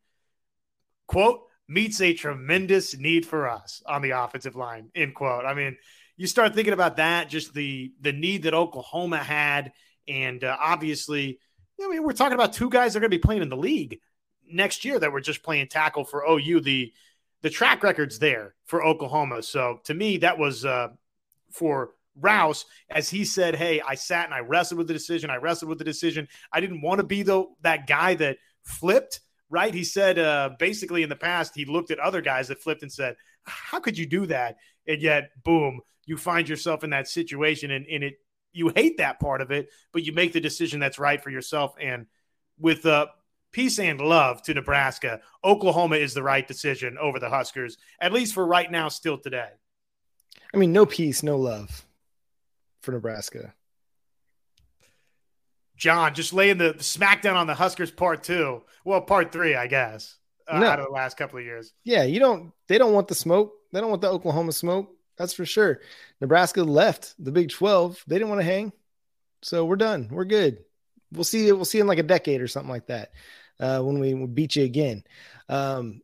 Quote, 1.08 1.42
meets 1.68 2.02
a 2.02 2.14
tremendous 2.14 2.98
need 2.98 3.26
for 3.26 3.48
us 3.50 3.82
on 3.86 4.02
the 4.02 4.12
offensive 4.12 4.56
line, 4.56 4.90
end 4.96 5.14
quote. 5.16 5.46
I 5.46 5.54
mean, 5.54 5.78
you 6.18 6.28
start 6.28 6.54
thinking 6.54 6.74
about 6.74 6.98
that, 6.98 7.30
just 7.30 7.54
the 7.54 7.92
the 8.02 8.14
need 8.14 8.44
that 8.44 8.54
Oklahoma 8.54 9.18
had, 9.18 9.74
and 10.08 10.44
uh, 10.44 10.56
obviously, 10.60 11.40
I 11.84 11.90
mean, 11.90 12.04
we're 12.04 12.14
talking 12.14 12.36
about 12.36 12.54
two 12.54 12.70
guys 12.70 12.94
that 12.94 13.00
are 13.00 13.02
going 13.02 13.12
to 13.12 13.18
be 13.18 13.22
playing 13.22 13.42
in 13.42 13.50
the 13.50 13.58
league 13.58 14.00
next 14.48 14.86
year 14.86 15.00
that 15.00 15.12
were 15.12 15.22
just 15.22 15.44
playing 15.44 15.68
tackle 15.68 16.06
for 16.06 16.24
OU. 16.30 16.62
The 16.62 16.94
the 17.42 17.50
track 17.50 17.84
record's 17.84 18.20
there 18.20 18.56
for 18.66 18.86
Oklahoma. 18.86 19.44
So 19.44 19.82
to 19.86 19.94
me, 19.94 20.18
that 20.18 20.38
was 20.38 20.66
uh, 20.66 20.90
for 21.52 21.92
Rouse, 22.20 22.66
as 22.90 23.10
he 23.10 23.26
said, 23.26 23.56
"Hey, 23.56 23.82
I 23.82 23.96
sat 23.96 24.26
and 24.26 24.34
I 24.34 24.40
wrestled 24.40 24.78
with 24.78 24.88
the 24.88 24.94
decision. 24.94 25.30
I 25.30 25.38
wrestled 25.38 25.70
with 25.70 25.80
the 25.80 25.84
decision. 25.84 26.28
I 26.52 26.60
didn't 26.62 26.82
want 26.82 27.00
to 27.00 27.06
be 27.06 27.24
the 27.24 27.46
that 27.62 27.88
guy 27.88 28.16
that 28.16 28.38
flipped." 28.64 29.22
Right? 29.50 29.74
He 29.74 29.84
said 29.84 30.18
uh, 30.20 30.52
basically 30.58 31.04
in 31.04 31.10
the 31.10 31.16
past 31.16 31.54
he 31.56 31.66
looked 31.66 31.92
at 31.92 32.00
other 32.00 32.22
guys 32.22 32.48
that 32.48 32.62
flipped 32.62 32.84
and 32.84 32.92
said, 32.92 33.16
"How 33.44 33.80
could 33.80 33.98
you 33.98 34.06
do 34.06 34.26
that?" 34.28 34.58
And 34.88 35.02
yet, 35.02 35.32
boom, 35.44 35.82
you 36.06 36.18
find 36.18 36.48
yourself 36.48 36.84
in 36.84 36.92
that 36.92 37.08
situation, 37.08 37.72
and, 37.72 37.86
and 37.88 38.04
it 38.04 38.16
you 38.52 38.72
hate 38.76 38.98
that 38.98 39.20
part 39.20 39.42
of 39.42 39.52
it, 39.52 39.70
but 39.92 40.04
you 40.04 40.14
make 40.14 40.34
the 40.34 40.40
decision 40.40 40.80
that's 40.80 41.00
right 41.00 41.22
for 41.22 41.32
yourself. 41.32 41.74
And 41.82 42.06
with 42.60 42.86
uh, 42.86 43.08
peace 43.52 43.80
and 43.80 44.02
love 44.02 44.42
to 44.44 44.54
Nebraska. 44.54 45.22
Oklahoma 45.44 45.96
is 45.96 46.14
the 46.14 46.24
right 46.24 46.48
decision 46.48 46.98
over 47.00 47.20
the 47.20 47.30
Huskers, 47.30 47.78
at 48.02 48.12
least 48.12 48.34
for 48.34 48.46
right 48.46 48.70
now, 48.70 48.90
still 48.90 49.18
today. 49.18 49.50
I 50.54 50.58
mean, 50.58 50.74
no 50.74 50.86
peace, 50.86 51.24
no 51.24 51.38
love 51.38 51.86
for 52.84 52.92
Nebraska. 52.92 53.54
John, 55.76 56.14
just 56.14 56.34
laying 56.34 56.60
the, 56.60 56.76
smackdown 56.76 57.36
on 57.36 57.48
the 57.48 57.56
Huskers 57.56 57.92
part 57.92 58.24
two. 58.24 58.62
Well, 58.86 59.02
part 59.02 59.32
three, 59.32 59.56
I 59.56 59.68
guess, 59.68 60.18
uh, 60.48 60.60
no. 60.60 60.68
out 60.68 60.80
of 60.80 60.86
the 60.86 60.92
last 60.92 61.18
couple 61.18 61.40
of 61.40 61.46
years. 61.46 61.74
Yeah, 61.84 62.04
you 62.04 62.20
don't, 62.20 62.54
they 62.68 62.78
don't 62.78 62.94
want 62.94 63.08
the 63.08 63.16
smoke. 63.16 63.54
They 63.72 63.82
don't 63.82 63.90
want 63.90 64.02
the 64.02 64.12
Oklahoma 64.12 64.52
smoke. 64.52 64.96
That's 65.18 65.34
for 65.34 65.46
sure. 65.46 65.82
Nebraska 66.22 66.64
left 66.64 67.16
the 67.18 67.32
Big 67.32 67.50
12. 67.50 68.04
They 68.08 68.16
didn't 68.16 68.30
want 68.30 68.42
to 68.42 68.46
hang. 68.46 68.72
So 69.42 69.66
we're 69.66 69.76
done. 69.76 70.10
We're 70.12 70.26
good. 70.26 70.60
We'll 71.12 71.24
see. 71.24 71.52
We'll 71.52 71.66
see 71.66 71.80
in 71.80 71.88
like 71.88 72.00
a 72.00 72.04
decade 72.04 72.42
or 72.42 72.48
something 72.48 72.72
like 72.72 72.88
that 72.88 73.12
uh, 73.60 73.82
when 73.82 74.00
we 74.00 74.14
beat 74.26 74.56
you 74.56 74.64
again. 74.64 75.04
Um, 75.50 76.02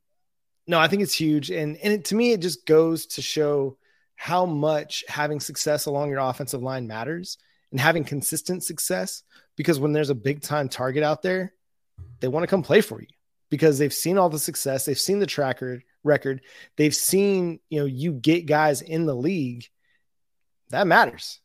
no, 0.67 0.79
I 0.79 0.87
think 0.87 1.01
it's 1.01 1.15
huge, 1.15 1.49
and 1.49 1.77
and 1.77 1.93
it, 1.93 2.05
to 2.05 2.15
me, 2.15 2.31
it 2.31 2.41
just 2.41 2.65
goes 2.67 3.07
to 3.07 3.23
show 3.23 3.78
how 4.21 4.45
much 4.45 5.05
having 5.07 5.39
success 5.39 5.85
along 5.85 6.09
your 6.09 6.19
offensive 6.19 6.61
line 6.61 6.85
matters 6.85 7.37
and 7.71 7.79
having 7.79 8.03
consistent 8.03 8.61
success. 8.65 9.23
Because 9.55 9.79
when 9.79 9.93
there's 9.93 10.09
a 10.09 10.15
big 10.15 10.41
time 10.41 10.67
target 10.67 11.03
out 11.03 11.21
there, 11.21 11.53
they 12.19 12.27
want 12.27 12.43
to 12.43 12.47
come 12.47 12.61
play 12.61 12.81
for 12.81 12.99
you 12.99 13.07
because 13.49 13.77
they've 13.77 13.93
seen 13.93 14.17
all 14.17 14.29
the 14.29 14.37
success, 14.37 14.83
they've 14.83 14.99
seen 14.99 15.19
the 15.19 15.25
tracker 15.25 15.81
record, 16.03 16.41
they've 16.75 16.93
seen 16.93 17.61
you 17.69 17.79
know 17.79 17.85
you 17.85 18.11
get 18.11 18.45
guys 18.45 18.81
in 18.81 19.05
the 19.05 19.15
league. 19.15 19.63
That 20.71 20.85
matters, 20.85 21.39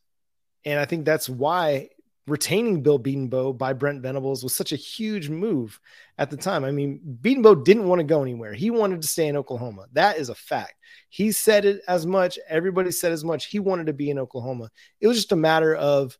and 0.65 0.77
I 0.77 0.83
think 0.83 1.05
that's 1.05 1.29
why 1.29 1.91
retaining 2.27 2.81
Bill 2.81 2.99
Bedenbaugh 2.99 3.57
by 3.57 3.73
Brent 3.73 4.01
Venables 4.01 4.43
was 4.43 4.55
such 4.55 4.71
a 4.71 4.77
huge 4.77 5.29
move 5.29 5.79
at 6.17 6.31
the 6.31 6.37
time. 6.37 6.63
I 6.63 6.71
mean, 6.71 6.99
Bedenbaugh 7.21 7.63
didn't 7.63 7.87
want 7.87 7.99
to 7.99 8.03
go 8.05 8.21
anywhere. 8.21 8.53
He 8.53 8.71
wanted 8.71 9.01
to 9.01 9.07
stay 9.07 9.27
in 9.27 9.37
Oklahoma. 9.37 9.85
That 9.93 10.17
is 10.17 10.29
a 10.29 10.35
fact. 10.35 10.73
He 11.09 11.31
said 11.31 11.65
it 11.65 11.81
as 11.87 12.05
much. 12.05 12.39
Everybody 12.49 12.91
said 12.91 13.11
as 13.11 13.23
much. 13.23 13.45
He 13.45 13.59
wanted 13.59 13.87
to 13.87 13.93
be 13.93 14.09
in 14.09 14.19
Oklahoma. 14.19 14.71
It 14.99 15.07
was 15.07 15.17
just 15.17 15.31
a 15.31 15.37
matter 15.37 15.75
of 15.75 16.17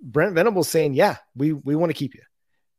Brent 0.00 0.34
Venables 0.34 0.68
saying, 0.68 0.94
"Yeah, 0.94 1.16
we 1.34 1.52
we 1.52 1.74
want 1.74 1.90
to 1.90 1.98
keep 1.98 2.14
you." 2.14 2.22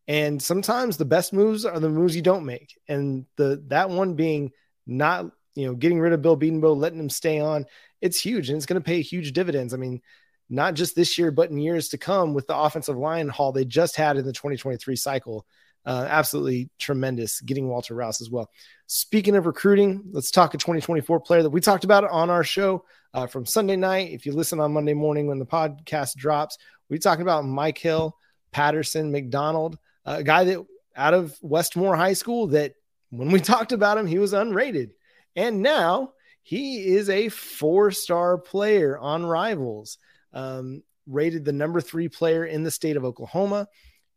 And 0.07 0.41
sometimes 0.41 0.97
the 0.97 1.05
best 1.05 1.33
moves 1.33 1.65
are 1.65 1.79
the 1.79 1.89
moves 1.89 2.15
you 2.15 2.21
don't 2.21 2.45
make. 2.45 2.79
And 2.87 3.25
the 3.35 3.63
that 3.67 3.89
one 3.89 4.15
being 4.15 4.51
not, 4.87 5.25
you 5.55 5.67
know, 5.67 5.75
getting 5.75 5.99
rid 5.99 6.13
of 6.13 6.21
Bill 6.21 6.37
Bedenbaugh, 6.37 6.75
letting 6.75 6.99
him 6.99 7.09
stay 7.09 7.39
on, 7.39 7.65
it's 8.01 8.19
huge 8.19 8.49
and 8.49 8.57
it's 8.57 8.65
going 8.65 8.81
to 8.81 8.85
pay 8.85 9.01
huge 9.01 9.33
dividends. 9.33 9.73
I 9.73 9.77
mean, 9.77 10.01
not 10.49 10.73
just 10.73 10.95
this 10.95 11.17
year, 11.17 11.31
but 11.31 11.51
in 11.51 11.57
years 11.57 11.89
to 11.89 11.97
come 11.97 12.33
with 12.33 12.47
the 12.47 12.57
offensive 12.57 12.97
line 12.97 13.29
haul 13.29 13.51
they 13.51 13.65
just 13.65 13.95
had 13.95 14.17
in 14.17 14.25
the 14.25 14.33
2023 14.33 14.95
cycle. 14.95 15.45
Uh, 15.85 16.05
absolutely 16.09 16.69
tremendous 16.77 17.39
getting 17.41 17.67
Walter 17.67 17.95
Rouse 17.95 18.21
as 18.21 18.29
well. 18.29 18.49
Speaking 18.87 19.35
of 19.35 19.45
recruiting, 19.45 20.03
let's 20.11 20.31
talk 20.31 20.53
a 20.53 20.57
2024 20.57 21.19
player 21.21 21.43
that 21.43 21.49
we 21.49 21.61
talked 21.61 21.83
about 21.83 22.03
on 22.03 22.29
our 22.29 22.43
show 22.43 22.83
uh, 23.13 23.27
from 23.27 23.45
Sunday 23.45 23.75
night. 23.75 24.11
If 24.11 24.25
you 24.25 24.33
listen 24.33 24.59
on 24.59 24.73
Monday 24.73 24.93
morning 24.93 25.27
when 25.27 25.39
the 25.39 25.45
podcast 25.45 26.15
drops, 26.15 26.57
we 26.89 26.99
talked 26.99 27.21
about 27.21 27.45
Mike 27.45 27.77
Hill, 27.77 28.15
Patterson, 28.51 29.11
McDonald, 29.11 29.77
a 30.05 30.23
guy 30.23 30.43
that 30.43 30.65
out 30.95 31.13
of 31.13 31.37
Westmore 31.41 31.95
High 31.95 32.13
School 32.13 32.47
that 32.47 32.73
when 33.09 33.31
we 33.31 33.39
talked 33.39 33.71
about 33.71 33.97
him, 33.97 34.07
he 34.07 34.19
was 34.19 34.33
unrated. 34.33 34.91
And 35.35 35.61
now 35.61 36.13
he 36.43 36.87
is 36.95 37.09
a 37.09 37.29
four 37.29 37.91
star 37.91 38.37
player 38.37 38.97
on 38.97 39.25
Rivals 39.25 39.97
um, 40.33 40.83
rated 41.07 41.45
the 41.45 41.53
number 41.53 41.81
three 41.81 42.09
player 42.09 42.45
in 42.45 42.63
the 42.63 42.71
state 42.71 42.97
of 42.97 43.05
Oklahoma 43.05 43.67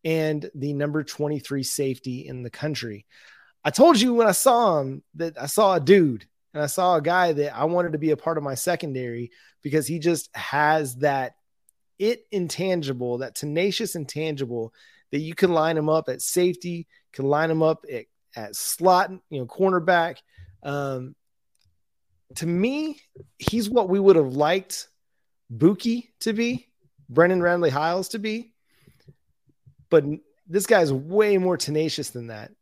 and 0.05 0.51
the 0.55 0.73
number 0.73 1.03
23 1.05 1.63
safety 1.63 2.27
in 2.27 2.43
the 2.43 2.51
country. 2.51 3.07
I 3.65 3.71
told 3.71 4.01
you 4.01 4.15
when 4.15 4.27
I 4.27 4.33
saw 4.33 4.81
him 4.81 5.03
that 5.15 5.41
I 5.41 5.47
saw 5.47 5.75
a 5.75 5.81
dude 5.81 6.27
and 6.53 6.63
I 6.63 6.67
saw 6.67 6.97
a 6.97 7.03
guy 7.03 7.33
that 7.33 7.57
I 7.57 7.65
wanted 7.65 7.93
to 7.93 7.99
be 7.99 8.11
a 8.11 8.17
part 8.17 8.39
of 8.39 8.45
my 8.45 8.55
secondary 8.55 9.31
because 9.63 9.87
he 9.87 9.99
just 9.99 10.35
has 10.35 10.97
that 10.97 11.35
it 11.99 12.27
intangible, 12.33 13.19
that 13.19 13.37
tenacious 13.37 13.95
intangible 13.95 14.75
that 15.13 15.21
you 15.21 15.35
can 15.35 15.53
line 15.53 15.77
him 15.77 15.89
up 15.89 16.09
at 16.09 16.21
safety, 16.21 16.89
can 17.13 17.27
line 17.27 17.51
him 17.51 17.63
up 17.63 17.85
at, 17.91 18.07
at 18.35 18.57
slot, 18.57 19.11
you 19.31 19.39
know, 19.39 19.47
cornerback. 19.47 20.17
Um, 20.65 21.15
to 22.37 22.47
me, 22.47 23.01
he's 23.39 23.71
what 23.71 23.89
we 23.89 24.01
would 24.01 24.17
have 24.17 24.35
liked 24.35 24.89
Buki 25.55 26.09
to 26.21 26.33
be, 26.33 26.69
Brendan 27.09 27.43
Radley-Hiles 27.43 28.09
to 28.11 28.19
be. 28.19 28.53
But 29.91 30.05
this 30.49 30.67
guy's 30.67 30.93
way 30.93 31.39
more 31.39 31.57
tenacious 31.57 32.11
than 32.11 32.29
that. 32.29 32.53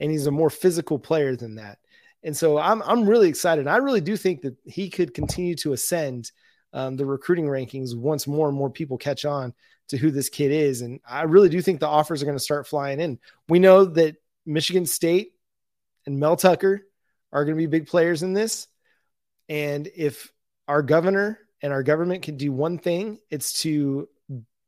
And 0.00 0.10
he's 0.10 0.26
a 0.26 0.32
more 0.32 0.50
physical 0.50 0.98
player 0.98 1.36
than 1.36 1.56
that. 1.56 1.78
And 2.22 2.36
so 2.36 2.58
I'm, 2.58 2.82
I'm 2.82 3.08
really 3.08 3.28
excited. 3.28 3.66
I 3.66 3.76
really 3.76 4.00
do 4.00 4.16
think 4.16 4.42
that 4.42 4.56
he 4.64 4.90
could 4.90 5.14
continue 5.14 5.54
to 5.56 5.72
ascend 5.72 6.32
um, 6.72 6.96
the 6.96 7.06
recruiting 7.06 7.46
rankings 7.46 7.96
once 7.96 8.26
more 8.26 8.48
and 8.48 8.56
more 8.56 8.70
people 8.70 8.98
catch 8.98 9.24
on 9.24 9.54
to 9.88 9.96
who 9.96 10.10
this 10.10 10.28
kid 10.28 10.52
is. 10.52 10.82
And 10.82 11.00
I 11.08 11.22
really 11.22 11.48
do 11.48 11.60
think 11.60 11.80
the 11.80 11.88
offers 11.88 12.22
are 12.22 12.26
going 12.26 12.36
to 12.36 12.44
start 12.44 12.66
flying 12.66 13.00
in. 13.00 13.18
We 13.48 13.58
know 13.58 13.84
that 13.84 14.16
Michigan 14.46 14.86
State 14.86 15.32
and 16.06 16.18
Mel 16.18 16.36
Tucker 16.36 16.82
are 17.32 17.44
going 17.44 17.56
to 17.56 17.60
be 17.60 17.66
big 17.66 17.88
players 17.88 18.22
in 18.22 18.32
this. 18.32 18.68
And 19.48 19.88
if 19.96 20.32
our 20.68 20.82
governor 20.82 21.38
and 21.62 21.72
our 21.72 21.82
government 21.82 22.22
can 22.22 22.36
do 22.36 22.52
one 22.52 22.78
thing, 22.78 23.18
it's 23.30 23.62
to 23.62 24.08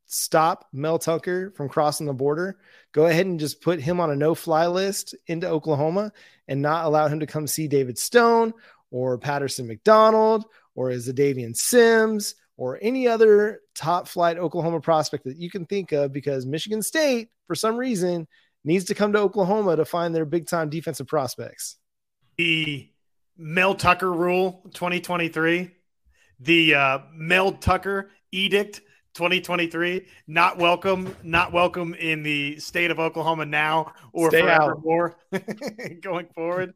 stop 0.05 0.67
Mel 0.71 0.99
Tucker 0.99 1.51
from 1.51 1.69
crossing 1.69 2.05
the 2.05 2.13
border. 2.13 2.57
Go 2.91 3.07
ahead 3.07 3.25
and 3.25 3.39
just 3.39 3.61
put 3.61 3.79
him 3.79 3.99
on 3.99 4.11
a 4.11 4.15
no-fly 4.15 4.67
list 4.67 5.15
into 5.27 5.49
Oklahoma 5.49 6.11
and 6.47 6.61
not 6.61 6.85
allow 6.85 7.07
him 7.07 7.19
to 7.19 7.25
come 7.25 7.47
see 7.47 7.67
David 7.67 7.97
Stone 7.97 8.53
or 8.91 9.17
Patterson 9.17 9.67
McDonald 9.67 10.45
or 10.75 10.89
Davian 10.89 11.55
Sims 11.55 12.35
or 12.57 12.77
any 12.81 13.07
other 13.07 13.61
top 13.73 14.07
flight 14.07 14.37
Oklahoma 14.37 14.79
prospect 14.79 15.23
that 15.23 15.37
you 15.37 15.49
can 15.49 15.65
think 15.65 15.91
of 15.91 16.13
because 16.13 16.45
Michigan 16.45 16.81
State, 16.81 17.29
for 17.47 17.55
some 17.55 17.75
reason, 17.75 18.27
needs 18.63 18.85
to 18.85 18.95
come 18.95 19.13
to 19.13 19.19
Oklahoma 19.19 19.75
to 19.75 19.85
find 19.85 20.13
their 20.13 20.25
big 20.25 20.47
time 20.47 20.69
defensive 20.69 21.07
prospects. 21.07 21.77
The 22.37 22.89
Mel 23.35 23.73
Tucker 23.75 24.11
rule 24.11 24.61
2023 24.73 25.71
the 26.43 26.75
uh, 26.75 26.99
Mel 27.13 27.53
Tucker 27.53 28.11
edict 28.31 28.81
2023 29.13 30.07
not 30.25 30.57
welcome 30.57 31.15
not 31.21 31.53
welcome 31.53 31.93
in 31.93 32.23
the 32.23 32.57
state 32.57 32.89
of 32.89 32.99
oklahoma 32.99 33.45
now 33.45 33.93
or 34.11 34.31
Stay 34.31 34.41
forevermore 34.41 35.15
going 36.01 36.25
forward. 36.33 36.73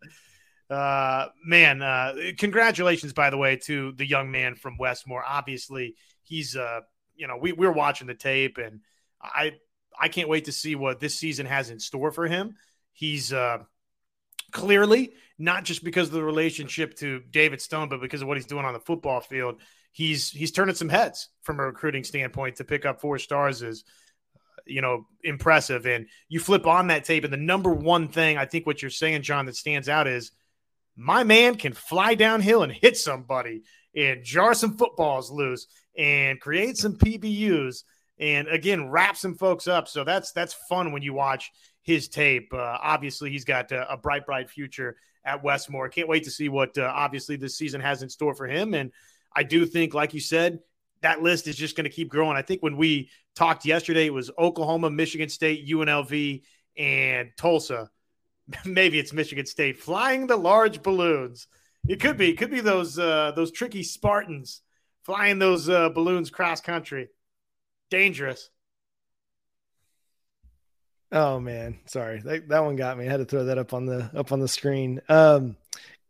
Uh 0.69 1.27
man 1.43 1.81
uh 1.81 2.13
congratulations 2.37 3.13
by 3.13 3.31
the 3.31 3.37
way 3.37 3.55
to 3.55 3.91
the 3.93 4.05
young 4.05 4.29
man 4.29 4.53
from 4.53 4.77
westmore. 4.77 5.23
Obviously 5.27 5.95
he's 6.21 6.55
uh 6.55 6.81
you 7.15 7.27
know 7.27 7.37
we, 7.41 7.53
we 7.53 7.65
were 7.65 7.73
watching 7.73 8.05
the 8.05 8.13
tape 8.13 8.59
and 8.59 8.81
I 9.21 9.53
I 9.99 10.09
can't 10.09 10.29
wait 10.29 10.45
to 10.45 10.51
see 10.51 10.75
what 10.75 10.99
this 10.99 11.15
season 11.15 11.45
has 11.45 11.69
in 11.69 11.79
store 11.79 12.11
for 12.11 12.27
him. 12.27 12.55
He's 12.93 13.33
uh, 13.33 13.59
clearly 14.51 15.13
not 15.39 15.63
just 15.63 15.83
because 15.83 16.07
of 16.07 16.13
the 16.13 16.23
relationship 16.23 16.95
to 16.95 17.21
David 17.29 17.61
Stone, 17.61 17.89
but 17.89 18.01
because 18.01 18.21
of 18.21 18.27
what 18.27 18.37
he's 18.37 18.45
doing 18.45 18.65
on 18.65 18.73
the 18.73 18.79
football 18.79 19.21
field. 19.21 19.61
He's 19.91 20.29
he's 20.29 20.51
turning 20.51 20.75
some 20.75 20.89
heads 20.89 21.29
from 21.41 21.59
a 21.59 21.65
recruiting 21.65 22.03
standpoint 22.03 22.57
to 22.57 22.63
pick 22.63 22.85
up 22.85 23.01
four 23.01 23.17
stars 23.19 23.61
is 23.61 23.83
uh, 24.35 24.61
you 24.65 24.81
know 24.81 25.07
impressive. 25.23 25.85
And 25.85 26.07
you 26.29 26.39
flip 26.39 26.67
on 26.67 26.87
that 26.87 27.05
tape, 27.05 27.23
and 27.23 27.33
the 27.33 27.37
number 27.37 27.71
one 27.71 28.07
thing 28.07 28.37
I 28.37 28.45
think 28.45 28.65
what 28.65 28.81
you're 28.81 28.91
saying, 28.91 29.23
John, 29.23 29.45
that 29.45 29.55
stands 29.55 29.89
out 29.89 30.07
is 30.07 30.31
my 30.95 31.23
man 31.23 31.55
can 31.55 31.73
fly 31.73 32.15
downhill 32.15 32.63
and 32.63 32.71
hit 32.71 32.97
somebody 32.97 33.63
and 33.95 34.23
jar 34.23 34.53
some 34.53 34.77
footballs 34.77 35.31
loose 35.31 35.67
and 35.97 36.39
create 36.39 36.77
some 36.77 36.95
PBUs 36.95 37.83
and 38.19 38.47
again 38.47 38.89
wrap 38.89 39.17
some 39.17 39.35
folks 39.35 39.67
up. 39.67 39.87
So 39.87 40.03
that's 40.03 40.31
that's 40.31 40.55
fun 40.69 40.91
when 40.91 41.01
you 41.01 41.13
watch 41.13 41.51
his 41.87 42.09
tape. 42.09 42.53
Uh, 42.53 42.77
obviously, 42.81 43.31
he's 43.31 43.45
got 43.45 43.71
a, 43.71 43.93
a, 43.93 43.97
bright, 43.97 44.25
bright 44.25 44.49
future 44.49 44.97
at 45.23 45.41
Westmore. 45.41 45.87
Can't 45.87 46.09
wait 46.09 46.25
to 46.25 46.31
see 46.31 46.49
what 46.49 46.77
uh, 46.77 46.91
obviously 46.93 47.37
this 47.37 47.57
season 47.57 47.79
has 47.79 48.03
in 48.03 48.09
store 48.09 48.35
for 48.35 48.45
him. 48.45 48.73
And 48.73 48.91
I 49.33 49.43
do 49.43 49.65
think, 49.65 49.93
like 49.93 50.13
you 50.13 50.19
said, 50.19 50.59
that 51.01 51.21
list 51.21 51.47
is 51.47 51.55
just 51.55 51.77
going 51.77 51.85
to 51.85 51.89
keep 51.89 52.09
growing. 52.09 52.35
I 52.35 52.41
think 52.41 52.61
when 52.61 52.75
we 52.75 53.09
talked 53.35 53.65
yesterday, 53.65 54.05
it 54.05 54.13
was 54.13 54.29
Oklahoma, 54.37 54.89
Michigan 54.89 55.29
State, 55.29 55.65
UNLV, 55.65 56.43
and 56.77 57.29
Tulsa. 57.37 57.89
Maybe 58.65 58.99
it's 58.99 59.13
Michigan 59.13 59.45
State 59.45 59.79
flying 59.79 60.27
the 60.27 60.35
large 60.35 60.83
balloons. 60.83 61.47
It 61.87 62.01
could 62.01 62.17
be. 62.17 62.31
It 62.31 62.37
could 62.37 62.51
be 62.51 62.59
those 62.59 62.99
uh, 62.99 63.31
those 63.33 63.51
tricky 63.51 63.83
Spartans 63.83 64.61
flying 65.03 65.39
those 65.39 65.69
uh, 65.69 65.87
balloons 65.87 66.29
cross 66.29 66.59
country. 66.59 67.07
Dangerous. 67.89 68.49
Oh 71.11 71.39
man, 71.39 71.79
sorry 71.85 72.19
that, 72.21 72.49
that 72.49 72.63
one 72.63 72.75
got 72.75 72.97
me. 72.97 73.07
I 73.07 73.11
had 73.11 73.17
to 73.17 73.25
throw 73.25 73.45
that 73.45 73.57
up 73.57 73.73
on 73.73 73.85
the 73.85 74.09
up 74.15 74.31
on 74.31 74.39
the 74.39 74.47
screen. 74.47 75.01
Um, 75.07 75.55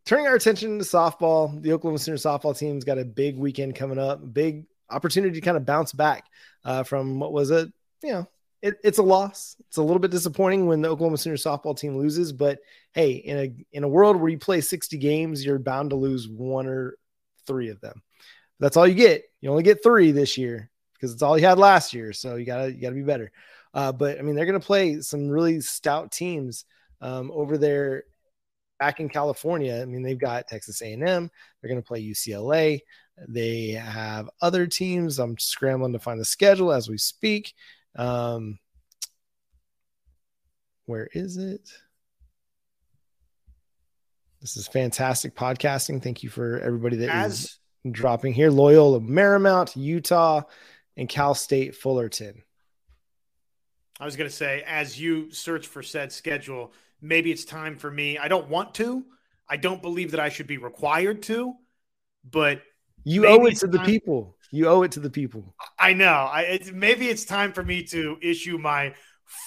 turning 0.05 0.27
our 0.27 0.35
attention 0.35 0.79
to 0.79 0.85
softball, 0.85 1.61
the 1.61 1.73
Oklahoma 1.73 1.99
Sooner 1.99 2.17
softball 2.17 2.57
team's 2.57 2.83
got 2.83 2.97
a 2.97 3.05
big 3.05 3.37
weekend 3.37 3.75
coming 3.75 3.99
up. 3.99 4.33
Big 4.33 4.65
opportunity 4.89 5.35
to 5.35 5.45
kind 5.45 5.57
of 5.57 5.65
bounce 5.65 5.91
back 5.91 6.25
uh, 6.63 6.83
from 6.83 7.19
what 7.19 7.31
was 7.31 7.51
a 7.51 7.71
you 8.01 8.11
know 8.11 8.27
it, 8.61 8.79
it's 8.83 8.97
a 8.97 9.03
loss. 9.03 9.55
It's 9.67 9.77
a 9.77 9.83
little 9.83 9.99
bit 9.99 10.11
disappointing 10.11 10.65
when 10.65 10.81
the 10.81 10.89
Oklahoma 10.89 11.17
Sooner 11.17 11.35
softball 11.35 11.77
team 11.77 11.97
loses, 11.97 12.33
but 12.33 12.59
hey, 12.93 13.11
in 13.11 13.37
a 13.37 13.77
in 13.77 13.83
a 13.83 13.87
world 13.87 14.15
where 14.15 14.29
you 14.29 14.39
play 14.39 14.61
60 14.61 14.97
games, 14.97 15.45
you're 15.45 15.59
bound 15.59 15.91
to 15.91 15.95
lose 15.95 16.27
one 16.27 16.67
or 16.67 16.97
three 17.45 17.69
of 17.69 17.79
them. 17.81 18.01
That's 18.59 18.77
all 18.77 18.87
you 18.87 18.95
get. 18.95 19.23
You 19.41 19.51
only 19.51 19.63
get 19.63 19.83
three 19.83 20.11
this 20.11 20.37
year 20.37 20.71
because 20.93 21.13
it's 21.13 21.21
all 21.21 21.37
you 21.37 21.45
had 21.45 21.59
last 21.59 21.93
year. 21.93 22.13
So 22.13 22.35
you 22.35 22.45
gotta 22.45 22.71
you 22.71 22.81
gotta 22.81 22.95
be 22.95 23.03
better. 23.03 23.31
Uh, 23.73 23.91
but 23.91 24.19
I 24.19 24.21
mean, 24.21 24.35
they're 24.35 24.45
gonna 24.45 24.59
play 24.59 25.01
some 25.01 25.29
really 25.29 25.61
stout 25.61 26.11
teams 26.11 26.65
um, 27.01 27.31
over 27.31 27.57
there 27.57 28.03
back 28.79 28.99
in 28.99 29.09
California. 29.09 29.81
I 29.81 29.85
mean, 29.85 30.03
they've 30.03 30.19
got 30.19 30.47
Texas 30.47 30.81
A&M. 30.81 31.01
They're 31.61 31.69
gonna 31.69 31.81
play 31.81 32.03
UCLA. 32.03 32.81
They 33.27 33.69
have 33.69 34.29
other 34.41 34.67
teams. 34.67 35.19
I'm 35.19 35.37
scrambling 35.37 35.93
to 35.93 35.99
find 35.99 36.19
the 36.19 36.25
schedule 36.25 36.71
as 36.71 36.89
we 36.89 36.97
speak. 36.97 37.53
Um, 37.95 38.59
where 40.85 41.09
is 41.13 41.37
it? 41.37 41.69
This 44.41 44.55
is 44.55 44.67
fantastic 44.67 45.35
podcasting. 45.35 46.01
Thank 46.01 46.21
you 46.23 46.29
for 46.29 46.59
everybody 46.59 46.97
that 46.97 47.09
as, 47.09 47.39
is 47.39 47.59
dropping 47.91 48.33
here. 48.33 48.51
Loyola 48.51 49.01
Marymount, 49.01 49.75
Utah, 49.75 50.43
and 50.95 51.09
Cal 51.09 51.33
State 51.33 51.75
Fullerton. 51.75 52.43
I 53.99 54.05
was 54.05 54.15
going 54.15 54.29
to 54.29 54.35
say, 54.35 54.63
as 54.65 54.99
you 54.99 55.31
search 55.31 55.67
for 55.67 55.81
said 55.81 56.11
schedule, 56.11 56.71
maybe 57.01 57.31
it's 57.31 57.45
time 57.45 57.77
for 57.77 57.89
me. 57.89 58.17
I 58.17 58.27
don't 58.27 58.49
want 58.49 58.75
to. 58.75 59.05
I 59.49 59.57
don't 59.57 59.81
believe 59.81 60.11
that 60.11 60.19
I 60.19 60.29
should 60.29 60.47
be 60.47 60.57
required 60.57 61.23
to, 61.23 61.53
but 62.29 62.61
you 63.03 63.25
owe 63.25 63.45
it 63.45 63.57
to 63.57 63.67
the 63.67 63.79
people. 63.79 64.35
You 64.51 64.67
owe 64.67 64.83
it 64.83 64.91
to 64.93 64.99
the 64.99 65.09
people. 65.09 65.55
I 65.79 65.93
know. 65.93 66.07
I 66.07 66.41
it, 66.41 66.75
maybe 66.75 67.07
it's 67.07 67.25
time 67.25 67.53
for 67.53 67.63
me 67.63 67.83
to 67.85 68.17
issue 68.21 68.57
my 68.57 68.93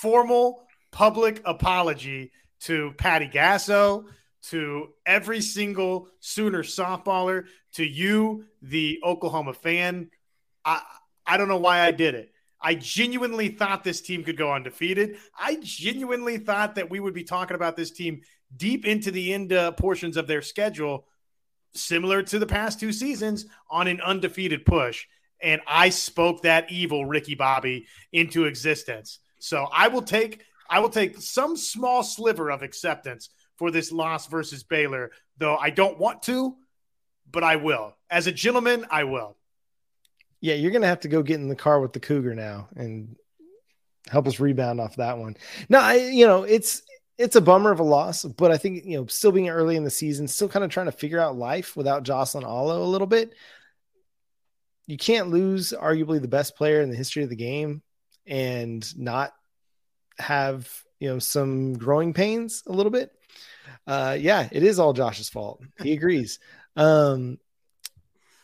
formal 0.01 0.63
public 0.91 1.43
apology 1.45 2.33
to 2.61 2.93
Patty 2.97 3.29
Gasso, 3.29 4.05
to 4.49 4.89
every 5.07 5.41
single 5.41 6.09
Sooner 6.21 6.63
softballer, 6.63 7.47
to 7.75 7.85
you, 7.85 8.45
the 8.63 9.01
Oklahoma 9.05 9.55
fan. 9.55 10.11
I 10.65 10.83
I 11.27 11.37
don't 11.37 11.49
know 11.49 11.59
why 11.59 11.81
I 11.81 11.91
did 11.91 12.15
it. 12.15 12.33
I 12.63 12.75
genuinely 12.75 13.49
thought 13.49 13.85
this 13.85 14.01
team 14.01 14.23
could 14.23 14.37
go 14.37 14.53
undefeated. 14.53 15.17
I 15.39 15.59
genuinely 15.63 16.39
thought 16.39 16.75
that 16.75 16.91
we 16.91 17.01
would 17.01 17.15
be 17.15 17.25
talking 17.25 17.55
about 17.55 17.77
this 17.77 17.91
team 17.91 18.21
deep 18.57 18.85
into 18.85 19.11
the 19.11 19.33
end 19.33 19.53
uh, 19.53 19.73
portions 19.73 20.17
of 20.17 20.27
their 20.27 20.43
schedule, 20.43 21.07
similar 21.75 22.23
to 22.25 22.39
the 22.39 22.47
past 22.47 22.81
two 22.81 22.93
seasons, 22.93 23.47
on 23.71 23.87
an 23.87 24.01
undefeated 24.01 24.65
push. 24.67 25.07
And 25.43 25.63
I 25.67 25.89
spoke 25.89 26.43
that 26.43 26.71
evil 26.71 27.07
Ricky 27.07 27.35
Bobby 27.35 27.87
into 28.13 28.45
existence. 28.45 29.21
So 29.39 29.67
I 29.73 29.89
will 29.89 30.03
take 30.03 30.45
I 30.69 30.79
will 30.79 30.91
take 30.91 31.21
some 31.21 31.57
small 31.57 32.05
sliver 32.05 32.51
of 32.51 32.63
acceptance 32.63 33.31
for 33.57 33.73
this 33.73 33.91
loss 33.91 34.29
versus 34.29 34.63
Baylor, 34.63 35.11
though 35.37 35.57
I 35.57 35.71
don't 35.71 35.99
want 35.99 36.23
to, 36.23 36.57
but 37.31 37.43
I 37.43 37.57
will. 37.57 37.97
As 38.09 38.29
a 38.29 38.33
gentleman, 38.33 38.87
I 38.89 39.05
will. 39.05 39.37
Yeah, 40.41 40.55
you're 40.55 40.71
gonna 40.71 40.87
have 40.87 41.01
to 41.01 41.09
go 41.09 41.23
get 41.23 41.41
in 41.41 41.49
the 41.49 41.57
car 41.57 41.81
with 41.81 41.93
the 41.93 42.01
Cougar 42.01 42.35
now 42.35 42.69
and 42.75 43.17
help 44.09 44.27
us 44.27 44.41
rebound 44.41 44.81
off 44.81 44.97
that 44.97 45.19
one. 45.19 45.37
No, 45.69 45.81
I, 45.81 45.97
you 45.97 46.27
know 46.27 46.45
it's 46.45 46.83
it's 47.19 47.37
a 47.37 47.41
bummer 47.41 47.71
of 47.71 47.81
a 47.81 47.85
loss, 47.85 48.25
but 48.25 48.51
I 48.51 48.57
think 48.57 48.85
you 48.85 48.99
know 48.99 49.07
still 49.07 49.33
being 49.33 49.51
early 49.51 49.77
in 49.77 49.85
the 49.85 49.91
season, 49.91 50.27
still 50.27 50.49
kind 50.49 50.65
of 50.65 50.71
trying 50.71 50.87
to 50.87 50.93
figure 50.93 51.21
out 51.21 51.37
life 51.37 51.77
without 51.77 52.03
Jocelyn 52.03 52.45
Alo 52.45 52.83
a 52.83 52.85
little 52.85 53.07
bit. 53.07 53.35
You 54.87 54.97
can't 54.97 55.29
lose 55.29 55.73
arguably 55.73 56.21
the 56.21 56.29
best 56.29 56.57
player 56.57 56.81
in 56.81 56.91
the 56.91 56.97
history 56.97 57.23
of 57.23 57.29
the 57.29 57.37
game 57.37 57.83
and 58.27 58.99
not 58.99 59.33
have 60.19 60.69
you 60.99 61.09
know 61.09 61.19
some 61.19 61.75
growing 61.75 62.15
pains 62.15 62.63
a 62.67 62.73
little 62.73 62.91
bit. 62.91 63.13
Uh, 63.87 64.17
yeah, 64.19 64.49
it 64.51 64.63
is 64.63 64.79
all 64.79 64.93
Josh's 64.93 65.29
fault. 65.29 65.63
He 65.83 65.93
agrees. 65.93 66.39
Um, 66.77 67.39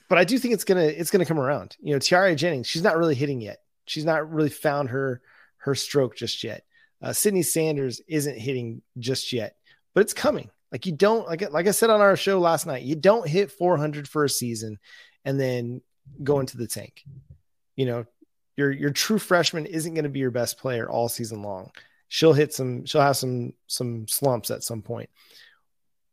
but 0.09 0.19
I 0.19 0.25
do 0.25 0.39
think 0.39 0.55
it's 0.55 0.65
gonna 0.65 0.83
it's 0.83 1.11
gonna 1.11 1.27
come 1.27 1.41
around. 1.41 1.77
You 1.81 1.93
know, 1.93 1.99
Tiare 1.99 2.35
Jennings, 2.37 2.67
she's 2.67 2.83
not 2.83 2.97
really 2.97 3.15
hitting 3.15 3.41
yet. 3.41 3.59
She's 3.87 4.05
not 4.05 4.31
really 4.31 4.51
found 4.51 4.91
her 4.91 5.21
her 5.59 5.75
stroke 5.75 6.17
just 6.17 6.45
yet. 6.45 6.65
Uh, 7.03 7.13
Sydney 7.13 7.43
Sanders 7.43 8.01
isn't 8.09 8.39
hitting 8.39 8.83
just 8.99 9.33
yet, 9.33 9.57
but 9.95 10.01
it's 10.01 10.15
coming. 10.15 10.51
Like 10.73 10.87
you 10.87 10.93
don't 10.93 11.27
like 11.27 11.51
like 11.53 11.67
I 11.67 11.73
said 11.73 11.91
on 11.91 12.01
our 12.01 12.17
show 12.17 12.41
last 12.41 12.67
night, 12.67 12.83
you 12.83 12.97
don't 12.97 13.29
hit 13.29 13.53
400 13.53 14.09
for 14.09 14.25
a 14.25 14.29
season 14.29 14.79
and 15.25 15.41
then 15.41 15.83
go 16.23 16.41
into 16.41 16.57
the 16.57 16.67
tank. 16.67 17.05
You 17.77 17.87
know, 17.87 18.05
your 18.57 18.71
your 18.73 18.91
true 18.91 19.19
freshman 19.19 19.67
isn't 19.67 19.95
going 19.95 20.05
to 20.05 20.11
be 20.11 20.21
your 20.21 20.31
best 20.31 20.59
player 20.59 20.89
all 20.89 21.09
season 21.09 21.43
long. 21.43 21.71
She'll 22.09 22.33
hit 22.33 22.55
some. 22.55 22.85
She'll 22.85 23.01
have 23.01 23.17
some 23.17 23.53
some 23.67 24.09
slumps 24.09 24.51
at 24.51 24.63
some 24.63 24.83
point. 24.83 25.11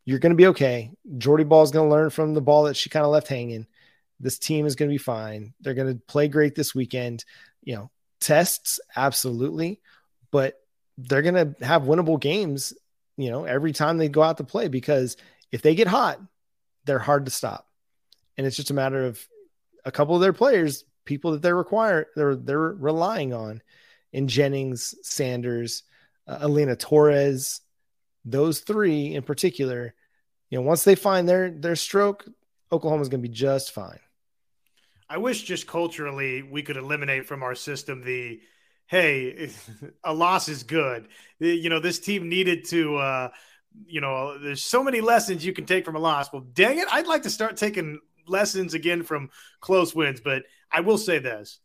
You're 0.05 0.19
going 0.19 0.31
to 0.31 0.37
be 0.37 0.47
okay. 0.47 0.91
Jordy 1.17 1.45
Bahl 1.45 1.63
is 1.63 1.71
going 1.71 1.87
to 1.87 1.95
learn 1.95 2.09
from 2.09 2.33
the 2.33 2.41
ball 2.41 2.63
that 2.63 2.75
she 2.75 2.89
kind 2.89 3.05
of 3.05 3.11
left 3.11 3.27
hanging 3.27 3.67
this 4.23 4.39
team 4.39 4.65
is 4.65 4.75
going 4.75 4.89
to 4.89 4.93
be 4.93 4.97
fine. 4.97 5.53
They're 5.61 5.73
going 5.73 5.93
to 5.93 6.01
play 6.07 6.27
great 6.27 6.55
this 6.55 6.73
weekend. 6.73 7.25
You 7.63 7.75
know, 7.75 7.91
tests, 8.19 8.79
absolutely, 8.95 9.81
but 10.31 10.55
they're 10.97 11.21
going 11.21 11.55
to 11.55 11.65
have 11.65 11.83
winnable 11.83 12.19
games, 12.19 12.73
you 13.17 13.29
know, 13.29 13.45
every 13.45 13.73
time 13.73 13.97
they 13.97 14.09
go 14.09 14.23
out 14.23 14.37
to 14.37 14.43
play 14.43 14.67
because 14.67 15.17
if 15.51 15.61
they 15.61 15.75
get 15.75 15.87
hot, 15.87 16.19
they're 16.85 16.99
hard 16.99 17.25
to 17.25 17.31
stop. 17.31 17.67
And 18.37 18.47
it's 18.47 18.55
just 18.55 18.71
a 18.71 18.75
matter 18.75 19.05
of 19.05 19.25
a 19.85 19.91
couple 19.91 20.15
of 20.15 20.21
their 20.21 20.33
players, 20.33 20.85
people 21.05 21.31
that 21.31 21.41
they're 21.41 21.55
requiring, 21.55 22.05
they're 22.15 22.35
they're 22.35 22.59
relying 22.59 23.33
on 23.33 23.61
in 24.11 24.27
Jennings, 24.27 24.95
Sanders, 25.01 25.83
uh, 26.27 26.47
Alynah 26.47 26.79
Torres, 26.79 27.61
those 28.25 28.61
three 28.61 29.13
in 29.13 29.23
particular. 29.23 29.93
You 30.49 30.59
know, 30.59 30.63
once 30.63 30.83
they 30.83 30.95
find 30.95 31.27
their 31.27 31.51
their 31.51 31.75
stroke, 31.75 32.25
Oklahoma's 32.71 33.09
going 33.09 33.21
to 33.21 33.27
be 33.27 33.33
just 33.33 33.71
fine. 33.71 33.99
I 35.13 35.17
wish 35.17 35.43
just 35.43 35.67
culturally 35.67 36.41
we 36.41 36.63
could 36.63 36.75
eliminate 36.75 37.27
from 37.27 37.43
our 37.43 37.53
system 37.53 38.01
the 38.01 38.41
hey, 38.87 39.51
a 40.03 40.11
loss 40.11 40.49
is 40.49 40.63
good. 40.63 41.07
You 41.37 41.69
know, 41.69 41.79
this 41.79 41.99
team 41.99 42.29
needed 42.29 42.65
to 42.69 42.95
uh 42.97 43.29
you 43.85 44.01
know, 44.01 44.39
there's 44.39 44.63
so 44.63 44.83
many 44.83 45.01
lessons 45.01 45.45
you 45.45 45.53
can 45.53 45.67
take 45.67 45.85
from 45.85 45.95
a 45.95 45.99
loss. 45.99 46.33
Well, 46.33 46.41
dang 46.53 46.79
it, 46.79 46.87
I'd 46.91 47.05
like 47.05 47.23
to 47.23 47.29
start 47.29 47.57
taking 47.57 47.99
lessons 48.27 48.73
again 48.73 49.03
from 49.03 49.29
close 49.61 49.93
wins, 49.93 50.19
but 50.19 50.45
I 50.71 50.79
will 50.79 50.97
say 50.97 51.19
this. 51.19 51.59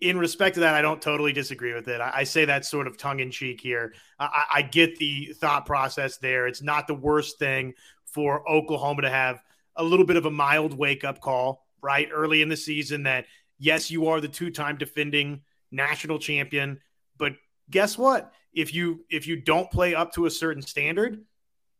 In 0.00 0.16
respect 0.16 0.54
to 0.54 0.60
that, 0.60 0.74
I 0.74 0.80
don't 0.80 1.02
totally 1.02 1.34
disagree 1.34 1.74
with 1.74 1.88
it. 1.88 2.00
I, 2.00 2.10
I 2.14 2.24
say 2.24 2.46
that 2.46 2.64
sort 2.64 2.86
of 2.86 2.96
tongue 2.96 3.20
in 3.20 3.30
cheek 3.30 3.60
here. 3.60 3.92
I, 4.18 4.44
I 4.54 4.62
get 4.62 4.96
the 4.96 5.34
thought 5.38 5.66
process 5.66 6.16
there. 6.16 6.46
It's 6.46 6.62
not 6.62 6.86
the 6.86 6.94
worst 6.94 7.38
thing 7.38 7.74
for 8.06 8.48
Oklahoma 8.50 9.02
to 9.02 9.10
have 9.10 9.42
a 9.76 9.84
little 9.84 10.06
bit 10.06 10.16
of 10.16 10.24
a 10.24 10.30
mild 10.30 10.72
wake 10.72 11.04
up 11.04 11.20
call 11.20 11.63
right 11.84 12.08
early 12.12 12.42
in 12.42 12.48
the 12.48 12.56
season 12.56 13.04
that 13.04 13.26
yes, 13.58 13.90
you 13.90 14.08
are 14.08 14.20
the 14.20 14.28
two 14.28 14.50
time 14.50 14.76
defending 14.76 15.42
national 15.70 16.18
champion. 16.18 16.80
But 17.16 17.34
guess 17.70 17.96
what? 17.96 18.32
If 18.52 18.74
you 18.74 19.04
if 19.10 19.26
you 19.26 19.36
don't 19.36 19.70
play 19.70 19.94
up 19.94 20.14
to 20.14 20.26
a 20.26 20.30
certain 20.30 20.62
standard, 20.62 21.24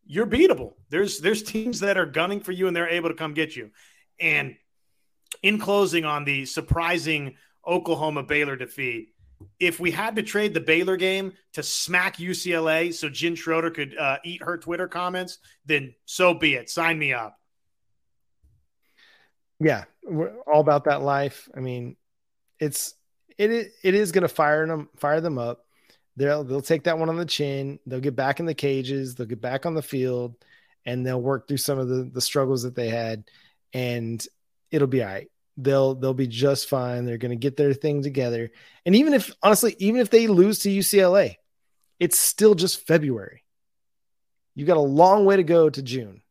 you're 0.06 0.26
beatable. 0.26 0.74
There's 0.90 1.20
there's 1.20 1.42
teams 1.42 1.80
that 1.80 1.96
are 1.96 2.06
gunning 2.06 2.40
for 2.40 2.52
you 2.52 2.68
and 2.68 2.76
they're 2.76 2.88
able 2.88 3.08
to 3.08 3.14
come 3.14 3.34
get 3.34 3.56
you. 3.56 3.70
And 4.20 4.56
in 5.42 5.58
closing 5.58 6.04
on 6.04 6.24
the 6.24 6.44
surprising 6.44 7.36
Oklahoma 7.66 8.22
Baylor 8.22 8.56
defeat, 8.56 9.14
if 9.58 9.80
we 9.80 9.90
had 9.90 10.16
to 10.16 10.22
trade 10.22 10.54
the 10.54 10.60
Baylor 10.60 10.96
game 10.96 11.32
to 11.54 11.62
smack 11.62 12.16
UCLA 12.18 12.92
so 12.92 13.08
Jen 13.08 13.34
Schroeder 13.34 13.70
could 13.70 13.96
uh, 13.96 14.18
eat 14.24 14.42
her 14.42 14.58
Twitter 14.58 14.88
comments, 14.88 15.38
then 15.64 15.94
so 16.04 16.34
be 16.34 16.54
it. 16.54 16.70
Sign 16.70 16.98
me 16.98 17.12
up. 17.12 17.36
Yeah, 19.60 19.84
we're 20.02 20.36
all 20.40 20.60
about 20.60 20.84
that 20.84 21.02
life. 21.02 21.48
I 21.56 21.60
mean, 21.60 21.96
it's 22.58 22.94
it 23.38 23.72
it 23.82 23.94
is 23.94 24.12
going 24.12 24.22
to 24.22 24.28
fire 24.28 24.66
them 24.66 24.88
fire 24.96 25.20
them 25.20 25.38
up. 25.38 25.64
They'll 26.16 26.44
they'll 26.44 26.60
take 26.60 26.84
that 26.84 26.98
one 26.98 27.08
on 27.08 27.16
the 27.16 27.24
chin. 27.24 27.78
They'll 27.86 28.00
get 28.00 28.16
back 28.16 28.40
in 28.40 28.46
the 28.46 28.54
cages. 28.54 29.14
They'll 29.14 29.26
get 29.26 29.40
back 29.40 29.66
on 29.66 29.74
the 29.74 29.82
field, 29.82 30.36
and 30.84 31.04
they'll 31.04 31.20
work 31.20 31.48
through 31.48 31.58
some 31.58 31.78
of 31.78 31.88
the 31.88 32.10
the 32.12 32.20
struggles 32.20 32.62
that 32.62 32.74
they 32.74 32.88
had, 32.88 33.24
and 33.72 34.24
it'll 34.70 34.88
be 34.88 35.02
all 35.02 35.08
right. 35.08 35.30
They'll 35.56 35.94
they'll 35.94 36.14
be 36.14 36.26
just 36.26 36.68
fine. 36.68 37.04
They're 37.04 37.18
going 37.18 37.30
to 37.30 37.36
get 37.36 37.56
their 37.56 37.74
thing 37.74 38.02
together. 38.02 38.50
And 38.84 38.94
even 38.96 39.14
if 39.14 39.32
honestly, 39.42 39.76
even 39.78 40.00
if 40.00 40.10
they 40.10 40.26
lose 40.26 40.60
to 40.60 40.68
UCLA, 40.70 41.36
it's 41.98 42.18
still 42.18 42.54
just 42.54 42.86
February. 42.86 43.44
You've 44.54 44.68
got 44.68 44.76
a 44.76 44.80
long 44.80 45.24
way 45.24 45.36
to 45.36 45.42
go 45.42 45.68
to 45.68 45.82
June. 45.82 46.22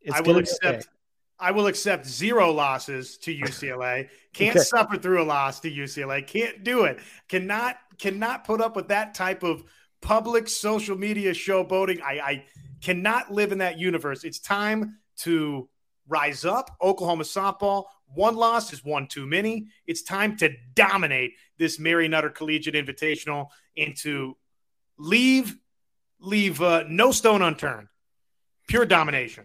It's 0.00 0.16
I 0.16 0.20
will 0.20 0.38
accept. 0.38 0.88
I 1.38 1.50
will 1.50 1.66
accept 1.66 2.06
zero 2.06 2.52
losses 2.52 3.18
to 3.18 3.36
UCLA. 3.36 4.08
Can't 4.32 4.56
okay. 4.56 4.64
suffer 4.64 4.96
through 4.96 5.22
a 5.22 5.24
loss 5.24 5.60
to 5.60 5.70
UCLA. 5.70 6.26
Can't 6.26 6.64
do 6.64 6.84
it. 6.84 7.00
Cannot 7.28 7.76
cannot 7.98 8.44
put 8.44 8.60
up 8.60 8.74
with 8.76 8.88
that 8.88 9.14
type 9.14 9.42
of 9.42 9.64
public 10.00 10.48
social 10.48 10.96
media 10.96 11.32
showboating. 11.32 12.02
I, 12.02 12.20
I 12.20 12.44
cannot 12.82 13.32
live 13.32 13.52
in 13.52 13.58
that 13.58 13.78
universe. 13.78 14.24
It's 14.24 14.40
time 14.40 14.98
to 15.18 15.68
rise 16.08 16.44
up. 16.44 16.76
Oklahoma 16.82 17.24
softball. 17.24 17.84
One 18.06 18.36
loss 18.36 18.72
is 18.72 18.84
one 18.84 19.06
too 19.06 19.26
many. 19.26 19.68
It's 19.86 20.02
time 20.02 20.36
to 20.38 20.50
dominate 20.74 21.32
this 21.58 21.78
Mary 21.78 22.06
Nutter 22.08 22.30
Collegiate 22.30 22.74
Invitational 22.74 23.48
and 23.76 23.96
to 23.98 24.36
leave 24.98 25.56
leave 26.20 26.60
uh, 26.62 26.84
no 26.88 27.12
stone 27.12 27.42
unturned. 27.42 27.88
Pure 28.68 28.86
domination. 28.86 29.44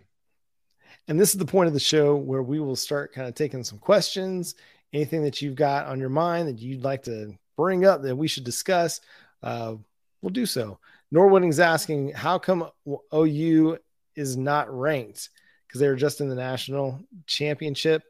And 1.09 1.19
this 1.19 1.33
is 1.33 1.39
the 1.39 1.45
point 1.45 1.65
of 1.65 1.73
the 1.73 1.79
show 1.79 2.15
where 2.15 2.43
we 2.43 2.59
will 2.59 2.75
start 2.75 3.13
kind 3.13 3.27
of 3.27 3.33
taking 3.33 3.63
some 3.63 3.79
questions. 3.79 4.53
Anything 4.93 5.23
that 5.23 5.41
you've 5.41 5.55
got 5.55 5.87
on 5.87 5.99
your 5.99 6.09
mind 6.09 6.47
that 6.47 6.59
you'd 6.59 6.83
like 6.83 7.01
to 7.03 7.33
bring 7.57 7.83
up 7.83 8.03
that 8.03 8.15
we 8.15 8.27
should 8.27 8.43
discuss, 8.43 9.01
uh, 9.41 9.73
we'll 10.21 10.29
do 10.29 10.45
so. 10.45 10.77
Norwooding's 11.11 11.59
asking, 11.59 12.11
how 12.11 12.37
come 12.37 12.69
OU 13.11 13.79
is 14.15 14.37
not 14.37 14.71
ranked? 14.71 15.31
Because 15.67 15.81
they 15.81 15.87
were 15.87 15.95
just 15.95 16.21
in 16.21 16.29
the 16.29 16.35
national 16.35 16.99
championship. 17.25 18.03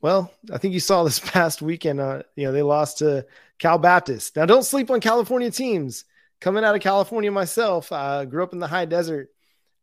Well, 0.00 0.32
I 0.52 0.58
think 0.58 0.74
you 0.74 0.80
saw 0.80 1.02
this 1.02 1.18
past 1.30 1.62
weekend. 1.62 1.98
Uh, 1.98 2.22
you 2.36 2.44
know, 2.44 2.52
they 2.52 2.62
lost 2.62 2.98
to 2.98 3.26
Cal 3.58 3.78
Baptist. 3.78 4.36
Now, 4.36 4.46
don't 4.46 4.64
sleep 4.64 4.88
on 4.92 5.00
California 5.00 5.50
teams. 5.50 6.04
Coming 6.40 6.62
out 6.62 6.76
of 6.76 6.80
California 6.80 7.32
myself, 7.32 7.90
I 7.90 8.24
grew 8.24 8.44
up 8.44 8.52
in 8.52 8.60
the 8.60 8.68
high 8.68 8.84
desert. 8.84 9.30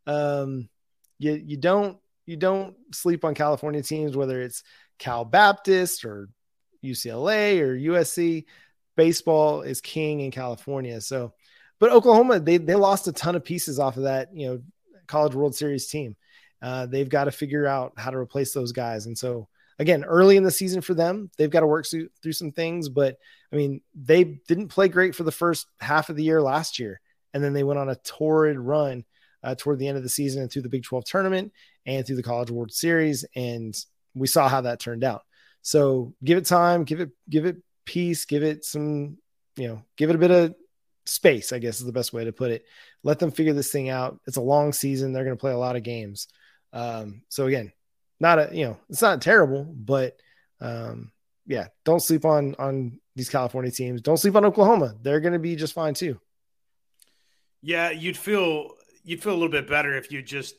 Um, 0.08 0.70
you 1.20 1.34
you 1.34 1.57
don't 1.57 1.97
you 2.26 2.38
don't 2.38 2.76
sleep 2.93 3.26
on 3.26 3.36
California 3.36 3.84
teams, 3.84 4.17
whether 4.17 4.41
it's 4.41 4.63
Cal 4.97 5.26
Baptist 5.26 6.05
or 6.05 6.30
UCLA 6.84 7.59
or 7.59 7.76
USC. 7.76 8.45
Baseball 8.95 9.61
is 9.61 9.82
king 9.82 10.20
in 10.22 10.32
California. 10.32 10.99
So, 11.01 11.34
but 11.80 11.91
Oklahoma, 11.91 12.39
they 12.39 12.57
they 12.57 12.76
lost 12.76 13.07
a 13.07 13.11
ton 13.11 13.36
of 13.36 13.45
pieces 13.45 13.80
off 13.80 13.97
of 13.97 14.03
that, 14.03 14.30
you 14.34 14.47
know, 14.47 14.61
College 15.07 15.36
World 15.36 15.55
Series 15.55 15.88
team. 15.88 16.15
Uh, 16.61 16.86
they've 16.86 17.09
got 17.09 17.26
to 17.26 17.32
figure 17.32 17.65
out 17.65 17.93
how 17.97 18.11
to 18.11 18.17
replace 18.17 18.53
those 18.53 18.74
guys. 18.74 19.05
And 19.05 19.17
so, 19.17 19.47
again, 19.80 20.03
early 20.03 20.36
in 20.36 20.43
the 20.43 20.51
season 20.51 20.82
for 20.82 20.93
them, 20.93 21.32
they've 21.38 21.49
got 21.49 21.61
to 21.61 21.67
work 21.67 21.88
through, 21.88 22.09
through 22.22 22.34
some 22.34 22.51
things. 22.51 22.89
But 22.89 23.17
I 23.53 23.55
mean, 23.55 23.82
they 23.95 24.24
didn't 24.24 24.67
play 24.67 24.89
great 24.89 25.15
for 25.15 25.24
the 25.24 25.32
first 25.32 25.67
half 25.80 26.09
of 26.09 26.17
the 26.17 26.24
year 26.24 26.41
last 26.41 26.80
year, 26.80 26.99
and 27.34 27.43
then 27.43 27.53
they 27.53 27.63
went 27.63 27.80
on 27.80 27.89
a 27.89 27.95
torrid 27.95 28.59
run 28.59 29.05
uh, 29.44 29.56
toward 29.56 29.80
the 29.80 29.88
end 29.88 29.98
of 29.98 30.04
the 30.04 30.10
season 30.10 30.42
and 30.42 30.52
through 30.52 30.64
the 30.64 30.70
Big 30.70 30.84
12 30.84 31.06
tournament 31.06 31.54
and 31.86 32.06
through 32.06 32.16
the 32.16 32.24
College 32.24 32.52
World 32.52 32.72
Series. 32.72 33.26
And 33.36 33.76
we 34.14 34.28
saw 34.28 34.48
how 34.48 34.62
that 34.62 34.80
turned 34.80 35.04
out. 35.04 35.24
So 35.62 36.14
give 36.24 36.38
it 36.38 36.46
time, 36.46 36.84
give 36.84 37.00
it, 37.00 37.12
give 37.30 37.46
it 37.46 37.58
peace, 37.86 38.26
give 38.26 38.44
it 38.44 38.64
some, 38.66 39.18
you 39.56 39.68
know, 39.68 39.84
give 39.98 40.10
it 40.10 40.16
a 40.16 40.20
bit 40.20 40.32
of 40.32 40.56
space, 41.06 41.52
I 41.52 41.60
guess 41.60 41.80
is 41.80 41.86
the 41.86 41.92
best 41.92 42.14
way 42.14 42.26
to 42.26 42.32
put 42.32 42.52
it. 42.52 42.66
Let 43.04 43.20
them 43.20 43.32
figure 43.32 43.54
this 43.54 43.72
thing 43.72 43.90
out. 43.90 44.20
It's 44.28 44.38
a 44.38 44.42
long 44.42 44.74
season. 44.74 45.12
They're 45.12 45.26
going 45.26 45.36
to 45.36 45.42
play 45.42 45.52
a 45.52 45.58
lot 45.58 45.76
of 45.76 45.84
games. 45.84 46.28
Um, 46.72 47.24
so 47.30 47.48
again, 47.48 47.72
not 48.20 48.40
a, 48.40 48.50
you 48.52 48.66
know, 48.66 48.78
it's 48.90 49.02
not 49.02 49.22
terrible, 49.22 49.64
but, 49.64 50.18
um, 50.62 51.12
yeah, 51.46 51.68
don't 51.84 52.02
sleep 52.02 52.26
on, 52.26 52.56
on 52.60 53.00
these 53.16 53.30
California 53.30 53.72
teams. 53.72 54.02
Don't 54.02 54.18
sleep 54.18 54.36
on 54.36 54.46
Oklahoma. 54.46 54.96
They're 55.02 55.20
going 55.20 55.34
to 55.34 55.40
be 55.40 55.56
just 55.56 55.74
fine 55.74 55.94
too. 55.94 56.20
Yeah. 57.62 57.90
You'd 57.90 58.18
feel 58.18 58.76
you'd 59.04 59.22
feel 59.24 59.34
a 59.34 59.36
little 59.36 59.50
bit 59.50 59.68
better 59.68 59.97
if 59.97 60.12
you 60.12 60.22
just, 60.22 60.56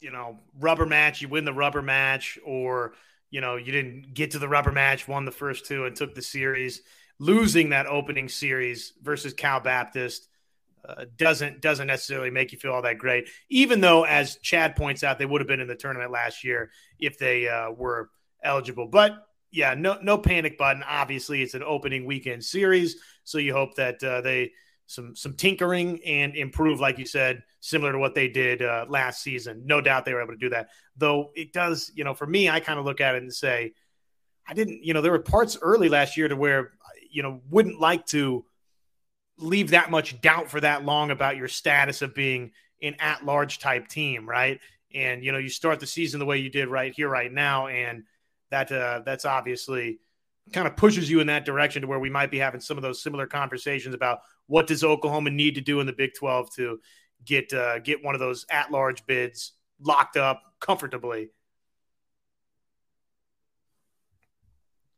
you 0.00 0.10
know, 0.10 0.38
rubber 0.58 0.86
match, 0.86 1.22
you 1.22 1.28
win 1.28 1.44
the 1.44 1.52
rubber 1.52 1.82
match, 1.82 2.38
or, 2.44 2.94
you 3.30 3.40
know, 3.40 3.56
you 3.56 3.72
didn't 3.72 4.14
get 4.14 4.32
to 4.32 4.38
the 4.38 4.48
rubber 4.48 4.72
match, 4.72 5.06
won 5.06 5.24
the 5.24 5.30
first 5.30 5.66
two, 5.66 5.86
and 5.86 5.94
took 5.94 6.14
the 6.14 6.22
series. 6.22 6.82
Losing 7.18 7.70
that 7.70 7.86
opening 7.86 8.28
series 8.28 8.94
versus 9.00 9.32
Cal 9.32 9.60
Baptist 9.60 10.28
uh, 10.88 11.04
doesn't 11.16 11.60
doesn't 11.60 11.86
necessarily 11.86 12.30
make 12.30 12.50
you 12.50 12.58
feel 12.58 12.72
all 12.72 12.82
that 12.82 12.98
great. 12.98 13.28
Even 13.48 13.80
though, 13.80 14.04
as 14.04 14.36
Chad 14.36 14.74
points 14.74 15.04
out, 15.04 15.18
they 15.18 15.26
would 15.26 15.40
have 15.40 15.46
been 15.46 15.60
in 15.60 15.68
the 15.68 15.76
tournament 15.76 16.10
last 16.10 16.42
year 16.42 16.70
if 16.98 17.18
they 17.18 17.48
uh, 17.48 17.70
were 17.70 18.10
eligible. 18.42 18.88
But 18.88 19.24
yeah, 19.52 19.74
no 19.74 19.98
no 20.02 20.18
panic 20.18 20.58
button. 20.58 20.82
Obviously, 20.82 21.42
it's 21.42 21.54
an 21.54 21.62
opening 21.62 22.06
weekend 22.06 22.44
series, 22.44 22.96
so 23.22 23.38
you 23.38 23.52
hope 23.52 23.76
that 23.76 24.02
uh, 24.02 24.20
they 24.22 24.50
some 24.86 25.16
some 25.16 25.34
tinkering 25.34 26.00
and 26.04 26.36
improve, 26.36 26.80
like 26.80 26.98
you 26.98 27.06
said, 27.06 27.42
similar 27.60 27.92
to 27.92 27.98
what 27.98 28.14
they 28.14 28.28
did 28.28 28.62
uh, 28.62 28.86
last 28.88 29.22
season. 29.22 29.62
No 29.64 29.80
doubt 29.80 30.04
they 30.04 30.14
were 30.14 30.22
able 30.22 30.34
to 30.34 30.38
do 30.38 30.50
that. 30.50 30.68
Though 30.96 31.30
it 31.34 31.52
does, 31.52 31.90
you 31.94 32.04
know, 32.04 32.14
for 32.14 32.26
me, 32.26 32.50
I 32.50 32.60
kind 32.60 32.78
of 32.78 32.84
look 32.84 33.00
at 33.00 33.14
it 33.14 33.22
and 33.22 33.32
say, 33.32 33.72
I 34.46 34.54
didn't, 34.54 34.84
you 34.84 34.92
know, 34.92 35.00
there 35.00 35.12
were 35.12 35.18
parts 35.18 35.56
early 35.62 35.88
last 35.88 36.16
year 36.16 36.28
to 36.28 36.36
where, 36.36 36.72
you 37.10 37.22
know, 37.22 37.40
wouldn't 37.48 37.80
like 37.80 38.06
to 38.06 38.44
leave 39.38 39.70
that 39.70 39.90
much 39.90 40.20
doubt 40.20 40.50
for 40.50 40.60
that 40.60 40.84
long 40.84 41.10
about 41.10 41.36
your 41.36 41.48
status 41.48 42.02
of 42.02 42.14
being 42.14 42.52
an 42.82 42.96
at-large 42.98 43.58
type 43.58 43.88
team, 43.88 44.28
right? 44.28 44.60
And 44.94 45.24
you 45.24 45.32
know, 45.32 45.38
you 45.38 45.48
start 45.48 45.80
the 45.80 45.86
season 45.86 46.20
the 46.20 46.26
way 46.26 46.38
you 46.38 46.50
did 46.50 46.68
right 46.68 46.92
here, 46.94 47.08
right 47.08 47.32
now, 47.32 47.68
and 47.68 48.04
that 48.50 48.70
uh, 48.70 49.00
that's 49.06 49.24
obviously 49.24 50.00
kind 50.52 50.66
of 50.66 50.76
pushes 50.76 51.10
you 51.10 51.20
in 51.20 51.28
that 51.28 51.44
direction 51.44 51.82
to 51.82 51.88
where 51.88 51.98
we 51.98 52.10
might 52.10 52.30
be 52.30 52.38
having 52.38 52.60
some 52.60 52.76
of 52.76 52.82
those 52.82 53.02
similar 53.02 53.26
conversations 53.26 53.94
about 53.94 54.20
what 54.46 54.66
does 54.66 54.84
Oklahoma 54.84 55.30
need 55.30 55.54
to 55.54 55.60
do 55.60 55.80
in 55.80 55.86
the 55.86 55.92
Big 55.92 56.12
12 56.18 56.54
to 56.56 56.80
get 57.24 57.52
uh, 57.52 57.78
get 57.78 58.02
one 58.02 58.14
of 58.14 58.20
those 58.20 58.46
at 58.50 58.70
large 58.70 59.06
bids 59.06 59.52
locked 59.80 60.16
up 60.16 60.42
comfortably. 60.60 61.30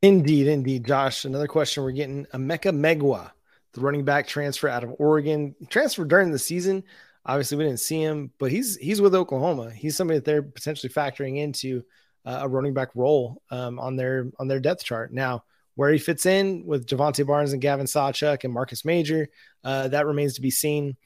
Indeed, 0.02 0.48
indeed, 0.48 0.86
Josh. 0.86 1.24
Another 1.24 1.48
question 1.48 1.82
we're 1.82 1.92
getting: 1.92 2.26
Emeka 2.26 2.72
Megwa, 2.74 3.30
the 3.72 3.80
running 3.80 4.04
back 4.04 4.26
transfer 4.26 4.68
out 4.68 4.84
of 4.84 4.94
Oregon, 4.98 5.54
transferred 5.70 6.08
during 6.08 6.30
the 6.30 6.38
season. 6.38 6.84
Obviously, 7.26 7.56
we 7.56 7.64
didn't 7.64 7.80
see 7.80 8.02
him, 8.02 8.30
but 8.38 8.50
he's 8.50 8.76
he's 8.76 9.00
with 9.00 9.14
Oklahoma. 9.14 9.70
He's 9.70 9.96
somebody 9.96 10.18
that 10.18 10.26
they're 10.26 10.42
potentially 10.42 10.92
factoring 10.92 11.38
into 11.38 11.82
uh, 12.26 12.40
a 12.42 12.48
running 12.48 12.74
back 12.74 12.90
role 12.94 13.42
um, 13.50 13.78
on 13.78 13.96
their 13.96 14.30
on 14.38 14.46
their 14.46 14.60
depth 14.60 14.84
chart. 14.84 15.10
Now, 15.10 15.44
where 15.76 15.92
he 15.92 15.98
fits 15.98 16.24
in 16.26 16.64
with 16.66 16.86
Jovantae 16.86 17.26
Barnes 17.26 17.52
and 17.52 17.60
Gavin 17.60 17.86
Sawchuk 17.86 18.44
and 18.44 18.52
Marcus 18.52 18.84
Major, 18.84 19.28
uh, 19.64 19.88
that 19.88 20.06
remains 20.06 20.34
to 20.34 20.40
be 20.40 20.50
seen. 20.50 20.96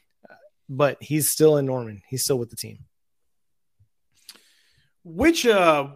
But 0.68 0.98
he's 1.00 1.30
still 1.30 1.56
in 1.56 1.64
Norman. 1.64 2.02
He's 2.08 2.24
still 2.24 2.38
with 2.38 2.50
the 2.50 2.56
team. 2.56 2.80
Which, 5.02 5.46
uh, 5.46 5.88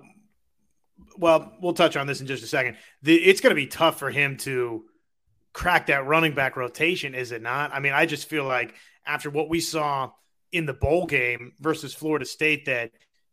well, 1.18 1.53
we'll 1.61 1.75
touch 1.75 1.97
on 1.97 2.07
this 2.07 2.23
in 2.23 2.27
just 2.27 2.43
a 2.43 2.47
second. 2.47 2.79
The, 3.03 3.14
it's 3.14 3.43
going 3.43 3.51
to 3.51 3.61
be 3.61 3.66
tough 3.66 3.99
for 3.99 4.11
him 4.11 4.39
to 4.39 4.85
crack 5.53 5.89
that 5.89 6.07
running 6.07 6.35
back 6.35 6.57
rotation, 6.57 7.14
is 7.14 7.33
it 7.33 7.43
not? 7.43 7.75
I 7.75 7.81
mean, 7.81 7.93
I 7.93 8.07
just 8.07 8.31
feel 8.31 8.45
like 8.45 8.75
after 9.05 9.29
what 9.29 9.51
we 9.51 9.61
saw 9.61 10.12
in 10.51 10.64
the 10.64 10.73
bowl 10.73 11.05
game 11.05 11.53
versus 11.61 11.93
Florida 11.93 12.25
State, 12.25 12.64
that 12.64 12.93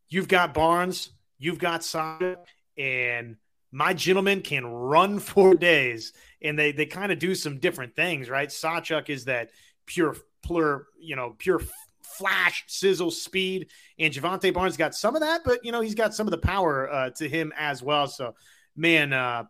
you've 0.10 0.28
got 0.28 0.54
Barnes, 0.54 1.12
you've 1.38 1.60
got 1.60 1.82
Sawchuk, 1.82 2.36
and– 2.78 3.38
my 3.72 3.94
gentleman 3.94 4.42
can 4.42 4.66
run 4.66 5.20
for 5.20 5.56
days 5.56 6.14
and 6.42 6.58
they 6.58 6.72
they 6.72 6.86
kind 6.86 7.12
of 7.12 7.20
do 7.20 7.36
some 7.36 7.60
different 7.60 7.96
things 7.96 8.30
right 8.30 8.50
sawchuk 8.50 9.10
is 9.10 9.26
that 9.26 9.52
pure 9.86 10.16
pure 10.46 10.88
you 11.00 11.16
know 11.16 11.36
pure 11.38 11.62
flash 12.02 12.66
sizzle 12.68 13.12
speed 13.12 13.68
and 13.98 14.14
Jovantae 14.14 14.54
Barnes 14.54 14.76
got 14.76 14.96
some 14.96 15.16
of 15.16 15.22
that 15.22 15.42
but 15.46 15.64
you 15.64 15.72
know 15.72 15.82
he's 15.82 15.96
got 15.96 16.14
some 16.14 16.28
of 16.28 16.32
the 16.32 16.38
power 16.38 16.92
uh, 16.92 17.10
to 17.12 17.30
him 17.30 17.54
as 17.58 17.82
well 17.82 18.08
so 18.08 18.36
man 18.76 19.14
uh 19.14 19.44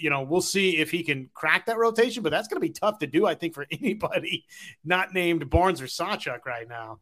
you 0.00 0.10
know, 0.10 0.22
we'll 0.22 0.40
see 0.40 0.78
if 0.78 0.90
he 0.90 1.02
can 1.02 1.28
crack 1.34 1.66
that 1.66 1.78
rotation, 1.78 2.22
but 2.22 2.30
that's 2.30 2.48
going 2.48 2.60
to 2.60 2.66
be 2.66 2.72
tough 2.72 2.98
to 3.00 3.06
do, 3.06 3.26
I 3.26 3.34
think, 3.34 3.54
for 3.54 3.66
anybody 3.70 4.46
not 4.84 5.12
named 5.12 5.50
Barnes 5.50 5.80
or 5.80 5.86
Sawchuk 5.86 6.46
right 6.46 6.68
now. 6.68 7.00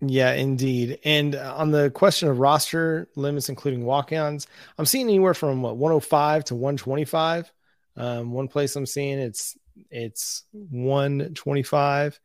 Yeah, 0.00 0.32
indeed. 0.32 0.98
And 1.04 1.34
uh, 1.34 1.54
on 1.56 1.70
the 1.70 1.90
question 1.90 2.28
of 2.28 2.38
roster 2.38 3.08
limits, 3.16 3.48
including 3.48 3.84
walk-ons, 3.84 4.46
I'm 4.78 4.86
seeing 4.86 5.08
anywhere 5.08 5.34
from 5.34 5.62
what 5.62 5.76
105 5.76 6.44
to 6.46 6.54
125. 6.54 7.52
Um, 7.96 8.32
one 8.32 8.48
place 8.48 8.74
I'm 8.76 8.86
seeing 8.86 9.18
it's 9.18 9.56
it's 9.90 10.44
125. 10.52 12.18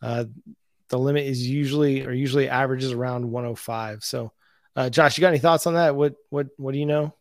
Uh, 0.00 0.24
the 0.88 0.98
limit 0.98 1.26
is 1.26 1.46
usually 1.46 2.06
or 2.06 2.12
usually 2.12 2.48
averages 2.48 2.92
around 2.92 3.30
105. 3.30 4.04
So, 4.04 4.32
uh, 4.76 4.88
Josh, 4.88 5.18
you 5.18 5.22
got 5.22 5.28
any 5.28 5.38
thoughts 5.38 5.66
on 5.66 5.74
that? 5.74 5.96
What 5.96 6.14
what 6.30 6.48
what 6.56 6.72
do 6.72 6.78
you 6.78 6.86
know? 6.86 7.12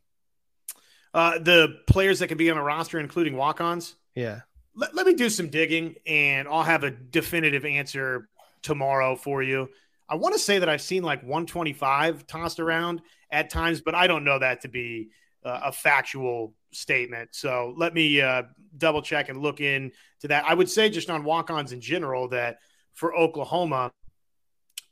Uh, 1.14 1.40
the 1.40 1.80
players 1.88 2.20
that 2.20 2.28
can 2.28 2.38
be 2.38 2.52
on 2.52 2.58
a 2.58 2.64
roster, 2.64 3.00
including 3.00 3.38
walk-ons. 3.38 3.96
Yeah. 4.16 4.42
Let, 4.76 4.94
let 4.94 5.08
me 5.08 5.14
do 5.14 5.30
some 5.30 5.48
digging, 5.48 5.96
and 6.06 6.46
I'll 6.48 6.64
have 6.64 6.84
a 6.84 6.92
definitive 6.92 7.64
answer 7.64 8.28
tomorrow 8.62 9.16
for 9.16 9.42
you. 9.42 9.70
I 10.08 10.16
want 10.16 10.34
to 10.36 10.40
say 10.40 10.60
that 10.60 10.70
I've 10.70 10.82
seen 10.82 11.04
like 11.04 11.22
125 11.22 12.28
tossed 12.28 12.60
around 12.60 13.02
at 13.32 13.50
times, 13.50 13.82
but 13.82 13.96
I 13.96 14.08
don't 14.08 14.24
know 14.24 14.40
that 14.40 14.62
to 14.62 14.68
be 14.68 15.10
uh, 15.44 15.62
a 15.66 15.72
factual 15.72 16.54
statement. 16.72 17.30
So 17.34 17.74
let 17.78 17.94
me 17.94 18.22
uh, 18.22 18.44
double 18.78 19.02
check 19.02 19.30
and 19.30 19.40
look 19.40 19.62
into 19.62 19.92
that. 20.24 20.46
I 20.46 20.54
would 20.54 20.70
say 20.70 20.90
just 20.90 21.10
on 21.10 21.24
walk-ons 21.24 21.72
in 21.72 21.82
general 21.82 22.30
that 22.30 22.60
for 22.94 23.16
Oklahoma, 23.16 23.92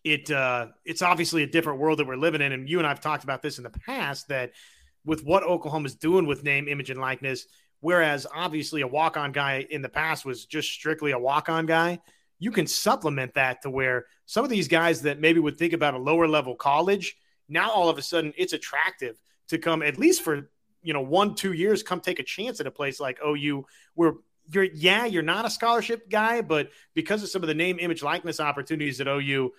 it 0.04 0.30
uh, 0.30 0.68
it's 0.84 1.02
obviously 1.02 1.44
a 1.44 1.48
different 1.48 1.80
world 1.80 2.00
that 2.00 2.08
we're 2.08 2.18
living 2.18 2.42
in, 2.42 2.52
and 2.52 2.68
you 2.68 2.80
and 2.80 2.88
I've 2.88 3.00
talked 3.00 3.24
about 3.24 3.42
this 3.42 3.58
in 3.58 3.64
the 3.64 3.70
past 3.70 4.28
that 4.28 4.52
with 5.06 5.24
what 5.24 5.44
Oklahoma's 5.44 5.96
doing 5.96 6.26
with 6.26 6.44
name, 6.44 6.68
image, 6.68 6.90
and 6.90 7.00
likeness, 7.00 7.46
whereas 7.80 8.28
obviously 8.34 8.82
a 8.82 8.88
walk-on 8.88 9.32
guy 9.32 9.66
in 9.70 9.82
the 9.82 9.90
past 9.90 10.26
was 10.26 10.46
just 10.46 10.70
strictly 10.70 11.12
a 11.12 11.20
walk-on 11.20 11.66
guy 11.66 12.00
you 12.44 12.52
can 12.52 12.68
supplement 12.68 13.36
that 13.36 13.62
to 13.62 13.70
where 13.70 14.06
some 14.26 14.44
of 14.44 14.50
these 14.50 14.68
guys 14.68 15.04
that 15.04 15.18
maybe 15.18 15.40
would 15.40 15.58
think 15.58 15.72
about 15.72 15.94
a 15.94 15.98
lower 15.98 16.28
level 16.28 16.56
college, 16.56 17.16
now 17.48 17.72
all 17.72 17.88
of 17.88 17.98
a 17.98 18.02
sudden 18.02 18.34
it's 18.38 18.52
attractive 18.52 19.18
to 19.48 19.58
come 19.58 19.82
at 19.82 19.98
least 19.98 20.24
for 20.24 20.50
you 20.82 20.92
know 20.92 21.00
one 21.00 21.36
two 21.36 21.54
years 21.54 21.84
come 21.84 22.02
take 22.02 22.20
a 22.20 22.24
chance 22.24 22.60
at 22.60 22.68
a 22.68 22.72
place 22.72 23.00
like 23.00 23.18
OU 23.26 23.66
where 23.94 24.16
you're 24.52 24.66
yeah 24.66 25.06
you're 25.06 25.24
not 25.24 25.46
a 25.46 25.50
scholarship 25.50 26.10
guy 26.10 26.42
but 26.42 26.70
because 26.94 27.24
of 27.24 27.30
some 27.30 27.44
of 27.44 27.48
the 27.48 27.54
name 27.54 27.78
image 27.80 28.04
likeness 28.04 28.42
opportunities 28.42 29.00
at 29.00 29.08
OU 29.08 29.54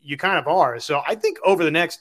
you 0.00 0.16
kind 0.16 0.38
of 0.38 0.46
are. 0.46 0.78
So 0.78 1.02
I 1.04 1.16
think 1.16 1.38
over 1.44 1.64
the 1.64 1.72
next 1.72 1.98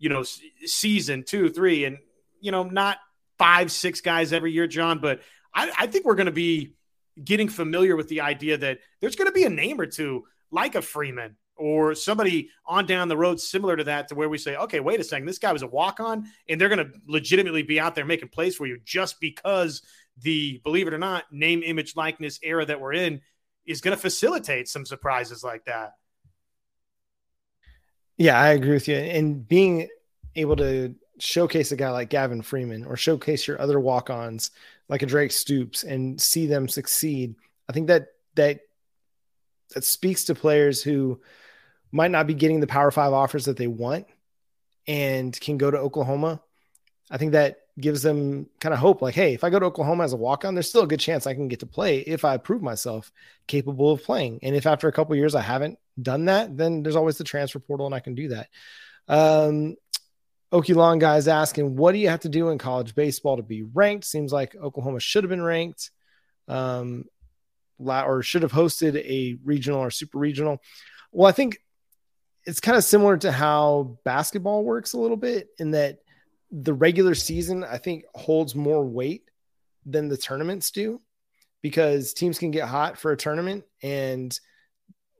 you 0.00 0.08
know 0.08 0.24
season 0.64 1.22
two 1.22 1.48
three 1.48 1.84
and 1.84 1.98
you 2.40 2.50
know 2.50 2.64
not 2.64 2.98
five 3.38 3.70
six 3.70 4.00
guys 4.00 4.32
every 4.32 4.50
year 4.50 4.66
John 4.66 4.98
but 4.98 5.20
I, 5.54 5.70
I 5.78 5.86
think 5.86 6.04
we're 6.04 6.16
going 6.16 6.26
to 6.26 6.32
be 6.32 6.74
getting 7.22 7.48
familiar 7.48 7.96
with 7.96 8.08
the 8.08 8.20
idea 8.20 8.56
that 8.58 8.78
there's 9.00 9.16
going 9.16 9.28
to 9.28 9.32
be 9.32 9.44
a 9.44 9.50
name 9.50 9.80
or 9.80 9.86
two 9.86 10.24
like 10.50 10.74
a 10.74 10.82
Freeman 10.82 11.36
or 11.56 11.94
somebody 11.94 12.50
on 12.66 12.86
down 12.86 13.08
the 13.08 13.16
road 13.16 13.40
similar 13.40 13.76
to 13.76 13.84
that 13.84 14.08
to 14.08 14.14
where 14.14 14.28
we 14.28 14.38
say, 14.38 14.56
okay, 14.56 14.80
wait 14.80 15.00
a 15.00 15.04
second, 15.04 15.26
this 15.26 15.38
guy 15.38 15.52
was 15.52 15.62
a 15.62 15.66
walk 15.66 16.00
on, 16.00 16.26
and 16.48 16.60
they're 16.60 16.68
going 16.68 16.84
to 16.84 16.90
legitimately 17.06 17.62
be 17.62 17.78
out 17.78 17.94
there 17.94 18.04
making 18.04 18.28
plays 18.28 18.56
for 18.56 18.66
you 18.66 18.78
just 18.84 19.20
because 19.20 19.82
the, 20.22 20.60
believe 20.64 20.88
it 20.88 20.94
or 20.94 20.98
not, 20.98 21.24
name, 21.30 21.62
image, 21.62 21.94
likeness 21.96 22.38
era 22.42 22.64
that 22.64 22.80
we're 22.80 22.92
in 22.92 23.20
is 23.66 23.80
going 23.80 23.96
to 23.96 24.00
facilitate 24.00 24.68
some 24.68 24.84
surprises 24.84 25.44
like 25.44 25.64
that. 25.66 25.92
Yeah, 28.16 28.38
I 28.38 28.48
agree 28.50 28.72
with 28.72 28.88
you. 28.88 28.96
And 28.96 29.46
being 29.46 29.88
able 30.36 30.56
to 30.56 30.94
showcase 31.18 31.72
a 31.72 31.76
guy 31.76 31.90
like 31.90 32.10
Gavin 32.10 32.42
Freeman 32.42 32.84
or 32.84 32.96
showcase 32.96 33.46
your 33.46 33.60
other 33.60 33.78
walk 33.78 34.10
ons 34.10 34.50
like 34.88 35.02
a 35.02 35.06
Drake 35.06 35.32
Stoops 35.32 35.82
and 35.82 36.20
see 36.20 36.46
them 36.46 36.68
succeed. 36.68 37.34
I 37.68 37.72
think 37.72 37.88
that 37.88 38.08
that 38.34 38.60
that 39.74 39.84
speaks 39.84 40.24
to 40.24 40.34
players 40.34 40.82
who 40.82 41.20
might 41.90 42.10
not 42.10 42.26
be 42.26 42.34
getting 42.34 42.60
the 42.60 42.66
Power 42.66 42.90
Five 42.90 43.12
offers 43.12 43.46
that 43.46 43.56
they 43.56 43.66
want 43.66 44.06
and 44.86 45.38
can 45.40 45.58
go 45.58 45.70
to 45.70 45.78
Oklahoma. 45.78 46.42
I 47.10 47.18
think 47.18 47.32
that 47.32 47.58
gives 47.78 48.02
them 48.02 48.46
kind 48.60 48.72
of 48.72 48.78
hope 48.78 49.02
like, 49.02 49.14
hey, 49.14 49.34
if 49.34 49.42
I 49.42 49.50
go 49.50 49.58
to 49.58 49.66
Oklahoma 49.66 50.04
as 50.04 50.12
a 50.12 50.16
walk 50.16 50.44
on, 50.44 50.54
there's 50.54 50.68
still 50.68 50.82
a 50.82 50.86
good 50.86 51.00
chance 51.00 51.26
I 51.26 51.34
can 51.34 51.48
get 51.48 51.60
to 51.60 51.66
play 51.66 51.98
if 51.98 52.24
I 52.24 52.36
prove 52.36 52.62
myself 52.62 53.10
capable 53.46 53.92
of 53.92 54.04
playing. 54.04 54.40
And 54.42 54.54
if 54.54 54.66
after 54.66 54.88
a 54.88 54.92
couple 54.92 55.16
years 55.16 55.34
I 55.34 55.40
haven't 55.40 55.78
done 56.00 56.26
that, 56.26 56.56
then 56.56 56.82
there's 56.82 56.96
always 56.96 57.18
the 57.18 57.24
transfer 57.24 57.58
portal 57.58 57.86
and 57.86 57.94
I 57.94 58.00
can 58.00 58.14
do 58.14 58.28
that. 58.28 58.48
Um, 59.08 59.76
Okie 60.54 61.00
guys 61.00 61.26
asking, 61.26 61.74
what 61.74 61.92
do 61.92 61.98
you 61.98 62.08
have 62.08 62.20
to 62.20 62.28
do 62.28 62.50
in 62.50 62.58
college 62.58 62.94
baseball 62.94 63.38
to 63.38 63.42
be 63.42 63.64
ranked? 63.64 64.04
Seems 64.04 64.32
like 64.32 64.54
Oklahoma 64.54 65.00
should 65.00 65.24
have 65.24 65.30
been 65.30 65.42
ranked, 65.42 65.90
um, 66.46 67.06
or 67.78 68.22
should 68.22 68.42
have 68.42 68.52
hosted 68.52 68.94
a 68.94 69.36
regional 69.44 69.80
or 69.80 69.90
super 69.90 70.16
regional. 70.16 70.62
Well, 71.10 71.28
I 71.28 71.32
think 71.32 71.58
it's 72.46 72.60
kind 72.60 72.78
of 72.78 72.84
similar 72.84 73.16
to 73.16 73.32
how 73.32 73.98
basketball 74.04 74.62
works 74.62 74.92
a 74.92 74.98
little 74.98 75.16
bit 75.16 75.48
in 75.58 75.72
that 75.72 75.98
the 76.52 76.72
regular 76.72 77.16
season, 77.16 77.64
I 77.64 77.78
think, 77.78 78.04
holds 78.14 78.54
more 78.54 78.84
weight 78.84 79.24
than 79.84 80.06
the 80.06 80.16
tournaments 80.16 80.70
do 80.70 81.00
because 81.62 82.12
teams 82.12 82.38
can 82.38 82.52
get 82.52 82.68
hot 82.68 82.96
for 82.96 83.10
a 83.10 83.16
tournament 83.16 83.64
and 83.82 84.38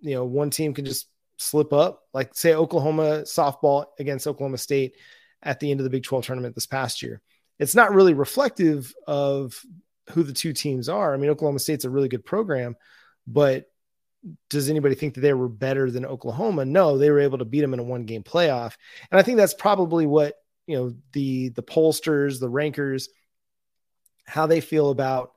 you 0.01 0.15
know 0.15 0.25
one 0.25 0.51
team 0.51 0.75
can 0.75 0.85
just 0.85 1.09
slip 1.37 1.73
up 1.73 2.03
like 2.15 2.35
say 2.35 2.55
oklahoma 2.55 3.23
softball 3.23 3.87
against 3.99 4.27
oklahoma 4.27 4.57
state 4.57 4.95
at 5.45 5.61
the 5.61 5.71
end 5.71 5.81
of 5.81 5.85
the 5.85 5.91
Big 5.91 6.03
12 6.03 6.25
tournament 6.25 6.55
this 6.55 6.67
past 6.67 7.03
year. 7.03 7.21
It's 7.59 7.75
not 7.75 7.95
really 7.95 8.15
reflective 8.15 8.95
of 9.07 9.61
who 10.11 10.23
the 10.23 10.33
two 10.33 10.53
teams 10.53 10.89
are. 10.89 11.15
I 11.15 11.17
mean, 11.17 11.31
Oklahoma 11.31 11.59
State's 11.59 11.85
a 11.85 11.91
really 11.91 12.09
good 12.09 12.25
program, 12.25 12.77
but 13.27 13.67
does 14.49 14.71
anybody 14.71 14.95
think 14.95 15.15
that 15.15 15.21
they 15.21 15.35
were 15.35 15.49
better 15.49 15.91
than 15.91 16.07
Oklahoma? 16.07 16.65
No, 16.65 16.97
they 16.97 17.11
were 17.11 17.21
able 17.21 17.39
to 17.39 17.45
beat 17.45 17.61
them 17.61 17.75
in 17.75 17.81
a 17.81 17.85
one 17.85 18.05
game 18.05 18.23
playoff. 18.23 18.75
And 19.11 19.19
I 19.19 19.23
think 19.23 19.37
that's 19.37 19.55
probably 19.55 20.07
what, 20.07 20.35
you 20.67 20.77
know, 20.77 20.95
the 21.13 21.51
the 21.51 21.63
pollsters, 21.63 22.41
the 22.41 22.49
rankers, 22.49 23.11
how 24.25 24.47
they 24.47 24.61
feel 24.61 24.91
about 24.91 25.33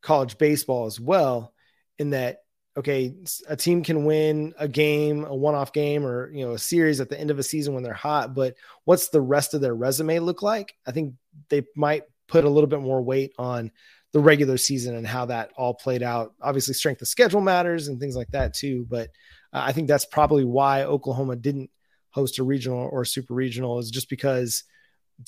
college 0.00 0.38
baseball 0.38 0.86
as 0.86 0.98
well, 0.98 1.54
in 1.98 2.10
that 2.10 2.41
okay, 2.76 3.14
a 3.48 3.56
team 3.56 3.82
can 3.82 4.04
win 4.04 4.54
a 4.58 4.66
game, 4.66 5.24
a 5.24 5.34
one-off 5.34 5.72
game, 5.72 6.06
or 6.06 6.30
you 6.32 6.44
know, 6.44 6.52
a 6.52 6.58
series 6.58 7.00
at 7.00 7.08
the 7.08 7.20
end 7.20 7.30
of 7.30 7.38
a 7.38 7.42
season 7.42 7.74
when 7.74 7.82
they're 7.82 7.92
hot. 7.92 8.34
But 8.34 8.56
what's 8.84 9.08
the 9.08 9.20
rest 9.20 9.54
of 9.54 9.60
their 9.60 9.74
resume 9.74 10.18
look 10.20 10.42
like? 10.42 10.74
I 10.86 10.92
think 10.92 11.14
they 11.48 11.64
might 11.76 12.04
put 12.28 12.44
a 12.44 12.48
little 12.48 12.68
bit 12.68 12.80
more 12.80 13.02
weight 13.02 13.34
on 13.38 13.70
the 14.12 14.20
regular 14.20 14.56
season 14.56 14.94
and 14.94 15.06
how 15.06 15.26
that 15.26 15.52
all 15.56 15.74
played 15.74 16.02
out. 16.02 16.34
Obviously, 16.40 16.74
strength 16.74 17.02
of 17.02 17.08
schedule 17.08 17.40
matters 17.40 17.88
and 17.88 18.00
things 18.00 18.16
like 18.16 18.30
that 18.30 18.54
too. 18.54 18.86
But 18.88 19.10
uh, 19.52 19.62
I 19.64 19.72
think 19.72 19.88
that's 19.88 20.06
probably 20.06 20.44
why 20.44 20.84
Oklahoma 20.84 21.36
didn't 21.36 21.70
host 22.10 22.38
a 22.38 22.42
regional 22.42 22.88
or 22.90 23.04
super 23.04 23.34
regional 23.34 23.78
is 23.78 23.90
just 23.90 24.08
because 24.08 24.64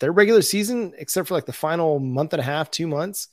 their 0.00 0.12
regular 0.12 0.42
season, 0.42 0.92
except 0.98 1.28
for 1.28 1.34
like 1.34 1.46
the 1.46 1.52
final 1.52 1.98
month 1.98 2.32
and 2.32 2.40
a 2.40 2.44
half, 2.44 2.70
two 2.70 2.86
months, 2.86 3.28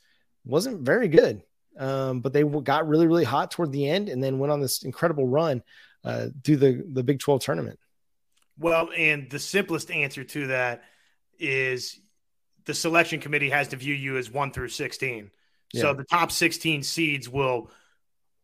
wasn't 0.45 0.81
very 0.81 1.07
good. 1.07 1.41
Um, 1.77 2.19
but 2.19 2.33
they 2.33 2.43
got 2.43 2.87
really, 2.87 3.07
really 3.07 3.23
hot 3.23 3.51
toward 3.51 3.71
the 3.71 3.87
end 3.87 4.09
and 4.09 4.23
then 4.23 4.39
went 4.39 4.51
on 4.51 4.59
this 4.59 4.83
incredible 4.83 5.27
run 5.27 5.63
uh, 6.03 6.27
through 6.43 6.57
the, 6.57 6.83
the 6.91 7.03
Big 7.03 7.19
12 7.19 7.41
tournament. 7.41 7.79
Well, 8.57 8.89
and 8.95 9.29
the 9.29 9.39
simplest 9.39 9.89
answer 9.89 10.23
to 10.23 10.47
that 10.47 10.83
is 11.39 11.99
the 12.65 12.73
selection 12.73 13.19
committee 13.19 13.49
has 13.49 13.69
to 13.69 13.75
view 13.75 13.93
you 13.93 14.17
as 14.17 14.29
one 14.29 14.51
through 14.51 14.69
16. 14.69 15.31
Yeah. 15.73 15.81
So 15.81 15.93
the 15.93 16.03
top 16.03 16.31
16 16.31 16.83
seeds 16.83 17.29
will 17.29 17.71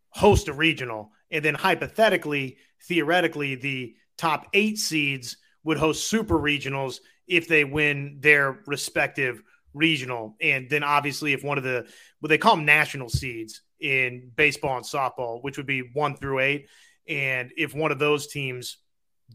host 0.09 0.47
a 0.47 0.53
regional. 0.53 1.11
And 1.29 1.43
then 1.43 1.55
hypothetically, 1.55 2.57
theoretically, 2.83 3.55
the 3.55 3.95
top 4.17 4.47
eight 4.53 4.79
seeds 4.79 5.37
would 5.63 5.77
host 5.77 6.07
super 6.07 6.39
regionals 6.39 6.99
if 7.27 7.47
they 7.47 7.63
win 7.63 8.17
their 8.21 8.59
respective 8.65 9.43
regional. 9.77 10.35
And 10.41 10.69
then 10.69 10.83
obviously, 10.83 11.33
if 11.33 11.43
one 11.43 11.57
of 11.57 11.63
the 11.63 11.87
what 12.19 12.29
they 12.29 12.37
call 12.37 12.55
them 12.55 12.65
national 12.65 13.09
seeds 13.09 13.61
in 13.79 14.31
baseball 14.35 14.77
and 14.77 14.85
softball, 14.85 15.43
which 15.43 15.57
would 15.57 15.67
be 15.67 15.89
one 15.93 16.15
through 16.15 16.39
eight, 16.39 16.67
and 17.07 17.51
if 17.57 17.73
one 17.73 17.91
of 17.91 17.99
those 17.99 18.27
teams 18.27 18.77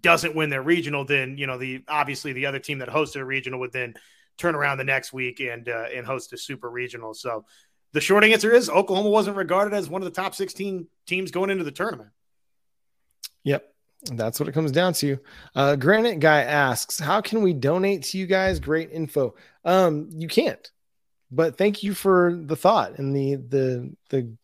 doesn't 0.00 0.34
win 0.34 0.50
their 0.50 0.62
regional, 0.62 1.04
then 1.04 1.36
you 1.38 1.46
know 1.46 1.58
the 1.58 1.84
obviously 1.88 2.32
the 2.32 2.46
other 2.46 2.58
team 2.58 2.78
that 2.78 2.88
hosted 2.88 3.20
a 3.20 3.24
regional 3.24 3.60
would 3.60 3.72
then 3.72 3.94
turn 4.38 4.54
around 4.54 4.78
the 4.78 4.84
next 4.84 5.12
week 5.12 5.40
and 5.40 5.68
uh, 5.68 5.86
and 5.94 6.06
host 6.06 6.32
a 6.32 6.38
super 6.38 6.70
regional. 6.70 7.14
So 7.14 7.44
the 7.92 8.00
short 8.00 8.24
answer 8.24 8.50
is 8.50 8.70
Oklahoma 8.70 9.10
wasn't 9.10 9.36
regarded 9.36 9.74
as 9.74 9.88
one 9.88 10.02
of 10.02 10.06
the 10.06 10.20
top 10.20 10.34
16 10.34 10.86
teams 11.06 11.30
going 11.30 11.50
into 11.50 11.64
the 11.64 11.70
tournament. 11.70 12.10
That's 14.10 14.40
what 14.40 14.48
it 14.48 14.52
comes 14.52 14.72
down 14.72 14.94
to. 14.94 15.18
Uh, 15.54 15.76
Granite 15.76 16.18
guy 16.18 16.42
asks, 16.42 16.98
"How 16.98 17.20
can 17.20 17.42
we 17.42 17.52
donate 17.52 18.02
to 18.04 18.18
you 18.18 18.26
guys? 18.26 18.58
Great 18.58 18.90
info. 18.90 19.34
Um, 19.64 20.08
you 20.10 20.26
can't, 20.26 20.70
but 21.30 21.56
thank 21.56 21.82
you 21.82 21.94
for 21.94 22.40
the 22.44 22.56
thought 22.56 22.98
and 22.98 23.14
the 23.14 23.36
the 23.36 23.96
the 24.10 24.36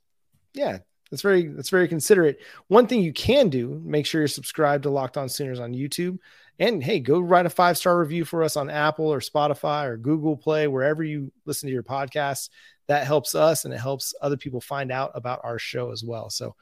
yeah. 0.54 0.78
That's 1.10 1.22
very 1.22 1.46
that's 1.46 1.70
very 1.70 1.88
considerate. 1.88 2.38
One 2.68 2.86
thing 2.86 3.00
you 3.00 3.14
can 3.14 3.48
do, 3.48 3.80
make 3.82 4.04
sure 4.04 4.20
you're 4.20 4.28
subscribed 4.28 4.82
to 4.82 4.90
Locked 4.90 5.16
On 5.16 5.28
Sooners 5.28 5.58
on 5.58 5.72
YouTube. 5.72 6.18
And 6.58 6.82
hey, 6.82 7.00
go 7.00 7.20
write 7.20 7.46
a 7.46 7.50
five 7.50 7.78
star 7.78 7.98
review 7.98 8.24
for 8.24 8.42
us 8.42 8.56
on 8.56 8.68
Apple 8.68 9.06
or 9.06 9.20
Spotify 9.20 9.86
or 9.86 9.96
Google 9.96 10.36
Play, 10.36 10.66
wherever 10.66 11.02
you 11.02 11.32
listen 11.46 11.68
to 11.68 11.72
your 11.72 11.82
podcasts. 11.82 12.50
That 12.88 13.06
helps 13.06 13.34
us 13.34 13.64
and 13.64 13.72
it 13.72 13.78
helps 13.78 14.14
other 14.20 14.36
people 14.36 14.60
find 14.60 14.90
out 14.90 15.12
about 15.14 15.40
our 15.44 15.58
show 15.58 15.92
as 15.92 16.02
well. 16.02 16.30
So 16.30 16.56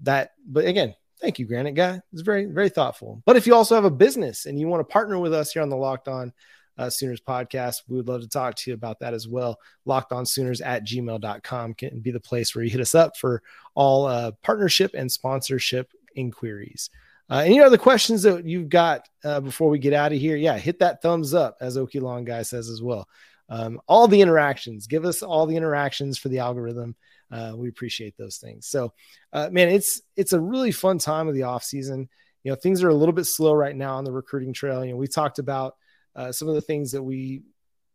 that, 0.00 0.32
but 0.46 0.64
again, 0.64 0.94
thank 1.22 1.38
you, 1.38 1.46
Granite 1.46 1.72
Guy. 1.72 2.02
It's 2.12 2.22
very, 2.22 2.44
very 2.44 2.68
thoughtful. 2.68 3.22
But 3.24 3.36
if 3.36 3.46
you 3.46 3.54
also 3.54 3.74
have 3.74 3.84
a 3.84 3.90
business 3.90 4.44
and 4.44 4.58
you 4.58 4.68
want 4.68 4.80
to 4.80 4.92
partner 4.92 5.18
with 5.18 5.32
us 5.32 5.52
here 5.52 5.62
on 5.62 5.70
the 5.70 5.76
Locked 5.76 6.08
On 6.08 6.32
uh, 6.78 6.90
Sooners 6.90 7.20
podcast. 7.20 7.82
We 7.88 7.96
would 7.96 8.08
love 8.08 8.22
to 8.22 8.28
talk 8.28 8.54
to 8.56 8.70
you 8.70 8.74
about 8.74 9.00
that 9.00 9.14
as 9.14 9.28
well. 9.28 9.58
Locked 9.84 10.12
on 10.12 10.26
Sooners 10.26 10.60
at 10.60 10.86
gmail.com 10.86 11.74
can 11.74 12.00
be 12.00 12.10
the 12.10 12.20
place 12.20 12.54
where 12.54 12.64
you 12.64 12.70
hit 12.70 12.80
us 12.80 12.94
up 12.94 13.16
for 13.16 13.42
all 13.74 14.06
uh, 14.06 14.32
partnership 14.42 14.92
and 14.94 15.10
sponsorship 15.10 15.92
inquiries. 16.14 16.90
Uh, 17.30 17.42
any 17.44 17.60
other 17.60 17.78
questions 17.78 18.22
that 18.22 18.44
you've 18.44 18.68
got 18.68 19.08
uh, 19.24 19.40
before 19.40 19.70
we 19.70 19.78
get 19.78 19.92
out 19.92 20.12
of 20.12 20.18
here? 20.18 20.36
Yeah, 20.36 20.58
hit 20.58 20.78
that 20.80 21.00
thumbs 21.00 21.34
up, 21.34 21.56
as 21.60 21.76
Okie 21.76 22.02
Long 22.02 22.24
Guy 22.24 22.42
says 22.42 22.68
as 22.68 22.82
well. 22.82 23.08
Um, 23.48 23.80
all 23.86 24.08
the 24.08 24.20
interactions, 24.20 24.86
give 24.86 25.04
us 25.04 25.22
all 25.22 25.46
the 25.46 25.56
interactions 25.56 26.18
for 26.18 26.28
the 26.28 26.40
algorithm. 26.40 26.94
Uh, 27.32 27.54
we 27.56 27.68
appreciate 27.68 28.16
those 28.16 28.36
things. 28.36 28.66
So, 28.66 28.92
uh, 29.32 29.48
man, 29.50 29.70
it's 29.70 30.02
it's 30.16 30.34
a 30.34 30.40
really 30.40 30.70
fun 30.70 30.98
time 30.98 31.28
of 31.28 31.34
the 31.34 31.44
off 31.44 31.64
season. 31.64 32.08
You 32.44 32.52
know, 32.52 32.56
things 32.56 32.82
are 32.82 32.90
a 32.90 32.94
little 32.94 33.14
bit 33.14 33.24
slow 33.24 33.54
right 33.54 33.74
now 33.74 33.96
on 33.96 34.04
the 34.04 34.12
recruiting 34.12 34.52
trail. 34.52 34.84
You 34.84 34.92
know, 34.92 34.98
we 34.98 35.08
talked 35.08 35.38
about 35.38 35.76
uh, 36.14 36.30
some 36.30 36.48
of 36.48 36.54
the 36.54 36.60
things 36.60 36.92
that 36.92 37.02
we 37.02 37.42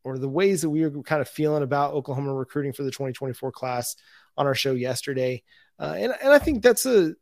or 0.04 0.18
the 0.18 0.30
ways 0.30 0.62
that 0.62 0.70
we 0.70 0.88
were 0.88 1.04
kind 1.04 1.22
of 1.22 1.28
feeling 1.28 1.64
about 1.64 1.94
Oklahoma 1.94 2.34
recruiting 2.34 2.72
for 2.72 2.84
the 2.84 2.92
2024 2.92 3.52
class 3.52 3.96
on 4.38 4.48
our 4.48 4.56
show 4.56 4.72
yesterday. 4.72 5.44
Uh, 5.80 5.96
and, 5.98 6.14
and 6.24 6.32
I 6.32 6.40
think 6.40 6.64
that's 6.64 6.86
a, 6.86 7.14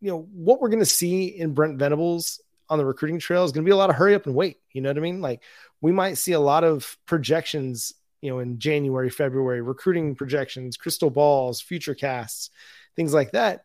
you 0.00 0.10
know, 0.10 0.26
what 0.32 0.60
we're 0.60 0.70
going 0.70 0.78
to 0.78 0.86
see 0.86 1.26
in 1.26 1.52
Brent 1.52 1.78
Venables 1.78 2.40
on 2.70 2.78
the 2.78 2.86
recruiting 2.86 3.18
trail 3.18 3.44
is 3.44 3.52
going 3.52 3.64
to 3.64 3.68
be 3.68 3.72
a 3.72 3.76
lot 3.76 3.90
of 3.90 3.96
hurry 3.96 4.14
up 4.14 4.24
and 4.24 4.34
wait. 4.34 4.60
You 4.72 4.80
know 4.80 4.88
what 4.88 4.96
I 4.96 5.00
mean? 5.00 5.20
Like 5.20 5.42
we 5.82 5.92
might 5.92 6.14
see 6.14 6.32
a 6.32 6.40
lot 6.40 6.64
of 6.64 6.96
projections, 7.04 7.92
you 8.22 8.30
know, 8.30 8.38
in 8.38 8.58
January, 8.58 9.10
February, 9.10 9.60
recruiting 9.60 10.14
projections, 10.14 10.76
crystal 10.76 11.10
balls, 11.10 11.60
future 11.60 11.94
casts, 11.94 12.50
things 12.96 13.12
like 13.12 13.32
that. 13.32 13.64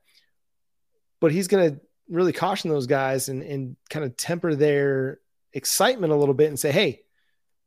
But 1.21 1.31
he's 1.31 1.47
going 1.47 1.71
to 1.71 1.81
really 2.09 2.33
caution 2.33 2.69
those 2.69 2.87
guys 2.87 3.29
and, 3.29 3.43
and 3.43 3.77
kind 3.89 4.03
of 4.03 4.17
temper 4.17 4.55
their 4.55 5.19
excitement 5.53 6.11
a 6.11 6.15
little 6.15 6.33
bit 6.33 6.49
and 6.49 6.59
say, 6.59 6.71
hey, 6.71 7.01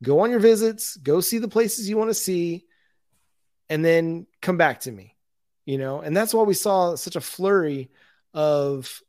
go 0.02 0.20
on 0.20 0.30
your 0.30 0.40
visits, 0.40 0.96
go 0.96 1.20
see 1.20 1.38
the 1.38 1.48
places 1.48 1.88
you 1.88 1.96
want 1.96 2.10
to 2.10 2.14
see, 2.14 2.66
and 3.68 3.84
then 3.84 4.26
come 4.42 4.56
back 4.56 4.80
to 4.80 4.92
me. 4.92 5.16
You 5.66 5.78
know, 5.78 6.00
and 6.00 6.16
that's 6.16 6.34
why 6.34 6.42
we 6.42 6.54
saw 6.54 6.96
such 6.96 7.14
a 7.14 7.20
flurry 7.20 7.90
of 8.34 9.00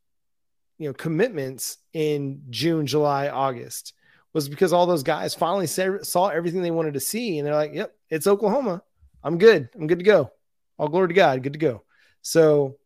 you 0.78 0.88
know 0.88 0.94
commitments 0.94 1.78
in 1.94 2.44
June, 2.52 2.86
July, 2.86 3.30
August 3.30 3.94
was 4.34 4.50
because 4.50 4.74
all 4.74 4.86
those 4.86 5.04
guys 5.04 5.36
finally 5.36 5.68
saw 5.68 6.28
everything 6.28 6.62
they 6.62 6.72
wanted 6.72 6.94
to 6.94 7.00
see 7.00 7.38
and 7.38 7.48
they're 7.48 7.56
like, 7.56 7.74
"Yep, 7.74 7.94
it's 8.10 8.28
Oklahoma. 8.28 8.84
I'm 9.24 9.38
good. 9.38 9.70
I'm 9.76 9.88
good 9.88 10.00
to 10.00 10.06
go. 10.06 10.32
All 10.78 10.88
glory 10.88 11.10
to 11.10 11.14
God. 11.14 11.44
Good 11.44 11.54
to 11.54 11.60
go." 11.60 11.84
So, 12.22 12.78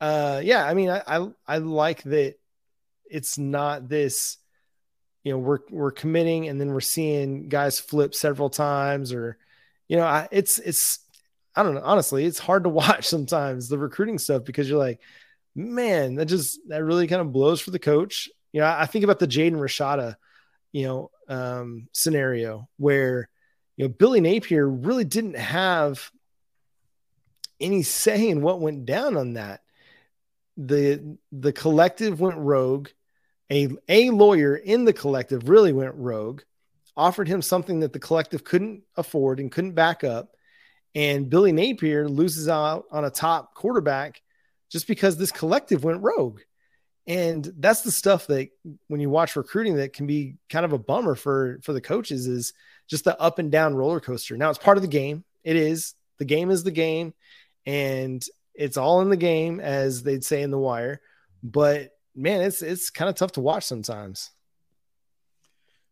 uh, 0.00 0.40
yeah, 0.44 0.64
I 0.64 0.74
mean, 0.74 0.90
I, 0.90 1.02
I 1.06 1.28
I 1.46 1.58
like 1.58 2.02
that 2.04 2.36
it's 3.10 3.38
not 3.38 3.88
this 3.88 4.38
you 5.26 5.32
know 5.32 5.38
we're 5.38 5.58
we're 5.70 5.90
committing 5.90 6.48
and 6.48 6.60
then 6.60 6.72
we're 6.72 6.80
seeing 6.80 7.48
guys 7.48 7.80
flip 7.80 8.14
several 8.14 8.48
times 8.48 9.12
or 9.12 9.36
you 9.88 9.96
know 9.96 10.04
I, 10.04 10.28
it's 10.30 10.60
it's 10.60 11.00
I 11.56 11.64
don't 11.64 11.74
know 11.74 11.82
honestly 11.82 12.24
it's 12.24 12.38
hard 12.38 12.62
to 12.62 12.68
watch 12.70 13.06
sometimes 13.06 13.68
the 13.68 13.76
recruiting 13.76 14.18
stuff 14.18 14.44
because 14.44 14.68
you're 14.68 14.78
like 14.78 15.00
man 15.56 16.14
that 16.14 16.26
just 16.26 16.60
that 16.68 16.84
really 16.84 17.08
kind 17.08 17.20
of 17.20 17.32
blows 17.32 17.60
for 17.60 17.72
the 17.72 17.78
coach 17.80 18.28
you 18.52 18.60
know 18.60 18.68
I 18.68 18.86
think 18.86 19.02
about 19.02 19.18
the 19.18 19.26
Jaden 19.26 19.54
Rashada 19.54 20.14
you 20.76 20.86
know 20.86 21.10
um, 21.28 21.88
scenario 21.92 22.68
where 22.76 23.28
you 23.76 23.84
know 23.84 23.88
Billy 23.88 24.20
Napier 24.20 24.68
really 24.68 25.04
didn't 25.04 25.36
have 25.36 26.10
any 27.60 27.82
say 27.82 28.28
in 28.28 28.42
what 28.42 28.60
went 28.60 28.84
down 28.84 29.16
on 29.16 29.34
that 29.34 29.62
the 30.56 31.16
the 31.32 31.52
collective 31.52 32.20
went 32.20 32.38
rogue 32.38 32.88
a, 33.50 33.68
a 33.88 34.10
lawyer 34.10 34.56
in 34.56 34.84
the 34.84 34.92
collective 34.92 35.48
really 35.48 35.72
went 35.72 35.94
rogue, 35.94 36.42
offered 36.96 37.28
him 37.28 37.42
something 37.42 37.80
that 37.80 37.92
the 37.92 37.98
collective 37.98 38.44
couldn't 38.44 38.82
afford 38.96 39.40
and 39.40 39.52
couldn't 39.52 39.72
back 39.72 40.02
up. 40.02 40.30
And 40.94 41.28
Billy 41.28 41.52
Napier 41.52 42.08
loses 42.08 42.48
out 42.48 42.86
on 42.90 43.04
a 43.04 43.10
top 43.10 43.54
quarterback 43.54 44.20
just 44.70 44.88
because 44.88 45.16
this 45.16 45.30
collective 45.30 45.84
went 45.84 46.02
rogue. 46.02 46.40
And 47.06 47.48
that's 47.58 47.82
the 47.82 47.92
stuff 47.92 48.26
that 48.26 48.48
when 48.88 49.00
you 49.00 49.08
watch 49.08 49.36
recruiting 49.36 49.76
that 49.76 49.92
can 49.92 50.06
be 50.06 50.36
kind 50.50 50.64
of 50.64 50.72
a 50.72 50.78
bummer 50.78 51.14
for 51.14 51.60
for 51.62 51.72
the 51.72 51.80
coaches 51.80 52.26
is 52.26 52.52
just 52.88 53.04
the 53.04 53.20
up 53.20 53.38
and 53.38 53.50
down 53.52 53.74
roller 53.74 54.00
coaster. 54.00 54.36
Now 54.36 54.50
it's 54.50 54.58
part 54.58 54.76
of 54.76 54.82
the 54.82 54.88
game. 54.88 55.24
It 55.44 55.56
is. 55.56 55.94
The 56.18 56.24
game 56.24 56.50
is 56.50 56.64
the 56.64 56.70
game 56.70 57.14
and 57.64 58.24
it's 58.54 58.76
all 58.76 59.02
in 59.02 59.10
the 59.10 59.16
game 59.16 59.60
as 59.60 60.02
they'd 60.02 60.24
say 60.24 60.42
in 60.42 60.50
the 60.50 60.58
wire. 60.58 61.00
But 61.42 61.90
man, 62.14 62.40
it's 62.40 62.62
it's 62.62 62.90
kind 62.90 63.08
of 63.08 63.14
tough 63.14 63.32
to 63.32 63.40
watch 63.40 63.64
sometimes. 63.64 64.30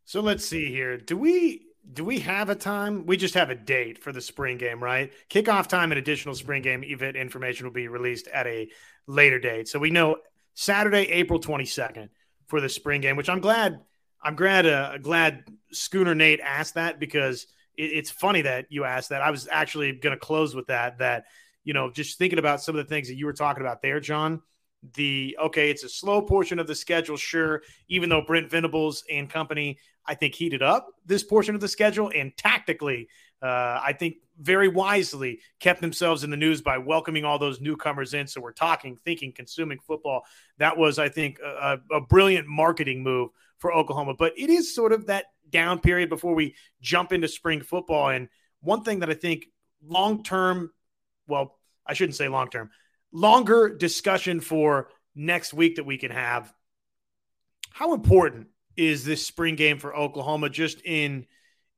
So 0.04 0.20
let's 0.20 0.44
see 0.44 0.66
here. 0.66 0.96
Do 0.96 1.16
we 1.16 1.66
do 1.92 2.04
we 2.04 2.20
have 2.20 2.48
a 2.48 2.54
time? 2.54 3.06
We 3.06 3.16
just 3.16 3.34
have 3.34 3.50
a 3.50 3.54
date 3.54 4.02
for 4.02 4.12
the 4.12 4.20
spring 4.20 4.56
game, 4.56 4.82
right? 4.82 5.12
Kickoff 5.28 5.66
time 5.66 5.92
and 5.92 5.98
additional 5.98 6.34
spring 6.34 6.62
game 6.62 6.82
event 6.82 7.16
information 7.16 7.66
will 7.66 7.72
be 7.72 7.88
released 7.88 8.26
at 8.28 8.46
a 8.46 8.68
later 9.06 9.38
date. 9.38 9.68
So 9.68 9.78
we 9.78 9.90
know 9.90 10.16
Saturday, 10.54 11.10
April 11.10 11.40
22nd 11.40 12.08
for 12.46 12.60
the 12.60 12.68
spring 12.68 13.00
game, 13.00 13.16
which 13.16 13.28
I'm 13.28 13.40
glad 13.40 13.80
I'm 14.22 14.36
glad 14.36 14.66
uh, 14.66 14.98
glad 14.98 15.44
Schooner 15.72 16.14
Nate 16.14 16.40
asked 16.40 16.74
that 16.74 16.98
because 16.98 17.46
it, 17.76 17.84
it's 17.84 18.10
funny 18.10 18.42
that 18.42 18.66
you 18.70 18.84
asked 18.84 19.10
that. 19.10 19.22
I 19.22 19.30
was 19.30 19.48
actually 19.50 19.92
going 19.92 20.14
to 20.14 20.20
close 20.20 20.54
with 20.54 20.68
that 20.68 20.98
that 20.98 21.24
you 21.64 21.72
know, 21.72 21.90
just 21.90 22.18
thinking 22.18 22.38
about 22.38 22.62
some 22.62 22.76
of 22.76 22.84
the 22.84 22.88
things 22.88 23.08
that 23.08 23.14
you 23.14 23.26
were 23.26 23.32
talking 23.32 23.62
about 23.62 23.82
there, 23.82 24.00
John 24.00 24.42
the 24.92 25.36
okay, 25.40 25.70
it's 25.70 25.84
a 25.84 25.88
slow 25.88 26.20
portion 26.20 26.58
of 26.58 26.66
the 26.66 26.74
schedule, 26.74 27.16
sure. 27.16 27.62
Even 27.88 28.08
though 28.08 28.22
Brent 28.22 28.50
Venables 28.50 29.04
and 29.10 29.30
company, 29.30 29.78
I 30.06 30.14
think 30.14 30.34
heated 30.34 30.62
up 30.62 30.88
this 31.06 31.24
portion 31.24 31.54
of 31.54 31.60
the 31.60 31.68
schedule 31.68 32.12
and 32.14 32.36
tactically, 32.36 33.08
uh, 33.44 33.80
I 33.84 33.92
think 33.92 34.16
very 34.40 34.68
wisely 34.68 35.40
kept 35.60 35.80
themselves 35.80 36.24
in 36.24 36.30
the 36.30 36.36
news 36.36 36.62
by 36.62 36.78
welcoming 36.78 37.24
all 37.24 37.38
those 37.38 37.60
newcomers 37.60 38.14
in. 38.14 38.26
So 38.26 38.40
we're 38.40 38.52
talking, 38.52 38.96
thinking, 38.96 39.32
consuming 39.32 39.78
football. 39.78 40.22
That 40.58 40.76
was, 40.76 40.98
I 40.98 41.08
think, 41.08 41.38
a, 41.40 41.78
a 41.92 42.00
brilliant 42.00 42.48
marketing 42.48 43.02
move 43.02 43.30
for 43.58 43.72
Oklahoma. 43.72 44.14
But 44.18 44.32
it 44.36 44.50
is 44.50 44.74
sort 44.74 44.92
of 44.92 45.06
that 45.06 45.26
down 45.50 45.78
period 45.78 46.08
before 46.08 46.34
we 46.34 46.54
jump 46.80 47.12
into 47.12 47.28
spring 47.28 47.60
football. 47.60 48.08
And 48.08 48.28
one 48.60 48.82
thing 48.82 49.00
that 49.00 49.10
I 49.10 49.14
think 49.14 49.46
long 49.86 50.22
term, 50.22 50.72
well, 51.26 51.58
I 51.86 51.92
shouldn't 51.92 52.16
say 52.16 52.28
long 52.28 52.48
term 52.48 52.70
longer 53.12 53.74
discussion 53.74 54.40
for 54.40 54.88
next 55.14 55.54
week 55.54 55.76
that 55.76 55.86
we 55.86 55.96
can 55.96 56.10
have. 56.10 56.52
How 57.70 57.94
important 57.94 58.48
is 58.76 59.04
this 59.04 59.26
spring 59.26 59.54
game 59.54 59.78
for 59.78 59.94
Oklahoma 59.94 60.50
just 60.50 60.82
in 60.84 61.26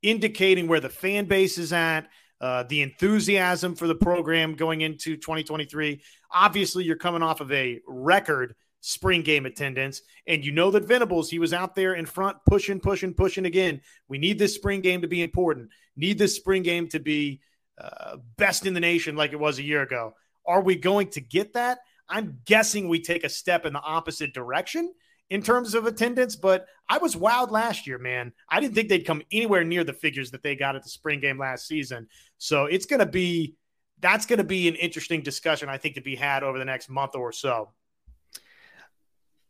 indicating 0.02 0.68
where 0.68 0.80
the 0.80 0.88
fan 0.88 1.26
base 1.26 1.58
is 1.58 1.72
at, 1.72 2.08
uh, 2.40 2.64
the 2.64 2.82
enthusiasm 2.82 3.74
for 3.74 3.86
the 3.86 3.94
program 3.94 4.54
going 4.54 4.80
into 4.80 5.16
2023? 5.16 6.02
Obviously, 6.32 6.84
you're 6.84 6.96
coming 6.96 7.22
off 7.22 7.40
of 7.40 7.50
a 7.52 7.80
record 7.86 8.54
spring 8.80 9.22
game 9.22 9.46
attendance. 9.46 10.02
And 10.28 10.44
you 10.44 10.52
know 10.52 10.70
that 10.70 10.84
Venables, 10.84 11.28
he 11.28 11.40
was 11.40 11.52
out 11.52 11.74
there 11.74 11.94
in 11.94 12.06
front 12.06 12.36
pushing, 12.46 12.78
pushing, 12.78 13.14
pushing 13.14 13.44
again. 13.44 13.80
We 14.08 14.18
need 14.18 14.38
this 14.38 14.54
spring 14.54 14.80
game 14.80 15.02
to 15.02 15.08
be 15.08 15.22
important. 15.22 15.70
Need 15.96 16.18
this 16.18 16.36
spring 16.36 16.62
game 16.62 16.88
to 16.90 17.00
be 17.00 17.40
uh, 17.78 18.18
best 18.36 18.64
in 18.64 18.74
the 18.74 18.80
nation 18.80 19.16
like 19.16 19.32
it 19.32 19.40
was 19.40 19.58
a 19.58 19.64
year 19.64 19.82
ago. 19.82 20.14
Are 20.46 20.62
we 20.62 20.76
going 20.76 21.08
to 21.10 21.20
get 21.20 21.54
that? 21.54 21.78
I'm 22.08 22.38
guessing 22.44 22.88
we 22.88 23.00
take 23.00 23.24
a 23.24 23.28
step 23.28 23.66
in 23.66 23.72
the 23.72 23.80
opposite 23.80 24.32
direction 24.32 24.92
in 25.30 25.42
terms 25.42 25.74
of 25.74 25.86
attendance, 25.86 26.36
but 26.36 26.66
I 26.88 26.98
was 26.98 27.16
wild 27.16 27.50
last 27.50 27.86
year, 27.86 27.98
man. 27.98 28.32
I 28.48 28.60
didn't 28.60 28.74
think 28.74 28.88
they'd 28.88 29.06
come 29.06 29.22
anywhere 29.32 29.64
near 29.64 29.84
the 29.84 29.92
figures 29.92 30.30
that 30.30 30.42
they 30.42 30.54
got 30.54 30.76
at 30.76 30.82
the 30.82 30.88
spring 30.88 31.20
game 31.20 31.38
last 31.38 31.66
season. 31.66 32.08
So 32.38 32.66
it's 32.66 32.86
going 32.86 33.00
to 33.00 33.06
be 33.06 33.56
that's 34.00 34.26
going 34.26 34.38
to 34.38 34.44
be 34.44 34.68
an 34.68 34.74
interesting 34.74 35.22
discussion, 35.22 35.68
I 35.68 35.78
think, 35.78 35.94
to 35.94 36.02
be 36.02 36.14
had 36.14 36.42
over 36.42 36.58
the 36.58 36.64
next 36.64 36.88
month 36.88 37.14
or 37.14 37.32
so. 37.32 37.70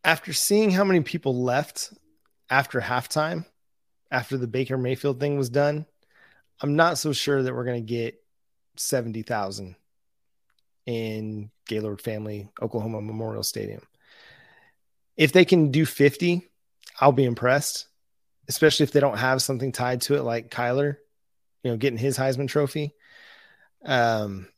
After 0.04 0.32
seeing 0.32 0.70
how 0.70 0.84
many 0.84 1.00
people 1.00 1.42
left 1.42 1.92
after 2.48 2.80
halftime, 2.80 3.44
after 4.10 4.36
the 4.36 4.46
Baker 4.46 4.78
Mayfield 4.78 5.18
thing 5.18 5.36
was 5.36 5.50
done, 5.50 5.84
I'm 6.60 6.76
not 6.76 6.96
so 6.96 7.12
sure 7.12 7.42
that 7.42 7.52
we're 7.52 7.64
going 7.64 7.84
to 7.84 7.92
get 7.92 8.22
70,000 8.76 9.74
in 10.86 11.50
Gaylord 11.66 12.00
Family 12.00 12.48
Oklahoma 12.62 13.02
Memorial 13.02 13.42
Stadium. 13.42 13.82
If 15.16 15.32
they 15.32 15.44
can 15.44 15.70
do 15.70 15.86
50, 15.86 16.42
I'll 17.00 17.12
be 17.12 17.24
impressed, 17.24 17.86
especially 18.48 18.84
if 18.84 18.92
they 18.92 19.00
don't 19.00 19.18
have 19.18 19.42
something 19.42 19.72
tied 19.72 20.02
to 20.02 20.14
it 20.16 20.22
like 20.22 20.50
Kyler, 20.50 20.96
you 21.62 21.70
know, 21.70 21.76
getting 21.76 21.98
his 21.98 22.18
Heisman 22.18 22.48
trophy. 22.48 22.94
Um, 23.84 24.48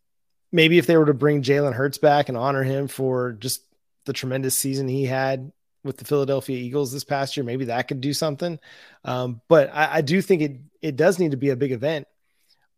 maybe 0.52 0.78
if 0.78 0.86
they 0.86 0.96
were 0.96 1.06
to 1.06 1.14
bring 1.14 1.42
Jalen 1.42 1.74
Hurts 1.74 1.98
back 1.98 2.28
and 2.28 2.38
honor 2.38 2.62
him 2.62 2.88
for 2.88 3.32
just 3.32 3.62
the 4.04 4.12
tremendous 4.12 4.56
season 4.56 4.88
he 4.88 5.04
had 5.04 5.52
with 5.84 5.96
the 5.96 6.04
Philadelphia 6.04 6.56
Eagles 6.56 6.92
this 6.92 7.04
past 7.04 7.36
year, 7.36 7.44
maybe 7.44 7.66
that 7.66 7.88
could 7.88 8.00
do 8.00 8.12
something. 8.12 8.58
Um, 9.04 9.40
but 9.48 9.70
I, 9.72 9.96
I, 9.96 10.00
do 10.00 10.20
think 10.20 10.42
it 10.42 10.60
it 10.82 10.96
does 10.96 11.18
need 11.18 11.32
to 11.32 11.36
be 11.36 11.50
a 11.50 11.56
big 11.56 11.72
event, 11.72 12.06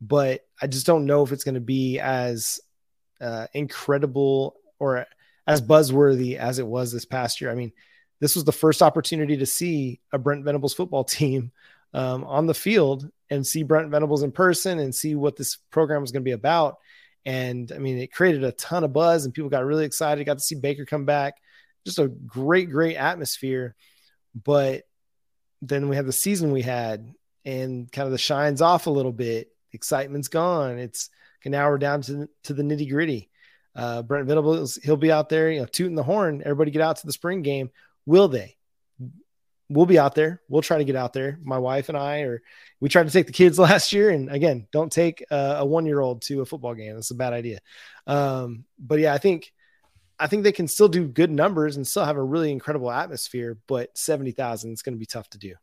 but 0.01 0.45
I 0.61 0.67
just 0.67 0.87
don't 0.87 1.07
know 1.07 1.23
if 1.23 1.33
it's 1.33 1.45
going 1.45 1.55
to 1.55 1.61
be 1.61 1.99
as 1.99 2.61
uh, 3.21 3.47
incredible 3.55 4.57
or 4.79 5.07
as 5.47 5.63
buzzworthy 5.63 6.37
as 6.37 6.59
it 6.59 6.67
was 6.67 6.93
this 6.93 7.05
past 7.05 7.41
year. 7.41 7.51
I 7.51 7.55
mean, 7.55 7.73
this 8.21 8.35
was 8.35 8.45
the 8.45 8.53
first 8.53 8.83
opportunity 8.83 9.39
to 9.39 9.47
see 9.47 10.01
a 10.13 10.19
Brent 10.19 10.45
Venables 10.45 10.75
football 10.75 11.05
team 11.05 11.53
um, 11.93 12.25
on 12.25 12.47
the 12.47 12.55
field 12.55 13.09
and 13.31 13.47
see 13.47 13.63
Brent 13.63 13.91
Venables 13.91 14.23
in 14.23 14.33
person 14.33 14.79
and 14.79 14.95
see 14.95 15.15
what 15.15 15.37
this 15.37 15.57
program 15.71 16.01
was 16.01 16.13
going 16.13 16.23
to 16.23 16.29
be 16.29 16.33
about. 16.33 16.79
And 17.25 17.71
I 17.73 17.79
mean, 17.79 17.99
it 17.99 18.13
created 18.13 18.45
a 18.45 18.53
ton 18.53 18.85
of 18.85 18.93
buzz 18.93 19.25
and 19.25 19.35
people 19.35 19.51
got 19.51 19.65
really 19.65 19.85
excited. 19.85 20.25
Got 20.25 20.39
to 20.39 20.45
see 20.45 20.55
Baker 20.55 20.85
come 20.85 21.05
back. 21.05 21.35
Just 21.85 21.99
a 21.99 22.09
great, 22.09 22.71
great 22.71 22.97
atmosphere. 22.97 23.75
But 24.35 24.85
then 25.63 25.89
we 25.89 25.97
have 25.97 26.07
the 26.07 26.13
season 26.13 26.53
we 26.53 26.63
had 26.63 27.13
and 27.45 27.91
kind 27.91 28.07
of 28.07 28.13
the 28.13 28.19
shines 28.19 28.63
off 28.63 28.87
a 28.87 28.91
little 28.91 29.13
bit. 29.13 29.49
Excitement's 29.73 30.29
gone. 30.29 30.79
It's 30.79 31.11
now 31.45 31.69
we're 31.71 31.79
down 31.79 32.03
to, 32.03 32.29
to 32.45 32.55
the 32.55 32.63
nitty 32.63 32.91
gritty. 32.91 33.30
Uh, 33.75 34.03
Brent 34.03 34.27
Venables, 34.27 34.77
he'll 34.77 34.97
be 34.97 35.13
out 35.13 35.29
there, 35.29 35.51
you 35.51 35.61
know, 35.61 35.67
tooting 35.67 35.95
the 35.95 36.03
horn. 36.03 36.43
Everybody 36.45 36.71
get 36.71 36.83
out 36.83 36.97
to 36.97 37.07
the 37.07 37.13
spring 37.13 37.43
game. 37.43 37.71
Will 38.07 38.29
they? 38.29 38.57
We'll 39.69 39.87
be 39.87 39.99
out 39.99 40.17
there. 40.17 40.43
We'll 40.49 40.63
try 40.63 40.79
to 40.79 40.85
get 40.85 40.97
out 40.97 41.13
there. 41.13 41.39
My 41.45 41.59
wife 41.59 41.89
and 41.89 41.97
I, 41.97 42.21
or 42.21 42.43
we 42.81 42.89
tried 42.89 43.07
to 43.07 43.13
take 43.13 43.27
the 43.27 43.33
kids 43.33 43.59
last 43.59 43.93
year. 43.93 44.11
And 44.11 44.31
again, 44.31 44.67
don't 44.73 44.91
take 44.91 45.25
a, 45.31 45.59
a 45.59 45.65
one 45.65 45.87
year 45.87 46.01
old 46.01 46.23
to 46.23 46.41
a 46.41 46.47
football 46.47 46.75
game. 46.75 46.95
That's 46.95 47.13
a 47.13 47.15
bad 47.15 47.33
idea. 47.33 47.61
Um, 48.07 48.65
but 48.79 48.99
yeah, 48.99 49.15
I 49.15 49.19
think, 49.19 49.53
I 50.19 50.27
think 50.27 50.43
they 50.43 50.53
can 50.53 50.69
still 50.69 50.89
do 50.89 51.07
good 51.07 51.31
numbers 51.31 51.77
and 51.77 51.87
still 51.87 52.05
have 52.05 52.17
a 52.17 52.23
really 52.23 52.51
incredible 52.51 52.91
atmosphere, 52.91 53.59
but 53.69 53.97
70,000 53.97 54.73
is 54.73 54.83
going 54.83 54.95
to 54.95 54.99
be 54.99 55.07
tough 55.07 55.31
to 55.31 55.39
do. 55.39 55.55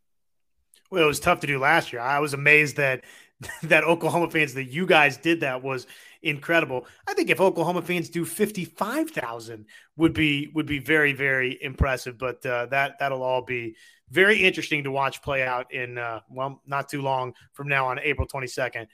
Well, 0.90 1.04
it 1.04 1.08
was 1.08 1.20
tough 1.20 1.42
to 1.42 1.48
do 1.48 1.60
last 1.60 1.92
year. 1.92 2.02
I 2.02 2.20
was 2.20 2.34
amazed 2.34 2.78
that 2.78 3.04
that 3.64 3.84
Oklahoma 3.84 4.30
fans 4.30 4.54
that 4.56 4.66
you 4.66 4.86
guys 4.86 5.18
did 5.18 5.42
that 5.42 5.62
was 5.62 5.86
incredible. 6.28 6.86
I 7.08 7.14
think 7.14 7.30
if 7.30 7.40
Oklahoma 7.40 7.82
fans 7.82 8.10
do 8.10 8.26
55,000 8.26 9.66
would 9.96 10.14
be 10.14 10.52
would 10.54 10.66
be 10.66 10.80
very 10.80 11.14
very 11.14 11.58
impressive, 11.62 12.18
but 12.18 12.46
uh, 12.46 12.68
that 12.68 13.00
that'll 13.00 13.24
all 13.24 13.42
be 13.42 13.76
very 14.10 14.44
interesting 14.44 14.84
to 14.84 14.92
watch 14.92 15.22
play 15.22 15.44
out 15.44 15.74
in 15.74 15.98
uh, 15.98 16.20
well 16.30 16.62
not 16.66 16.90
too 16.90 17.02
long 17.02 17.34
from 17.54 17.68
now 17.68 17.88
on 17.88 18.00
April 18.00 18.28
22nd. 18.28 18.88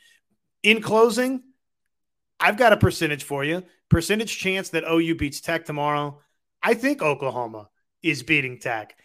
In 0.63 0.81
closing, 0.81 1.43
I've 2.39 2.57
got 2.57 2.73
a 2.73 2.77
percentage 2.77 3.23
for 3.23 3.43
you. 3.43 3.63
Percentage 3.89 4.37
chance 4.37 4.69
that 4.69 4.83
OU 4.89 5.15
beats 5.15 5.41
Tech 5.41 5.65
tomorrow. 5.65 6.21
I 6.61 6.73
think 6.73 7.01
Oklahoma 7.01 7.69
is 8.01 8.23
beating 8.23 8.59
Tech, 8.59 8.95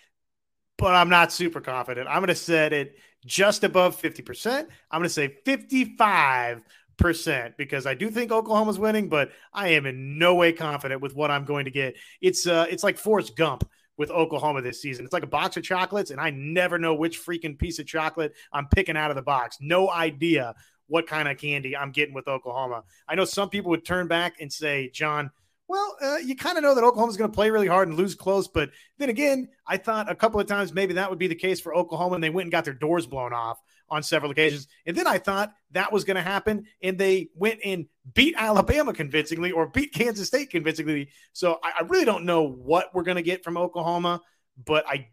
but 0.77 0.95
I'm 0.95 1.09
not 1.09 1.33
super 1.33 1.61
confident. 1.61 2.09
I'm 2.09 2.19
going 2.19 2.29
to 2.29 2.35
set 2.35 2.73
it 2.73 2.97
just 3.27 3.65
above 3.65 4.01
50%. 4.01 4.67
I'm 4.91 5.01
going 5.01 5.03
to 5.05 5.09
say 5.09 5.29
55 5.45 6.63
percent 6.99 7.57
because 7.57 7.87
I 7.87 7.95
do 7.95 8.11
think 8.11 8.31
Oklahoma's 8.31 8.79
winning, 8.79 9.09
but 9.09 9.31
I 9.53 9.69
am 9.69 9.87
in 9.87 10.19
no 10.19 10.35
way 10.35 10.53
confident 10.53 11.01
with 11.01 11.15
what 11.15 11.31
I'm 11.31 11.45
going 11.45 11.65
to 11.65 11.71
get. 11.71 11.97
It's 12.21 12.47
uh 12.47 12.67
it's 12.69 12.85
like 12.85 12.99
Forrest 12.99 13.37
Gump 13.37 13.69
with 13.97 14.11
Oklahoma 14.11 14.63
this 14.63 14.83
season. 14.83 15.05
It's 15.05 15.13
like 15.13 15.23
a 15.23 15.29
box 15.29 15.57
of 15.57 15.63
chocolates, 15.63 16.11
and 16.11 16.21
I 16.21 16.31
never 16.31 16.79
know 16.79 16.95
which 16.95 17.25
freaking 17.25 17.59
piece 17.59 17.79
of 17.79 17.87
chocolate 17.87 18.35
I'm 18.53 18.69
picking 18.69 18.97
out 18.97 19.11
of 19.11 19.17
the 19.17 19.23
box. 19.23 19.59
No 19.61 19.91
idea 19.91 20.55
what 20.87 21.07
kind 21.07 21.29
of 21.29 21.39
candy 21.39 21.77
I'm 21.77 21.93
getting 21.93 22.15
with 22.15 22.29
Oklahoma. 22.29 22.85
I 23.09 23.15
know 23.15 23.25
some 23.25 23.51
people 23.51 23.71
would 23.71 23.85
turn 23.85 24.09
back 24.09 24.41
and 24.41 24.53
say, 24.53 24.91
John, 24.93 25.31
well, 25.69 25.97
uh, 26.01 26.17
you 26.17 26.35
kind 26.35 26.57
of 26.57 26.65
know 26.65 26.75
that 26.75 26.83
Oklahoma's 26.83 27.19
going 27.19 27.31
to 27.31 27.35
play 27.35 27.51
really 27.51 27.67
hard 27.67 27.89
and 27.89 27.97
lose 27.97 28.15
close. 28.15 28.49
But 28.49 28.71
then 28.97 29.11
again, 29.11 29.49
I 29.67 29.77
thought 29.77 30.11
a 30.11 30.15
couple 30.15 30.41
of 30.41 30.47
times 30.47 30.73
maybe 30.73 30.95
that 30.95 31.11
would 31.11 31.19
be 31.19 31.27
the 31.27 31.35
case 31.35 31.61
for 31.61 31.75
Oklahoma, 31.75 32.15
and 32.15 32.25
they 32.25 32.31
went 32.31 32.47
and 32.47 32.53
got 32.53 32.65
their 32.65 32.75
doors 32.75 33.07
blown 33.07 33.35
off 33.35 33.61
on 33.91 34.03
several 34.03 34.31
occasions. 34.31 34.69
And 34.87 34.97
then 34.97 35.07
I 35.07 35.19
thought 35.19 35.53
that 35.73 35.93
was 35.93 36.05
going 36.05 36.17
to 36.17 36.23
happen, 36.23 36.67
and 36.83 36.99
they 36.99 37.29
went 37.35 37.61
and 37.65 37.87
beat 38.15 38.35
Alabama 38.37 38.93
convincingly 38.93 39.53
or 39.53 39.67
beat 39.67 39.93
Kansas 39.93 40.29
State 40.29 40.51
convincingly. 40.51 41.11
So 41.33 41.59
I, 41.63 41.81
I 41.81 41.83
really 41.83 42.05
don't 42.05 42.25
know 42.25 42.43
what 42.43 42.95
we're 42.95 43.03
going 43.03 43.17
to 43.17 43.23
get 43.23 43.45
from 43.45 43.57
Oklahoma, 43.57 44.21
but 44.65 44.87
I 44.89 45.09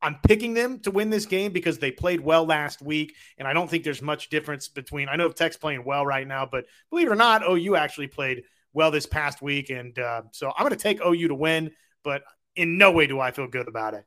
I'm 0.00 0.18
picking 0.26 0.54
them 0.54 0.78
to 0.80 0.90
win 0.90 1.10
this 1.10 1.26
game 1.26 1.52
because 1.52 1.78
they 1.78 1.90
played 1.90 2.20
well 2.20 2.44
last 2.44 2.80
week, 2.80 3.14
and 3.36 3.48
I 3.48 3.52
don't 3.52 3.68
think 3.68 3.84
there's 3.84 4.02
much 4.02 4.28
difference 4.28 4.68
between. 4.68 5.08
I 5.08 5.16
know 5.16 5.28
Tech's 5.30 5.56
playing 5.56 5.84
well 5.84 6.06
right 6.06 6.26
now, 6.26 6.46
but 6.50 6.66
believe 6.90 7.08
it 7.08 7.12
or 7.12 7.16
not, 7.16 7.42
OU 7.42 7.76
actually 7.76 8.06
played 8.06 8.44
well 8.72 8.90
this 8.90 9.06
past 9.06 9.42
week, 9.42 9.70
and 9.70 9.98
uh, 9.98 10.22
so 10.32 10.52
I'm 10.56 10.64
going 10.64 10.76
to 10.76 10.82
take 10.82 11.00
OU 11.04 11.28
to 11.28 11.34
win, 11.34 11.72
but 12.04 12.22
in 12.54 12.78
no 12.78 12.92
way 12.92 13.06
do 13.06 13.18
I 13.18 13.32
feel 13.32 13.48
good 13.48 13.66
about 13.66 13.94
it. 13.94 14.04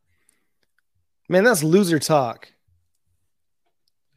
Man, 1.28 1.44
that's 1.44 1.64
loser 1.64 2.00
talk. 2.00 2.52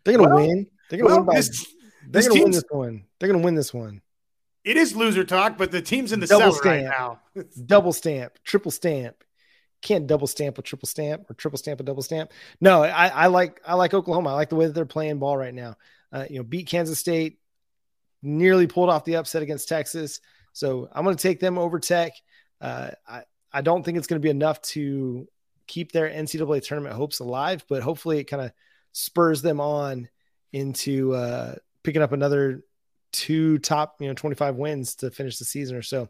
They're 0.05 0.17
gonna 0.17 0.35
well, 0.35 0.47
win. 0.47 0.67
They're 0.89 0.99
gonna 0.99 1.09
well, 1.09 1.19
win 1.19 1.27
by. 1.27 1.35
This, 1.37 1.67
they're 2.09 2.23
gonna 2.23 2.43
win 2.43 2.51
this 2.51 2.65
one. 2.71 3.05
They're 3.19 3.29
gonna 3.29 3.45
win 3.45 3.55
this 3.55 3.73
one. 3.73 4.03
It 4.65 4.77
is 4.79 4.97
loser 4.97 5.25
talk, 5.25 5.59
but 5.59 5.71
the 5.71 5.83
team's 5.83 6.13
in 6.13 6.21
the 6.21 6.27
double 6.27 6.53
stamp 6.53 6.65
right 6.65 6.85
now. 6.85 7.21
double 7.67 7.93
stamp, 7.93 8.39
triple 8.45 8.71
stamp. 8.71 9.23
Can't 9.83 10.07
double 10.07 10.27
stamp 10.27 10.57
a 10.57 10.63
triple 10.63 10.89
stamp 10.89 11.31
or 11.31 11.35
triple 11.35 11.59
stamp 11.59 11.81
a 11.81 11.83
double 11.83 12.03
stamp. 12.03 12.33
No, 12.61 12.83
I, 12.83 13.09
I 13.09 13.27
like 13.27 13.61
I 13.67 13.75
like 13.75 13.93
Oklahoma. 13.93 14.31
I 14.31 14.33
like 14.33 14.49
the 14.49 14.57
way 14.57 14.67
that 14.67 14.73
they're 14.73 14.87
playing 14.87 15.19
ball 15.19 15.37
right 15.37 15.53
now. 15.53 15.77
Uh, 16.11 16.25
you 16.31 16.39
know, 16.39 16.45
beat 16.45 16.69
Kansas 16.69 16.99
State, 16.99 17.39
nearly 18.23 18.67
pulled 18.67 18.89
off 18.89 19.05
the 19.05 19.17
upset 19.17 19.43
against 19.43 19.69
Texas. 19.69 20.21
So 20.55 20.89
I'm 20.93 21.05
going 21.05 21.17
to 21.17 21.23
take 21.23 21.41
them 21.41 21.59
over 21.59 21.79
Tech. 21.79 22.13
Uh, 22.61 22.91
I 23.07 23.25
I 23.53 23.61
don't 23.61 23.85
think 23.85 23.99
it's 23.99 24.07
going 24.07 24.21
to 24.21 24.25
be 24.25 24.31
enough 24.31 24.63
to 24.63 25.29
keep 25.67 25.93
their 25.93 26.09
NCAA 26.09 26.65
tournament 26.65 26.95
hopes 26.95 27.21
alive, 27.21 27.65
but 27.69 27.83
hopefully 27.83 28.19
it 28.19 28.25
kind 28.25 28.43
of 28.43 28.53
spurs 28.95 29.43
them 29.43 29.61
on 29.61 30.09
into 30.53 31.13
uh, 31.15 31.57
picking 31.83 32.01
up 32.01 32.13
another 32.13 32.65
two 33.13 33.59
top, 33.59 33.97
you 34.01 34.09
know, 34.09 34.15
25 34.15 34.57
wins 34.57 34.95
to 34.97 35.11
finish 35.11 35.39
the 35.39 35.45
season 35.45 35.77
or 35.77 35.83
so. 35.83 36.09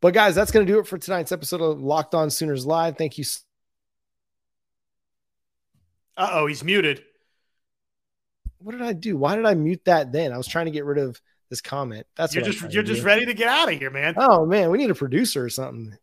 But 0.00 0.14
guys, 0.14 0.34
that's 0.34 0.50
going 0.50 0.66
to 0.66 0.72
do 0.72 0.78
it 0.78 0.86
for 0.86 0.98
tonight's 0.98 1.32
episode 1.32 1.60
of 1.60 1.80
Locked 1.80 2.14
On 2.14 2.30
Sooners 2.30 2.66
Live. 2.66 2.96
Thank 2.98 3.18
you. 3.18 3.24
Uh 6.16 6.30
oh, 6.32 6.46
he's 6.46 6.64
muted. 6.64 7.04
What 8.58 8.72
did 8.72 8.82
I 8.82 8.94
do? 8.94 9.16
Why 9.16 9.36
did 9.36 9.44
I 9.44 9.54
mute 9.54 9.82
that 9.84 10.12
then? 10.12 10.32
I 10.32 10.38
was 10.38 10.46
trying 10.46 10.64
to 10.64 10.70
get 10.70 10.86
rid 10.86 10.98
of 10.98 11.20
this 11.50 11.60
comment. 11.60 12.06
That's 12.16 12.34
you're 12.34 12.44
just 12.44 12.72
you're 12.72 12.82
just 12.82 13.02
ready 13.02 13.26
to 13.26 13.34
get 13.34 13.48
out 13.48 13.70
of 13.70 13.78
here, 13.78 13.90
man. 13.90 14.14
Oh 14.16 14.46
man, 14.46 14.70
we 14.70 14.78
need 14.78 14.90
a 14.90 14.94
producer 14.94 15.44
or 15.44 15.50
something. 15.50 15.96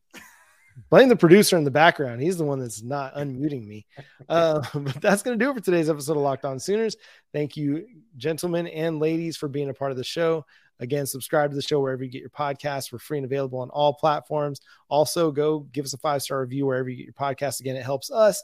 Blame 0.90 1.10
the 1.10 1.16
producer 1.16 1.58
in 1.58 1.64
the 1.64 1.72
background. 1.72 2.22
He's 2.22 2.38
the 2.38 2.44
one 2.44 2.60
that's 2.60 2.82
not 2.82 3.16
unmuting 3.16 3.66
me. 3.66 3.86
Uh, 4.28 4.62
but 4.74 5.02
that's 5.02 5.24
going 5.24 5.38
to 5.38 5.44
do 5.44 5.52
it 5.52 5.56
for 5.56 5.62
today's 5.62 5.90
episode 5.90 6.18
of 6.18 6.24
Locked 6.24 6.46
On 6.46 6.60
Sooners. 6.60 6.96
Thank 7.32 7.58
you, 7.58 7.88
gentlemen 8.18 8.68
and 8.68 9.00
ladies, 9.00 9.38
for 9.38 9.48
being 9.48 9.70
a 9.70 9.74
part 9.74 9.92
of 9.92 9.98
the 9.98 10.04
show. 10.04 10.46
Again, 10.80 11.06
subscribe 11.06 11.52
to 11.52 11.56
the 11.56 11.62
show 11.62 11.80
wherever 11.80 12.04
you 12.04 12.10
get 12.10 12.22
your 12.22 12.30
podcasts. 12.30 12.92
We're 12.92 13.00
free 13.00 13.18
and 13.18 13.26
available 13.26 13.60
on 13.60 13.70
all 13.70 13.94
platforms. 13.94 14.60
Also, 14.90 15.32
go 15.32 15.60
give 15.72 15.86
us 15.86 15.94
a 15.94 15.98
five 15.98 16.22
star 16.22 16.42
review 16.42 16.66
wherever 16.66 16.90
you 16.90 16.98
get 16.98 17.06
your 17.06 17.14
podcast. 17.14 17.60
Again, 17.60 17.76
it 17.76 17.84
helps 17.84 18.12
us, 18.12 18.44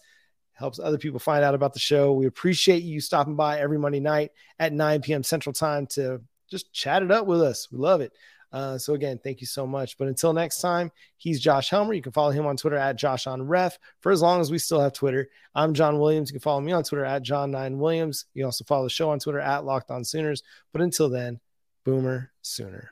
helps 0.54 0.80
other 0.80 0.98
people 0.98 1.20
find 1.20 1.44
out 1.44 1.56
about 1.56 1.74
the 1.74 1.80
show. 1.80 2.14
We 2.14 2.28
appreciate 2.28 2.84
you 2.84 3.02
stopping 3.02 3.36
by 3.36 3.60
every 3.60 3.80
Monday 3.80 4.00
night 4.00 4.32
at 4.60 4.74
9 4.74 5.02
p.m. 5.02 5.24
Central 5.24 5.54
Time 5.54 5.88
to 5.88 6.22
just 6.50 6.72
chat 6.72 7.04
it 7.04 7.12
up 7.12 7.26
with 7.26 7.42
us. 7.42 7.68
We 7.72 7.78
love 7.78 8.02
it. 8.02 8.14
Uh, 8.52 8.78
so 8.78 8.94
again, 8.94 9.20
thank 9.24 9.42
you 9.42 9.48
so 9.48 9.68
much. 9.68 9.98
But 9.98 10.08
until 10.08 10.34
next 10.34 10.62
time, 10.62 10.92
he's 11.18 11.40
Josh 11.40 11.70
Helmer. 11.70 11.94
You 11.94 12.02
can 12.02 12.12
follow 12.12 12.32
him 12.32 12.46
on 12.46 12.58
Twitter 12.58 12.78
at 12.78 12.96
Josh 12.96 13.28
on 13.28 13.42
Ref 13.42 13.78
for 14.02 14.12
as 14.12 14.22
long 14.22 14.42
as 14.42 14.52
we 14.52 14.58
still 14.58 14.80
have 14.80 14.94
Twitter. 14.94 15.30
I'm 15.54 15.74
John 15.74 16.00
Williams. 16.00 16.30
You 16.30 16.34
can 16.34 16.42
follow 16.42 16.62
me 16.62 16.72
on 16.72 16.84
Twitter 16.84 17.06
at 17.06 17.22
John 17.22 17.52
Nine 17.52 17.78
Williams. 17.78 18.26
You 18.34 18.46
also 18.46 18.64
follow 18.64 18.86
the 18.86 18.90
show 18.90 19.10
on 19.12 19.20
Twitter 19.20 19.40
at 19.40 19.66
Locked 19.66 19.92
On 19.92 20.04
Sooners. 20.04 20.44
But 20.72 20.82
until 20.82 21.10
then, 21.10 21.40
Boomer 21.86 22.32
Sooner. 22.42 22.92